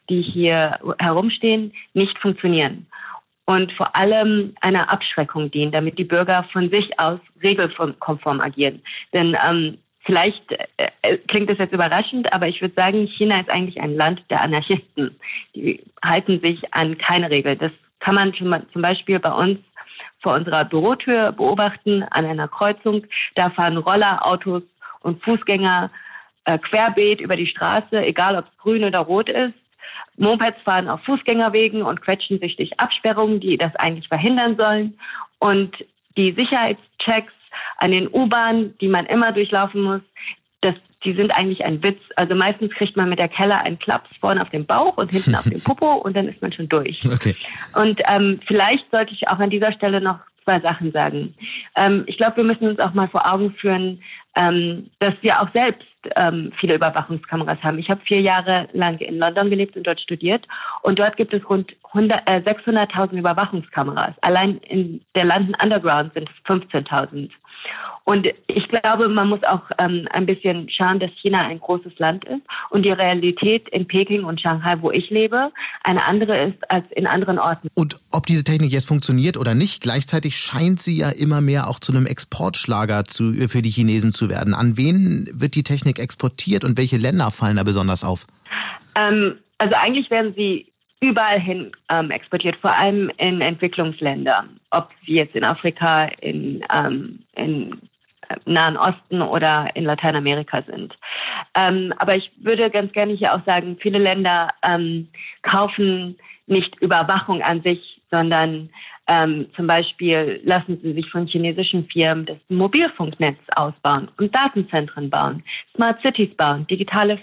die 0.10 0.22
hier 0.22 0.80
herumstehen, 1.00 1.74
nicht 1.94 2.18
funktionieren 2.20 2.88
und 3.48 3.72
vor 3.72 3.96
allem 3.96 4.54
einer 4.62 4.92
Abschreckung 4.92 5.50
dienen, 5.50 5.72
damit 5.72 5.98
die 5.98 6.04
Bürger 6.04 6.46
von 6.52 6.70
sich 6.70 7.00
aus 7.00 7.20
regelkonform 7.42 8.42
agieren. 8.42 8.82
Denn 9.14 9.38
ähm, 9.48 9.78
vielleicht 10.04 10.52
äh, 10.52 10.90
äh, 11.02 11.18
klingt 11.30 11.50
das 11.50 11.58
jetzt 11.58 11.74
überraschend, 11.74 12.32
aber 12.34 12.50
ich 12.50 12.62
würde 12.62 12.76
sagen, 12.76 13.08
China 13.08 13.40
ist 13.40 13.50
eigentlich 13.50 13.80
ein 13.80 13.96
Land 13.96 14.22
der 14.30 14.42
Anarchisten. 14.42 15.18
Die 15.56 15.82
halten 16.04 16.42
sich 16.42 16.74
an 16.74 16.98
keine 16.98 17.32
Regel. 17.32 17.56
Das 17.56 17.72
kann 18.00 18.16
man 18.16 18.34
zum 18.34 18.82
Beispiel 18.82 19.18
bei 19.20 19.32
uns 19.32 19.60
vor 20.22 20.34
unserer 20.34 20.66
Bürotür 20.66 21.32
beobachten, 21.32 22.04
an 22.04 22.26
einer 22.26 22.50
Kreuzung. 22.50 23.06
Da 23.36 23.50
fahren 23.50 23.78
Roller, 23.78 24.26
Autos 24.26 24.64
und 25.00 25.24
Fußgänger 25.24 25.90
äh, 26.44 26.58
querbeet 26.58 27.22
über 27.22 27.38
die 27.38 27.48
Straße, 27.48 27.98
egal 28.06 28.36
ob 28.36 28.46
es 28.46 28.58
grün 28.58 28.84
oder 28.84 29.00
rot 29.00 29.30
ist. 29.30 29.54
Mopeds 30.18 30.62
fahren 30.64 30.90
auf 30.90 31.02
Fußgängerwegen 31.04 31.82
und 31.84 32.02
quetschen 32.02 32.40
sich 32.40 32.56
durch 32.56 32.80
Absperrungen, 32.80 33.40
die 33.40 33.58
das 33.58 33.76
eigentlich 33.76 34.08
verhindern 34.08 34.58
sollen. 34.58 34.98
Und 35.40 35.76
die 36.18 36.34
Sicherheitschecks 36.34 37.34
an 37.78 37.92
den 37.92 38.08
U-Bahnen, 38.08 38.78
die 38.80 38.88
man 38.88 39.06
immer 39.06 39.32
durchlaufen 39.32 39.82
muss, 39.82 40.02
das, 40.62 40.76
die 41.04 41.14
sind 41.14 41.32
eigentlich 41.32 41.64
ein 41.64 41.82
Witz. 41.84 42.00
Also 42.16 42.34
meistens 42.34 42.74
kriegt 42.74 42.98
man 42.98 43.10
mit 43.10 43.20
der 43.20 43.28
Keller 43.28 43.60
einen 43.62 43.78
Klaps 43.78 44.10
vorne 44.20 44.42
auf 44.42 44.50
den 44.50 44.66
Bauch 44.66 44.98
und 44.98 45.12
hinten 45.12 45.36
auf 45.36 45.44
den 45.44 45.62
Popo 45.64 45.94
und 45.94 46.16
dann 46.18 46.28
ist 46.28 46.42
man 46.42 46.52
schon 46.52 46.68
durch. 46.68 47.00
Okay. 47.06 47.36
Und 47.76 48.02
ähm, 48.08 48.40
vielleicht 48.48 48.90
sollte 48.92 49.14
ich 49.14 49.28
auch 49.28 49.40
an 49.40 49.52
dieser 49.52 49.72
Stelle 49.72 50.02
noch 50.02 50.20
zwei 50.44 50.60
Sachen 50.62 50.92
sagen. 50.92 51.36
Ähm, 51.76 52.04
ich 52.08 52.18
glaube, 52.18 52.38
wir 52.38 52.44
müssen 52.46 52.68
uns 52.68 52.80
auch 52.80 52.94
mal 52.94 53.10
vor 53.10 53.32
Augen 53.32 53.54
führen, 53.54 54.02
ähm, 54.38 54.90
dass 55.00 55.16
wir 55.22 55.42
auch 55.42 55.52
selbst 55.52 55.88
ähm, 56.16 56.54
viele 56.60 56.76
Überwachungskameras 56.76 57.62
haben. 57.64 57.80
Ich 57.80 57.90
habe 57.90 58.02
vier 58.06 58.22
Jahre 58.22 58.70
lang 58.72 59.00
in 59.00 59.18
London 59.18 59.50
gelebt 59.50 59.76
und 59.76 59.86
dort 59.86 60.00
studiert 60.00 60.48
und 60.84 61.00
dort 61.00 61.18
gibt 61.18 61.34
es 61.34 61.48
rund 61.50 61.72
äh, 61.94 62.40
600.000 62.40 63.14
Überwachungskameras. 63.14 64.14
Allein 64.22 64.58
in 64.60 65.02
der 65.16 65.26
London 65.26 65.56
Underground 65.62 66.14
sind 66.14 66.30
es 66.30 66.46
15.000. 66.46 67.32
Und 68.08 68.26
ich 68.48 68.68
glaube, 68.70 69.10
man 69.10 69.28
muss 69.28 69.44
auch 69.44 69.64
ähm, 69.80 70.08
ein 70.12 70.26
bisschen 70.26 70.70
schauen, 70.70 71.00
dass 71.00 71.12
China 71.22 71.46
ein 71.46 71.60
großes 71.60 71.92
Land 71.98 72.24
ist 72.24 72.42
und 72.70 72.86
die 72.86 72.92
Realität 72.92 73.68
in 73.70 73.86
Peking 73.86 74.24
und 74.24 74.40
Shanghai, 74.40 74.78
wo 74.80 74.92
ich 74.92 75.10
lebe, 75.10 75.52
eine 75.84 76.06
andere 76.06 76.46
ist 76.46 76.72
als 76.72 76.86
in 76.92 77.06
anderen 77.06 77.38
Orten. 77.38 77.68
Und 77.76 78.00
ob 78.12 78.26
diese 78.26 78.46
Technik 78.46 78.72
jetzt 78.72 78.88
funktioniert 78.88 79.36
oder 79.36 79.56
nicht, 79.56 79.84
gleichzeitig 79.84 80.38
scheint 80.38 80.80
sie 80.80 80.98
ja 80.98 81.10
immer 81.10 81.42
mehr 81.42 81.70
auch 81.70 81.80
zu 81.80 81.92
einem 81.92 82.06
Exportschlager 82.06 83.04
zu, 83.04 83.34
für 83.34 83.62
die 83.62 83.72
Chinesen 83.72 84.14
zu 84.14 84.30
werden. 84.30 84.54
An 84.54 84.78
wen 84.78 85.30
wird 85.34 85.56
die 85.56 85.64
Technik 85.64 86.00
exportiert 86.00 86.64
und 86.64 86.78
welche 86.78 86.96
Länder 86.96 87.30
fallen 87.30 87.58
da 87.58 87.64
besonders 87.64 88.06
auf? 88.06 88.26
Ähm, 88.96 89.36
also 89.58 89.76
eigentlich 89.76 90.10
werden 90.10 90.34
sie 90.36 90.72
überall 91.00 91.40
hin 91.40 91.72
ähm, 91.90 92.12
exportiert, 92.12 92.56
vor 92.58 92.76
allem 92.76 93.12
in 93.18 93.42
Entwicklungsländer, 93.42 94.46
ob 94.72 94.90
sie 95.06 95.16
jetzt 95.16 95.36
in 95.36 95.44
Afrika, 95.44 96.06
in, 96.22 96.64
ähm, 96.74 97.20
in 97.36 97.82
Nahen 98.46 98.78
Osten 98.78 99.22
oder 99.22 99.70
in 99.76 99.86
Lateinamerika 99.86 100.62
sind. 100.64 100.98
Ähm, 101.56 101.94
aber 101.98 102.16
ich 102.16 102.32
würde 102.38 102.70
ganz 102.70 102.92
gerne 102.92 103.14
hier 103.14 103.34
auch 103.34 103.46
sagen, 103.46 103.78
viele 103.80 104.00
Länder 104.00 104.50
ähm, 104.64 105.08
kaufen 105.44 106.18
nicht 106.48 106.76
Überwachung 106.82 107.42
an 107.42 107.62
sich, 107.62 108.02
sondern 108.10 108.70
ähm, 109.08 109.48
zum 109.56 109.68
Beispiel 109.68 110.42
lassen 110.44 110.80
sie 110.82 110.94
sich 110.94 111.10
von 111.10 111.28
chinesischen 111.28 111.88
Firmen 111.88 112.26
das 112.26 112.38
Mobilfunknetz 112.50 113.40
ausbauen 113.56 114.10
und 114.18 114.36
Datenzentren 114.36 115.10
bauen, 115.10 115.44
Smart 115.76 116.02
Cities 116.02 116.36
bauen, 116.36 116.68
digitale 116.68 117.20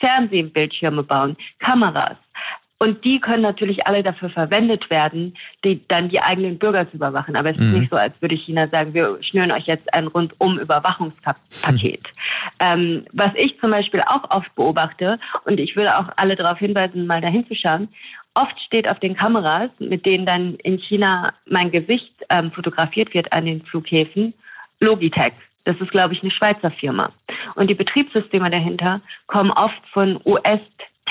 Fernsehbildschirme 0.00 1.02
bauen, 1.04 1.36
Kameras. 1.60 2.16
Und 2.82 3.04
die 3.04 3.20
können 3.20 3.42
natürlich 3.42 3.86
alle 3.86 4.02
dafür 4.02 4.28
verwendet 4.28 4.90
werden, 4.90 5.36
die, 5.64 5.86
dann 5.86 6.08
die 6.08 6.20
eigenen 6.20 6.58
Bürger 6.58 6.90
zu 6.90 6.96
überwachen. 6.96 7.36
Aber 7.36 7.50
es 7.50 7.56
ist 7.56 7.62
mhm. 7.62 7.78
nicht 7.78 7.90
so, 7.90 7.96
als 7.96 8.20
würde 8.20 8.34
China 8.34 8.66
sagen, 8.66 8.92
wir 8.92 9.22
schnüren 9.22 9.52
euch 9.52 9.66
jetzt 9.68 9.94
ein 9.94 10.08
rundum 10.08 10.58
Überwachungspaket. 10.58 12.02
Mhm. 12.02 12.58
Ähm, 12.58 13.04
was 13.12 13.30
ich 13.36 13.56
zum 13.60 13.70
Beispiel 13.70 14.00
auch 14.00 14.28
oft 14.30 14.52
beobachte, 14.56 15.20
und 15.44 15.60
ich 15.60 15.76
würde 15.76 15.96
auch 15.96 16.06
alle 16.16 16.34
darauf 16.34 16.58
hinweisen, 16.58 17.06
mal 17.06 17.20
dahin 17.20 17.46
zu 17.46 17.54
schauen, 17.54 17.86
oft 18.34 18.58
steht 18.66 18.88
auf 18.88 18.98
den 18.98 19.14
Kameras, 19.14 19.70
mit 19.78 20.04
denen 20.04 20.26
dann 20.26 20.56
in 20.64 20.78
China 20.78 21.34
mein 21.46 21.70
Gesicht 21.70 22.12
ähm, 22.30 22.50
fotografiert 22.50 23.14
wird 23.14 23.32
an 23.32 23.44
den 23.44 23.62
Flughäfen, 23.62 24.34
Logitech. 24.80 25.34
Das 25.66 25.76
ist, 25.80 25.92
glaube 25.92 26.14
ich, 26.14 26.22
eine 26.22 26.32
Schweizer 26.32 26.72
Firma. 26.72 27.12
Und 27.54 27.70
die 27.70 27.76
Betriebssysteme 27.76 28.50
dahinter 28.50 29.00
kommen 29.28 29.52
oft 29.52 29.86
von 29.92 30.20
US- 30.24 30.58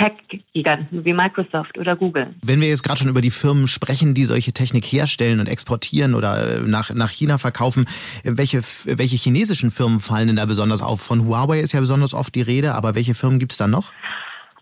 Tech-Giganten 0.01 1.05
wie 1.05 1.13
Microsoft 1.13 1.77
oder 1.77 1.95
Google. 1.95 2.33
Wenn 2.43 2.59
wir 2.59 2.67
jetzt 2.67 2.83
gerade 2.83 2.99
schon 2.99 3.09
über 3.09 3.21
die 3.21 3.29
Firmen 3.29 3.67
sprechen, 3.67 4.13
die 4.13 4.23
solche 4.23 4.51
Technik 4.51 4.85
herstellen 4.85 5.39
und 5.39 5.47
exportieren 5.47 6.15
oder 6.15 6.57
äh, 6.57 6.59
nach, 6.61 6.93
nach 6.93 7.11
China 7.11 7.37
verkaufen, 7.37 7.85
welche, 8.23 8.57
welche 8.57 9.15
chinesischen 9.15 9.69
Firmen 9.69 9.99
fallen 9.99 10.27
denn 10.27 10.37
da 10.37 10.45
besonders 10.45 10.81
auf? 10.81 11.01
Von 11.01 11.27
Huawei 11.27 11.59
ist 11.59 11.73
ja 11.73 11.79
besonders 11.79 12.13
oft 12.13 12.33
die 12.33 12.41
Rede, 12.41 12.73
aber 12.73 12.95
welche 12.95 13.13
Firmen 13.13 13.37
gibt 13.37 13.51
es 13.51 13.59
da 13.59 13.67
noch? 13.67 13.91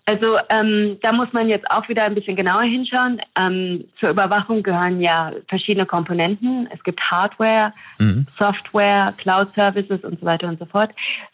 Also 0.06 0.39
ähm, 0.49 0.97
da 1.04 1.13
muss 1.13 1.32
man 1.34 1.49
jetzt 1.49 1.69
auch 1.69 1.88
wieder 1.88 2.04
ein 2.04 2.15
bisschen 2.15 2.36
genauer 2.36 2.63
hinschauen. 2.63 3.21
Ähm, 3.38 3.86
zur 3.99 4.10
Überwachung 4.10 4.63
gehören 4.63 4.99
ja 4.99 5.32
verschiedene 5.47 5.86
Komponenten. 5.86 6.67
Es 6.73 6.84
gibt 6.84 6.99
Hardware, 6.99 7.73
mhm. 7.99 8.25
Software, 8.39 9.13
Cloud 9.17 9.54
Services 9.54 10.04
und 10.04 10.19
so 10.19 10.25
weiter 10.25 10.47
und 10.47 10.58
so 10.58 10.65
fort. 10.65 10.89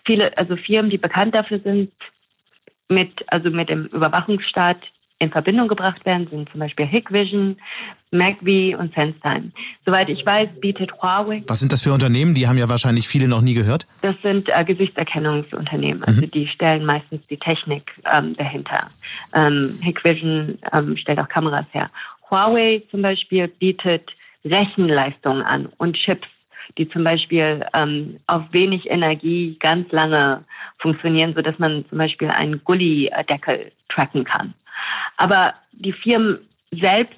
Viele, 0.06 0.38
also 0.38 0.58
Firmen, 0.58 0.92
die 0.92 0.98
bekannt 0.98 1.34
dafür 1.34 1.60
sind, 1.60 1.90
mit, 2.90 3.12
also 3.28 3.50
mit 3.50 3.70
dem 3.70 3.86
Überwachungsstaat 3.88 4.78
in 5.20 5.32
Verbindung 5.32 5.68
gebracht 5.68 6.06
werden, 6.06 6.28
sind 6.30 6.50
zum 6.50 6.60
Beispiel 6.60 6.86
Hikvision, 6.86 7.58
MacVie 8.12 8.76
und 8.76 8.94
SenseTime. 8.94 9.52
Soweit 9.86 10.10
ich 10.10 10.26
weiß, 10.26 10.50
bietet 10.60 10.92
Huawei. 11.02 11.38
Was 11.48 11.60
sind 11.60 11.72
das 11.72 11.82
für 11.82 11.94
Unternehmen? 11.94 12.36
Die 12.36 12.48
haben 12.48 12.58
ja 12.58 12.68
wahrscheinlich 12.68 13.08
viele 13.08 13.28
noch 13.28 13.42
nie 13.42 13.54
gehört. 13.54 13.88
Das 14.02 14.16
sind 14.22 14.50
äh, 14.50 14.64
Gesichtserkennungsunternehmen. 14.66 16.04
Also 16.04 16.22
mhm. 16.22 16.32
die 16.32 16.48
stellen 16.48 16.86
meistens 16.86 17.22
die 17.30 17.38
Technik 17.38 17.92
ähm, 18.12 18.36
dahinter. 18.36 18.90
Ähm, 19.34 19.80
Hikvision 19.82 20.58
ähm, 20.74 20.98
stellt 20.98 21.20
auch 21.20 21.30
Kameras 21.30 21.66
her. 21.72 21.90
Huawei 22.30 22.84
zum 22.92 23.02
Beispiel 23.02 23.48
bietet 23.48 24.10
Rechenleistungen 24.44 25.44
an 25.44 25.70
und 25.78 25.96
Chips 25.96 26.28
die 26.78 26.88
zum 26.90 27.04
Beispiel 27.04 27.66
ähm, 27.74 28.20
auf 28.28 28.44
wenig 28.52 28.90
Energie 28.90 29.58
ganz 29.60 29.92
lange 29.92 30.44
funktionieren, 30.80 31.34
so 31.36 31.42
dass 31.42 31.58
man 31.60 31.86
zum 31.90 31.98
Beispiel 31.98 32.30
einen 32.30 32.64
Gully-Deckel 32.64 33.72
tracken 33.90 34.24
kann. 34.24 34.54
Aber 35.18 35.54
die 35.72 35.94
Firmen 35.94 36.40
selbst 36.72 37.16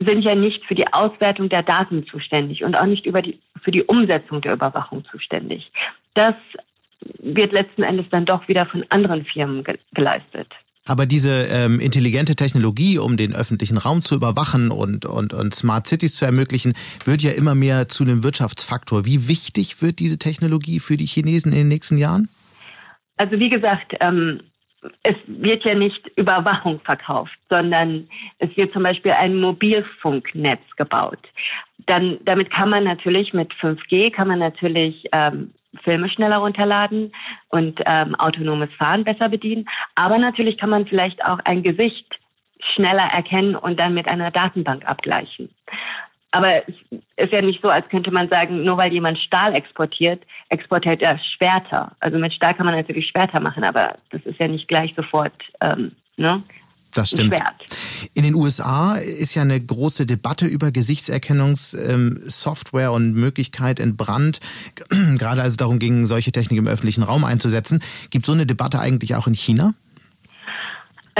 sind 0.00 0.22
ja 0.22 0.34
nicht 0.34 0.64
für 0.64 0.74
die 0.74 0.90
Auswertung 0.92 1.48
der 1.48 1.62
Daten 1.62 2.06
zuständig 2.06 2.64
und 2.64 2.74
auch 2.74 2.86
nicht 2.86 3.06
über 3.06 3.22
die, 3.22 3.38
für 3.62 3.70
die 3.70 3.82
Umsetzung 3.84 4.40
der 4.40 4.54
Überwachung 4.54 5.04
zuständig. 5.04 5.70
Das 6.14 6.34
wird 7.18 7.52
letzten 7.52 7.82
Endes 7.82 8.06
dann 8.10 8.24
doch 8.24 8.46
wieder 8.48 8.66
von 8.66 8.84
anderen 8.88 9.24
Firmen 9.24 9.64
ge 9.64 9.78
geleistet. 9.92 10.48
Aber 10.86 11.06
diese 11.06 11.46
ähm, 11.50 11.78
intelligente 11.78 12.34
Technologie, 12.34 12.98
um 12.98 13.16
den 13.16 13.34
öffentlichen 13.34 13.76
Raum 13.76 14.02
zu 14.02 14.14
überwachen 14.14 14.70
und, 14.70 15.04
und, 15.04 15.34
und 15.34 15.54
Smart 15.54 15.86
Cities 15.86 16.14
zu 16.14 16.24
ermöglichen, 16.24 16.72
wird 17.04 17.22
ja 17.22 17.32
immer 17.32 17.54
mehr 17.54 17.88
zu 17.88 18.02
einem 18.02 18.24
Wirtschaftsfaktor. 18.24 19.04
Wie 19.04 19.28
wichtig 19.28 19.82
wird 19.82 19.98
diese 19.98 20.18
Technologie 20.18 20.80
für 20.80 20.96
die 20.96 21.06
Chinesen 21.06 21.52
in 21.52 21.58
den 21.58 21.68
nächsten 21.68 21.98
Jahren? 21.98 22.28
Also 23.18 23.38
wie 23.38 23.50
gesagt, 23.50 23.94
ähm, 24.00 24.40
es 25.02 25.16
wird 25.26 25.64
ja 25.64 25.74
nicht 25.74 26.10
Überwachung 26.16 26.80
verkauft, 26.80 27.38
sondern 27.50 28.08
es 28.38 28.56
wird 28.56 28.72
zum 28.72 28.82
Beispiel 28.82 29.12
ein 29.12 29.36
Mobilfunknetz 29.36 30.62
gebaut. 30.76 31.18
dann 31.86 32.18
damit 32.24 32.50
kann 32.50 32.70
man 32.70 32.84
natürlich 32.84 33.32
mit 33.32 33.52
5G 33.54 34.10
kann 34.10 34.28
man 34.28 34.38
natürlich 34.38 35.06
ähm, 35.12 35.52
Filme 35.84 36.08
schneller 36.08 36.38
runterladen 36.38 37.12
und 37.48 37.80
ähm, 37.86 38.14
autonomes 38.16 38.72
Fahren 38.74 39.04
besser 39.04 39.28
bedienen. 39.28 39.66
Aber 39.94 40.18
natürlich 40.18 40.58
kann 40.58 40.70
man 40.70 40.86
vielleicht 40.86 41.24
auch 41.24 41.38
ein 41.44 41.62
Gesicht 41.62 42.06
schneller 42.74 43.08
erkennen 43.12 43.56
und 43.56 43.78
dann 43.78 43.94
mit 43.94 44.08
einer 44.08 44.30
Datenbank 44.30 44.84
abgleichen. 44.86 45.50
Aber 46.32 46.68
es 46.68 46.74
ist 47.16 47.32
ja 47.32 47.42
nicht 47.42 47.60
so, 47.60 47.68
als 47.68 47.88
könnte 47.88 48.12
man 48.12 48.28
sagen, 48.28 48.62
nur 48.62 48.76
weil 48.76 48.92
jemand 48.92 49.18
Stahl 49.18 49.54
exportiert, 49.54 50.22
exportiert 50.48 51.02
er 51.02 51.18
Schwerter. 51.18 51.92
Also 51.98 52.18
mit 52.18 52.32
Stahl 52.32 52.54
kann 52.54 52.66
man 52.66 52.76
natürlich 52.76 53.08
Schwerter 53.08 53.40
machen, 53.40 53.64
aber 53.64 53.96
das 54.10 54.24
ist 54.26 54.38
ja 54.38 54.46
nicht 54.46 54.68
gleich 54.68 54.94
sofort 54.94 55.34
ähm, 55.60 55.92
ne, 56.16 56.42
das 56.92 57.10
stimmt. 57.10 57.34
In 58.14 58.22
den 58.22 58.34
USA 58.34 58.94
ist 58.96 59.34
ja 59.34 59.42
eine 59.42 59.60
große 59.60 60.06
Debatte 60.06 60.46
über 60.46 60.72
Gesichtserkennungssoftware 60.72 62.92
und 62.92 63.12
Möglichkeit 63.12 63.78
entbrannt, 63.80 64.40
gerade 65.18 65.42
als 65.42 65.50
es 65.52 65.58
darum 65.58 65.78
ging, 65.78 66.06
solche 66.06 66.32
Technik 66.32 66.58
im 66.58 66.66
öffentlichen 66.66 67.02
Raum 67.02 67.24
einzusetzen. 67.24 67.82
Gibt 68.10 68.24
es 68.24 68.26
so 68.26 68.32
eine 68.32 68.46
Debatte 68.46 68.80
eigentlich 68.80 69.14
auch 69.14 69.26
in 69.26 69.34
China? 69.34 69.74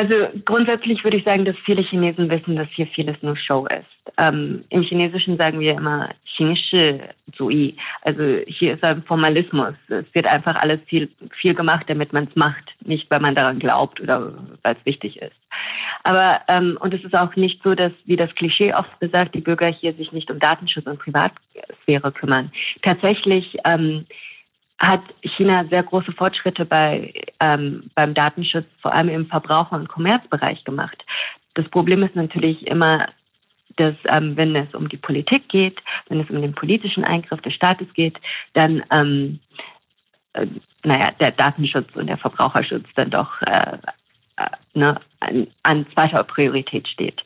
Also 0.00 0.14
grundsätzlich 0.46 1.04
würde 1.04 1.18
ich 1.18 1.24
sagen, 1.24 1.44
dass 1.44 1.56
viele 1.66 1.82
Chinesen 1.82 2.30
wissen, 2.30 2.56
dass 2.56 2.68
hier 2.70 2.86
vieles 2.86 3.16
nur 3.20 3.36
Show 3.36 3.66
ist. 3.66 4.14
Ähm, 4.16 4.64
Im 4.70 4.80
Chinesischen 4.80 5.36
sagen 5.36 5.60
wir 5.60 5.72
immer 5.72 6.08
Xingshi 6.24 7.00
Zui. 7.36 7.76
Also 8.00 8.22
hier 8.46 8.72
ist 8.72 8.82
ein 8.82 9.02
Formalismus. 9.02 9.74
Es 9.88 10.06
wird 10.14 10.26
einfach 10.26 10.56
alles 10.56 10.80
viel, 10.86 11.10
viel 11.38 11.54
gemacht, 11.54 11.84
damit 11.88 12.14
man 12.14 12.24
es 12.24 12.34
macht, 12.34 12.64
nicht 12.82 13.10
weil 13.10 13.20
man 13.20 13.34
daran 13.34 13.58
glaubt 13.58 14.00
oder 14.00 14.32
weil 14.62 14.74
es 14.74 14.86
wichtig 14.86 15.20
ist. 15.20 15.36
Aber 16.04 16.40
ähm, 16.48 16.78
und 16.80 16.94
es 16.94 17.04
ist 17.04 17.14
auch 17.14 17.36
nicht 17.36 17.62
so, 17.62 17.74
dass, 17.74 17.92
wie 18.06 18.16
das 18.16 18.34
Klischee 18.36 18.72
oft 18.72 18.98
besagt, 19.00 19.34
die 19.34 19.42
Bürger 19.42 19.66
hier 19.66 19.92
sich 19.92 20.12
nicht 20.12 20.30
um 20.30 20.38
Datenschutz 20.38 20.86
und 20.86 20.98
Privatsphäre 20.98 22.10
kümmern. 22.10 22.50
Tatsächlich 22.80 23.58
ähm, 23.66 24.06
hat 24.80 25.02
China 25.22 25.66
sehr 25.66 25.82
große 25.82 26.12
Fortschritte 26.12 26.64
bei, 26.64 27.12
ähm, 27.38 27.90
beim 27.94 28.14
Datenschutz, 28.14 28.66
vor 28.80 28.94
allem 28.94 29.10
im 29.10 29.26
Verbraucher- 29.26 29.76
und 29.76 29.88
Kommerzbereich 29.88 30.64
gemacht. 30.64 31.04
Das 31.54 31.68
Problem 31.68 32.02
ist 32.02 32.16
natürlich 32.16 32.66
immer, 32.66 33.06
dass 33.76 33.94
ähm, 34.06 34.36
wenn 34.36 34.56
es 34.56 34.74
um 34.74 34.88
die 34.88 34.96
Politik 34.96 35.48
geht, 35.48 35.78
wenn 36.08 36.20
es 36.20 36.30
um 36.30 36.40
den 36.40 36.54
politischen 36.54 37.04
Eingriff 37.04 37.40
des 37.42 37.54
Staates 37.54 37.92
geht, 37.92 38.18
dann 38.54 38.82
ähm, 38.90 39.40
äh, 40.32 40.46
naja, 40.82 41.10
der 41.20 41.32
Datenschutz 41.32 41.94
und 41.94 42.06
der 42.06 42.16
Verbraucherschutz 42.16 42.86
dann 42.94 43.10
doch 43.10 43.42
äh, 43.42 43.78
ne, 44.74 45.00
an, 45.20 45.46
an, 45.62 45.86
zweiter 45.92 46.24
Priorität 46.24 46.88
steht. 46.88 47.22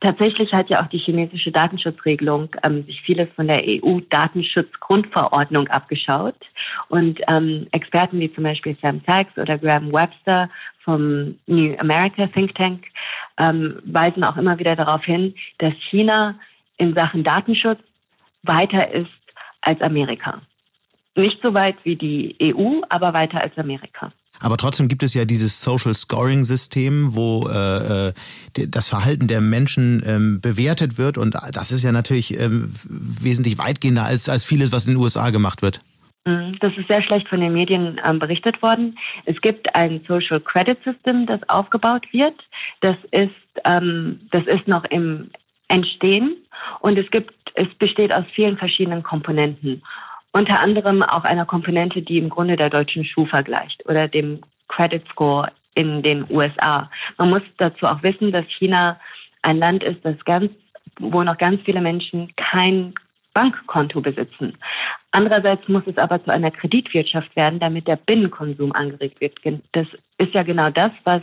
Tatsächlich 0.00 0.52
hat 0.52 0.68
ja 0.68 0.80
auch 0.82 0.88
die 0.88 0.98
chinesische 0.98 1.50
Datenschutzregelung 1.50 2.50
ähm, 2.62 2.84
sich 2.84 3.00
vieles 3.02 3.28
von 3.34 3.48
der 3.48 3.62
EU-Datenschutzgrundverordnung 3.64 5.66
abgeschaut. 5.68 6.36
Und 6.88 7.18
ähm, 7.28 7.66
Experten 7.72 8.20
wie 8.20 8.32
zum 8.34 8.44
Beispiel 8.44 8.76
Sam 8.82 9.00
Sachs 9.06 9.38
oder 9.38 9.56
Graham 9.58 9.90
Webster 9.92 10.50
vom 10.84 11.38
New 11.46 11.74
America 11.78 12.26
Think 12.28 12.54
Tank 12.54 12.84
ähm, 13.38 13.80
weisen 13.84 14.24
auch 14.24 14.36
immer 14.36 14.58
wieder 14.58 14.76
darauf 14.76 15.04
hin, 15.04 15.34
dass 15.58 15.74
China 15.90 16.34
in 16.76 16.94
Sachen 16.94 17.24
Datenschutz 17.24 17.80
weiter 18.42 18.92
ist 18.92 19.10
als 19.60 19.80
Amerika. 19.80 20.40
Nicht 21.16 21.40
so 21.42 21.52
weit 21.52 21.76
wie 21.84 21.96
die 21.96 22.36
EU, 22.40 22.80
aber 22.88 23.12
weiter 23.12 23.42
als 23.42 23.56
Amerika. 23.58 24.12
Aber 24.40 24.56
trotzdem 24.56 24.88
gibt 24.88 25.02
es 25.02 25.14
ja 25.14 25.24
dieses 25.24 25.62
Social 25.62 25.94
Scoring 25.94 26.44
System, 26.44 27.14
wo 27.14 27.48
äh, 27.48 28.08
äh 28.08 28.12
das 28.68 28.88
Verhalten 28.88 29.28
der 29.28 29.40
Menschen 29.40 30.02
ähm, 30.06 30.40
bewertet 30.40 30.98
wird 30.98 31.18
und 31.18 31.34
das 31.52 31.70
ist 31.70 31.84
ja 31.84 31.92
natürlich 31.92 32.38
ähm, 32.38 32.72
wesentlich 32.88 33.58
weitgehender 33.58 34.04
als, 34.04 34.28
als 34.28 34.44
vieles, 34.44 34.72
was 34.72 34.86
in 34.86 34.94
den 34.94 35.02
USA 35.02 35.30
gemacht 35.30 35.62
wird. 35.62 35.80
Mhm, 36.28 36.58
das 36.60 36.76
ist 36.76 36.88
sehr 36.88 37.02
schlecht 37.02 37.28
von 37.28 37.40
den 37.40 37.52
Medien 37.52 38.00
ähm, 38.04 38.18
berichtet 38.18 38.60
worden. 38.62 38.98
Es 39.24 39.40
gibt 39.40 39.74
ein 39.74 40.00
Social 40.06 40.40
Credit 40.40 40.78
System, 40.84 41.26
das 41.26 41.40
aufgebaut 41.48 42.06
wird. 42.12 42.34
Das 42.80 42.96
ist, 43.12 43.30
ähm, 43.64 44.20
das 44.30 44.46
ist 44.46 44.66
noch 44.68 44.84
im 44.84 45.30
Entstehen 45.68 46.36
und 46.80 46.98
es 46.98 47.10
gibt, 47.10 47.32
es 47.54 47.68
besteht 47.78 48.12
aus 48.12 48.24
vielen 48.34 48.56
verschiedenen 48.56 49.02
Komponenten 49.02 49.82
unter 50.32 50.60
anderem 50.60 51.02
auch 51.02 51.24
einer 51.24 51.46
Komponente, 51.46 52.02
die 52.02 52.18
im 52.18 52.28
Grunde 52.28 52.56
der 52.56 52.70
deutschen 52.70 53.04
Schufa 53.04 53.42
gleicht 53.42 53.84
oder 53.86 54.08
dem 54.08 54.40
Credit 54.68 55.02
Score 55.10 55.50
in 55.74 56.02
den 56.02 56.26
USA. 56.30 56.90
Man 57.16 57.30
muss 57.30 57.42
dazu 57.56 57.86
auch 57.86 58.02
wissen, 58.02 58.32
dass 58.32 58.44
China 58.58 58.98
ein 59.42 59.58
Land 59.58 59.82
ist, 59.82 60.04
das 60.04 60.16
ganz, 60.24 60.50
wo 60.98 61.22
noch 61.22 61.38
ganz 61.38 61.60
viele 61.62 61.80
Menschen 61.80 62.32
kein 62.36 62.94
Bankkonto 63.32 64.00
besitzen. 64.00 64.58
Andererseits 65.12 65.68
muss 65.68 65.84
es 65.86 65.96
aber 65.96 66.22
zu 66.24 66.32
einer 66.32 66.50
Kreditwirtschaft 66.50 67.34
werden, 67.36 67.60
damit 67.60 67.86
der 67.86 67.96
Binnenkonsum 67.96 68.72
angeregt 68.72 69.20
wird. 69.20 69.38
Das 69.72 69.86
ist 70.18 70.34
ja 70.34 70.42
genau 70.42 70.70
das, 70.70 70.90
was 71.04 71.22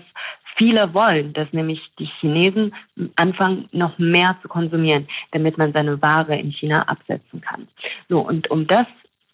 viele 0.55 0.93
wollen, 0.93 1.33
dass 1.33 1.51
nämlich 1.51 1.81
die 1.99 2.09
Chinesen 2.19 2.73
anfangen, 3.15 3.69
noch 3.71 3.97
mehr 3.97 4.37
zu 4.41 4.47
konsumieren, 4.47 5.07
damit 5.31 5.57
man 5.57 5.73
seine 5.73 6.01
Ware 6.01 6.37
in 6.37 6.51
China 6.51 6.83
absetzen 6.83 7.41
kann. 7.41 7.67
So, 8.09 8.19
und 8.19 8.49
um 8.49 8.67
das, 8.67 8.87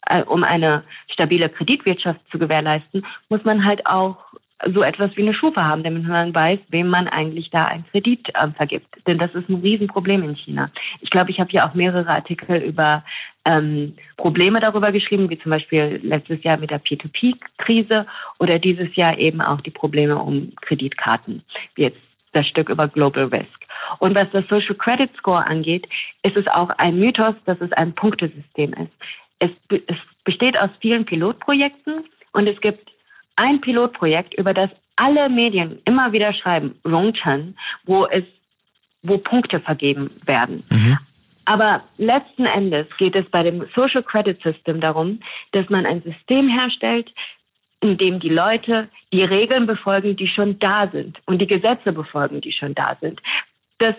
äh, 0.07 0.23
um 0.23 0.43
eine 0.43 0.83
stabile 1.11 1.49
Kreditwirtschaft 1.49 2.19
zu 2.31 2.39
gewährleisten, 2.39 3.05
muss 3.29 3.43
man 3.43 3.65
halt 3.65 3.85
auch 3.85 4.17
so 4.73 4.83
etwas 4.83 5.15
wie 5.15 5.21
eine 5.21 5.33
Schufa 5.33 5.65
haben, 5.65 5.83
damit 5.83 6.03
man 6.07 6.33
weiß, 6.33 6.59
wem 6.69 6.87
man 6.87 7.07
eigentlich 7.07 7.49
da 7.49 7.65
einen 7.65 7.85
Kredit 7.91 8.29
äh, 8.35 8.49
vergibt. 8.51 8.87
Denn 9.07 9.17
das 9.17 9.33
ist 9.33 9.49
ein 9.49 9.61
Riesenproblem 9.61 10.23
in 10.23 10.35
China. 10.35 10.71
Ich 11.01 11.09
glaube, 11.09 11.31
ich 11.31 11.39
habe 11.39 11.49
hier 11.49 11.65
auch 11.65 11.73
mehrere 11.73 12.09
Artikel 12.09 12.57
über 12.57 13.03
ähm, 13.45 13.95
Probleme 14.17 14.59
darüber 14.59 14.91
geschrieben, 14.91 15.29
wie 15.29 15.39
zum 15.39 15.51
Beispiel 15.51 15.99
letztes 16.03 16.43
Jahr 16.43 16.57
mit 16.57 16.69
der 16.69 16.81
P2P-Krise 16.81 18.05
oder 18.39 18.59
dieses 18.59 18.95
Jahr 18.95 19.17
eben 19.17 19.41
auch 19.41 19.61
die 19.61 19.71
Probleme 19.71 20.17
um 20.17 20.53
Kreditkarten, 20.61 21.43
wie 21.75 21.83
jetzt 21.83 21.99
das 22.33 22.47
Stück 22.47 22.69
über 22.69 22.87
Global 22.87 23.25
Risk. 23.25 23.65
Und 23.99 24.15
was 24.15 24.29
das 24.31 24.47
Social 24.47 24.75
Credit 24.75 25.09
Score 25.17 25.45
angeht, 25.45 25.87
ist 26.23 26.37
es 26.37 26.47
auch 26.47 26.69
ein 26.77 26.99
Mythos, 26.99 27.35
dass 27.45 27.59
es 27.61 27.71
ein 27.73 27.93
Punktesystem 27.93 28.73
ist. 28.73 28.91
Es, 29.39 29.49
es 29.87 29.97
besteht 30.23 30.57
aus 30.57 30.69
vielen 30.79 31.03
Pilotprojekten 31.03 32.05
und 32.33 32.47
es 32.47 32.59
gibt 32.61 32.90
ein 33.41 33.59
Pilotprojekt, 33.59 34.35
über 34.35 34.53
das 34.53 34.69
alle 34.95 35.27
Medien 35.29 35.79
immer 35.85 36.11
wieder 36.11 36.31
schreiben, 36.31 36.79
Rongchen, 36.85 37.57
wo 37.85 38.05
es, 38.05 38.23
wo 39.01 39.17
Punkte 39.17 39.59
vergeben 39.59 40.11
werden. 40.25 40.63
Mhm. 40.69 40.97
Aber 41.45 41.81
letzten 41.97 42.45
Endes 42.45 42.85
geht 42.99 43.15
es 43.15 43.27
bei 43.31 43.41
dem 43.41 43.65
Social 43.75 44.03
Credit 44.03 44.39
System 44.43 44.79
darum, 44.79 45.19
dass 45.53 45.67
man 45.69 45.87
ein 45.87 46.03
System 46.03 46.49
herstellt, 46.49 47.11
in 47.81 47.97
dem 47.97 48.19
die 48.19 48.29
Leute 48.29 48.89
die 49.11 49.23
Regeln 49.23 49.65
befolgen, 49.65 50.15
die 50.15 50.27
schon 50.27 50.59
da 50.59 50.87
sind 50.87 51.17
und 51.25 51.39
die 51.39 51.47
Gesetze 51.47 51.93
befolgen, 51.93 52.41
die 52.41 52.51
schon 52.51 52.75
da 52.75 52.95
sind. 53.01 53.19
Das, 53.79 53.95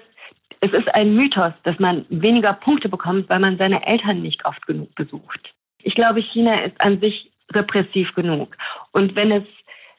es 0.60 0.72
ist 0.72 0.94
ein 0.94 1.16
Mythos, 1.16 1.52
dass 1.64 1.80
man 1.80 2.06
weniger 2.10 2.52
Punkte 2.52 2.88
bekommt, 2.88 3.28
weil 3.28 3.40
man 3.40 3.58
seine 3.58 3.84
Eltern 3.84 4.22
nicht 4.22 4.44
oft 4.44 4.64
genug 4.68 4.94
besucht. 4.94 5.52
Ich 5.82 5.96
glaube, 5.96 6.20
China 6.20 6.54
ist 6.60 6.80
an 6.80 7.00
sich 7.00 7.31
repressiv 7.54 8.14
genug. 8.14 8.56
Und 8.92 9.14
wenn 9.16 9.32
es, 9.32 9.44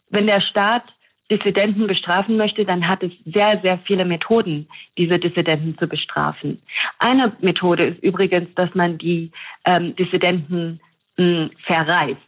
wenn 0.10 0.28
der 0.28 0.41
Staat 0.41 0.84
Dissidenten 1.32 1.88
bestrafen 1.88 2.38
möchte, 2.38 2.66
dann 2.66 2.88
hat 2.88 3.01
es 3.01 3.12
sehr, 3.26 3.60
sehr 3.64 3.80
viele 3.86 4.06
Methoden, 4.06 4.68
diese 4.97 5.18
Dissidenten 5.20 5.78
zu 5.78 5.88
bestrafen. 5.88 6.62
Eine 6.99 7.36
Methode 7.39 7.86
ist 7.86 8.04
übrigens, 8.04 8.54
dass 8.56 8.74
man 8.76 8.97
die 8.97 9.32
ähm, 9.66 9.95
Dissidenten 9.95 10.80
mh, 11.18 11.26
hm, 11.26 11.51
verreist. 11.66 12.20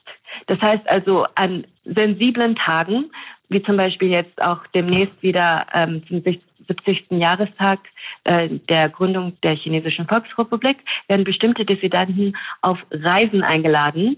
Das 0.48 0.60
heißt 0.62 0.90
also 0.90 1.26
an 1.36 1.66
sensiblen 1.84 2.56
Tagen, 2.56 3.12
wie 3.50 3.62
zum 3.62 3.78
Beispiel 3.78 4.10
jetzt 4.10 4.42
auch 4.42 4.66
demnächst 4.74 5.22
wieder 5.22 5.68
ähm, 5.74 6.04
zum 6.08 6.24
70. 6.68 7.06
Jahrestag 7.12 7.80
äh, 8.24 8.50
der 8.70 8.90
Gründung 8.90 9.38
der 9.44 9.56
Chinesischen 9.56 10.08
Volksrepublik 10.08 10.78
werden 11.08 11.24
bestimmte 11.24 11.66
Dissidenten 11.66 12.36
auf 12.62 12.80
Reisen 12.92 13.44
eingeladen, 13.44 14.18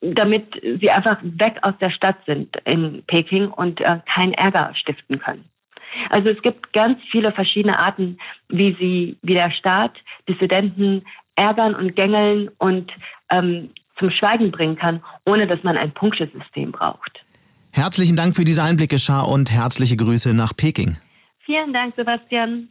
damit 0.00 0.60
sie 0.80 0.90
einfach 0.90 1.18
weg 1.22 1.58
aus 1.62 1.74
der 1.80 1.90
Stadt 1.90 2.16
sind 2.26 2.56
in 2.64 3.02
Peking 3.06 3.48
und 3.48 3.80
äh, 3.80 4.00
keinen 4.12 4.34
Ärger 4.34 4.72
stiften 4.74 5.18
können. 5.18 5.44
Also 6.10 6.28
es 6.30 6.42
gibt 6.42 6.72
ganz 6.72 6.98
viele 7.10 7.32
verschiedene 7.32 7.78
Arten, 7.78 8.18
wie 8.48 8.76
sie, 8.78 9.16
wie 9.22 9.34
der 9.34 9.50
Staat 9.50 9.92
Dissidenten 10.28 11.04
ärgern 11.36 11.74
und 11.74 11.96
gängeln 11.96 12.50
und 12.58 12.92
ähm, 13.30 13.70
zum 13.98 14.10
Schweigen 14.10 14.50
bringen 14.50 14.76
kann, 14.76 15.02
ohne 15.24 15.46
dass 15.46 15.62
man 15.62 15.76
ein 15.76 15.92
Punktesystem 15.92 16.72
braucht. 16.72 17.24
Herzlichen 17.72 18.16
Dank 18.16 18.36
für 18.36 18.44
diese 18.44 18.62
Einblicke, 18.62 18.98
Schar, 18.98 19.28
und 19.28 19.50
herzliche 19.50 19.96
Grüße 19.96 20.34
nach 20.34 20.54
Peking. 20.56 20.96
Vielen 21.46 21.72
Dank, 21.72 21.94
Sebastian. 21.96 22.68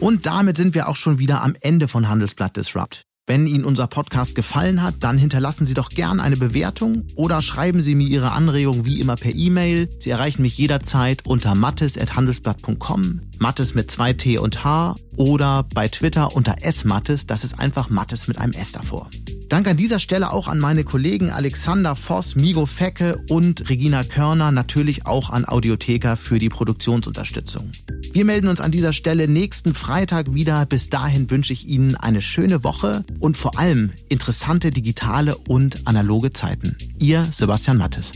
Und 0.00 0.26
damit 0.26 0.56
sind 0.56 0.74
wir 0.74 0.88
auch 0.88 0.96
schon 0.96 1.18
wieder 1.18 1.42
am 1.42 1.54
Ende 1.60 1.88
von 1.88 2.08
Handelsblatt 2.08 2.56
Disrupt. 2.56 3.02
Wenn 3.26 3.46
Ihnen 3.46 3.64
unser 3.64 3.86
Podcast 3.86 4.34
gefallen 4.34 4.82
hat, 4.82 4.96
dann 5.00 5.16
hinterlassen 5.16 5.64
Sie 5.64 5.74
doch 5.74 5.90
gern 5.90 6.18
eine 6.18 6.36
Bewertung 6.36 7.06
oder 7.14 7.40
schreiben 7.40 7.80
Sie 7.80 7.94
mir 7.94 8.08
Ihre 8.08 8.32
Anregung 8.32 8.84
wie 8.84 9.00
immer 9.00 9.14
per 9.14 9.32
E-Mail. 9.32 9.88
Sie 10.00 10.10
erreichen 10.10 10.42
mich 10.42 10.58
jederzeit 10.58 11.24
unter 11.24 11.54
mattes.handelsblatt.com, 11.54 13.20
Mattes 13.38 13.74
mit 13.76 13.92
zwei 13.92 14.12
T 14.12 14.38
und 14.38 14.64
H 14.64 14.96
oder 15.16 15.64
bei 15.72 15.86
Twitter 15.86 16.34
unter 16.34 16.56
smattes, 16.70 17.26
das 17.26 17.44
ist 17.44 17.60
einfach 17.60 17.90
Mattes 17.90 18.26
mit 18.26 18.38
einem 18.38 18.54
S 18.54 18.72
davor. 18.72 19.08
Dank 19.52 19.68
an 19.68 19.76
dieser 19.76 19.98
Stelle 19.98 20.32
auch 20.32 20.48
an 20.48 20.58
meine 20.58 20.82
Kollegen 20.82 21.28
Alexander 21.28 21.94
Voss, 21.94 22.36
Migo 22.36 22.64
Fecke 22.64 23.22
und 23.28 23.68
Regina 23.68 24.02
Körner, 24.02 24.50
natürlich 24.50 25.04
auch 25.04 25.28
an 25.28 25.44
Audiotheker 25.44 26.16
für 26.16 26.38
die 26.38 26.48
Produktionsunterstützung. 26.48 27.70
Wir 28.14 28.24
melden 28.24 28.48
uns 28.48 28.62
an 28.62 28.70
dieser 28.70 28.94
Stelle 28.94 29.28
nächsten 29.28 29.74
Freitag 29.74 30.32
wieder. 30.32 30.64
Bis 30.64 30.88
dahin 30.88 31.30
wünsche 31.30 31.52
ich 31.52 31.68
Ihnen 31.68 31.96
eine 31.96 32.22
schöne 32.22 32.64
Woche 32.64 33.04
und 33.20 33.36
vor 33.36 33.58
allem 33.58 33.90
interessante 34.08 34.70
digitale 34.70 35.36
und 35.36 35.86
analoge 35.86 36.32
Zeiten. 36.32 36.74
Ihr 36.98 37.28
Sebastian 37.30 37.76
Mattes. 37.76 38.12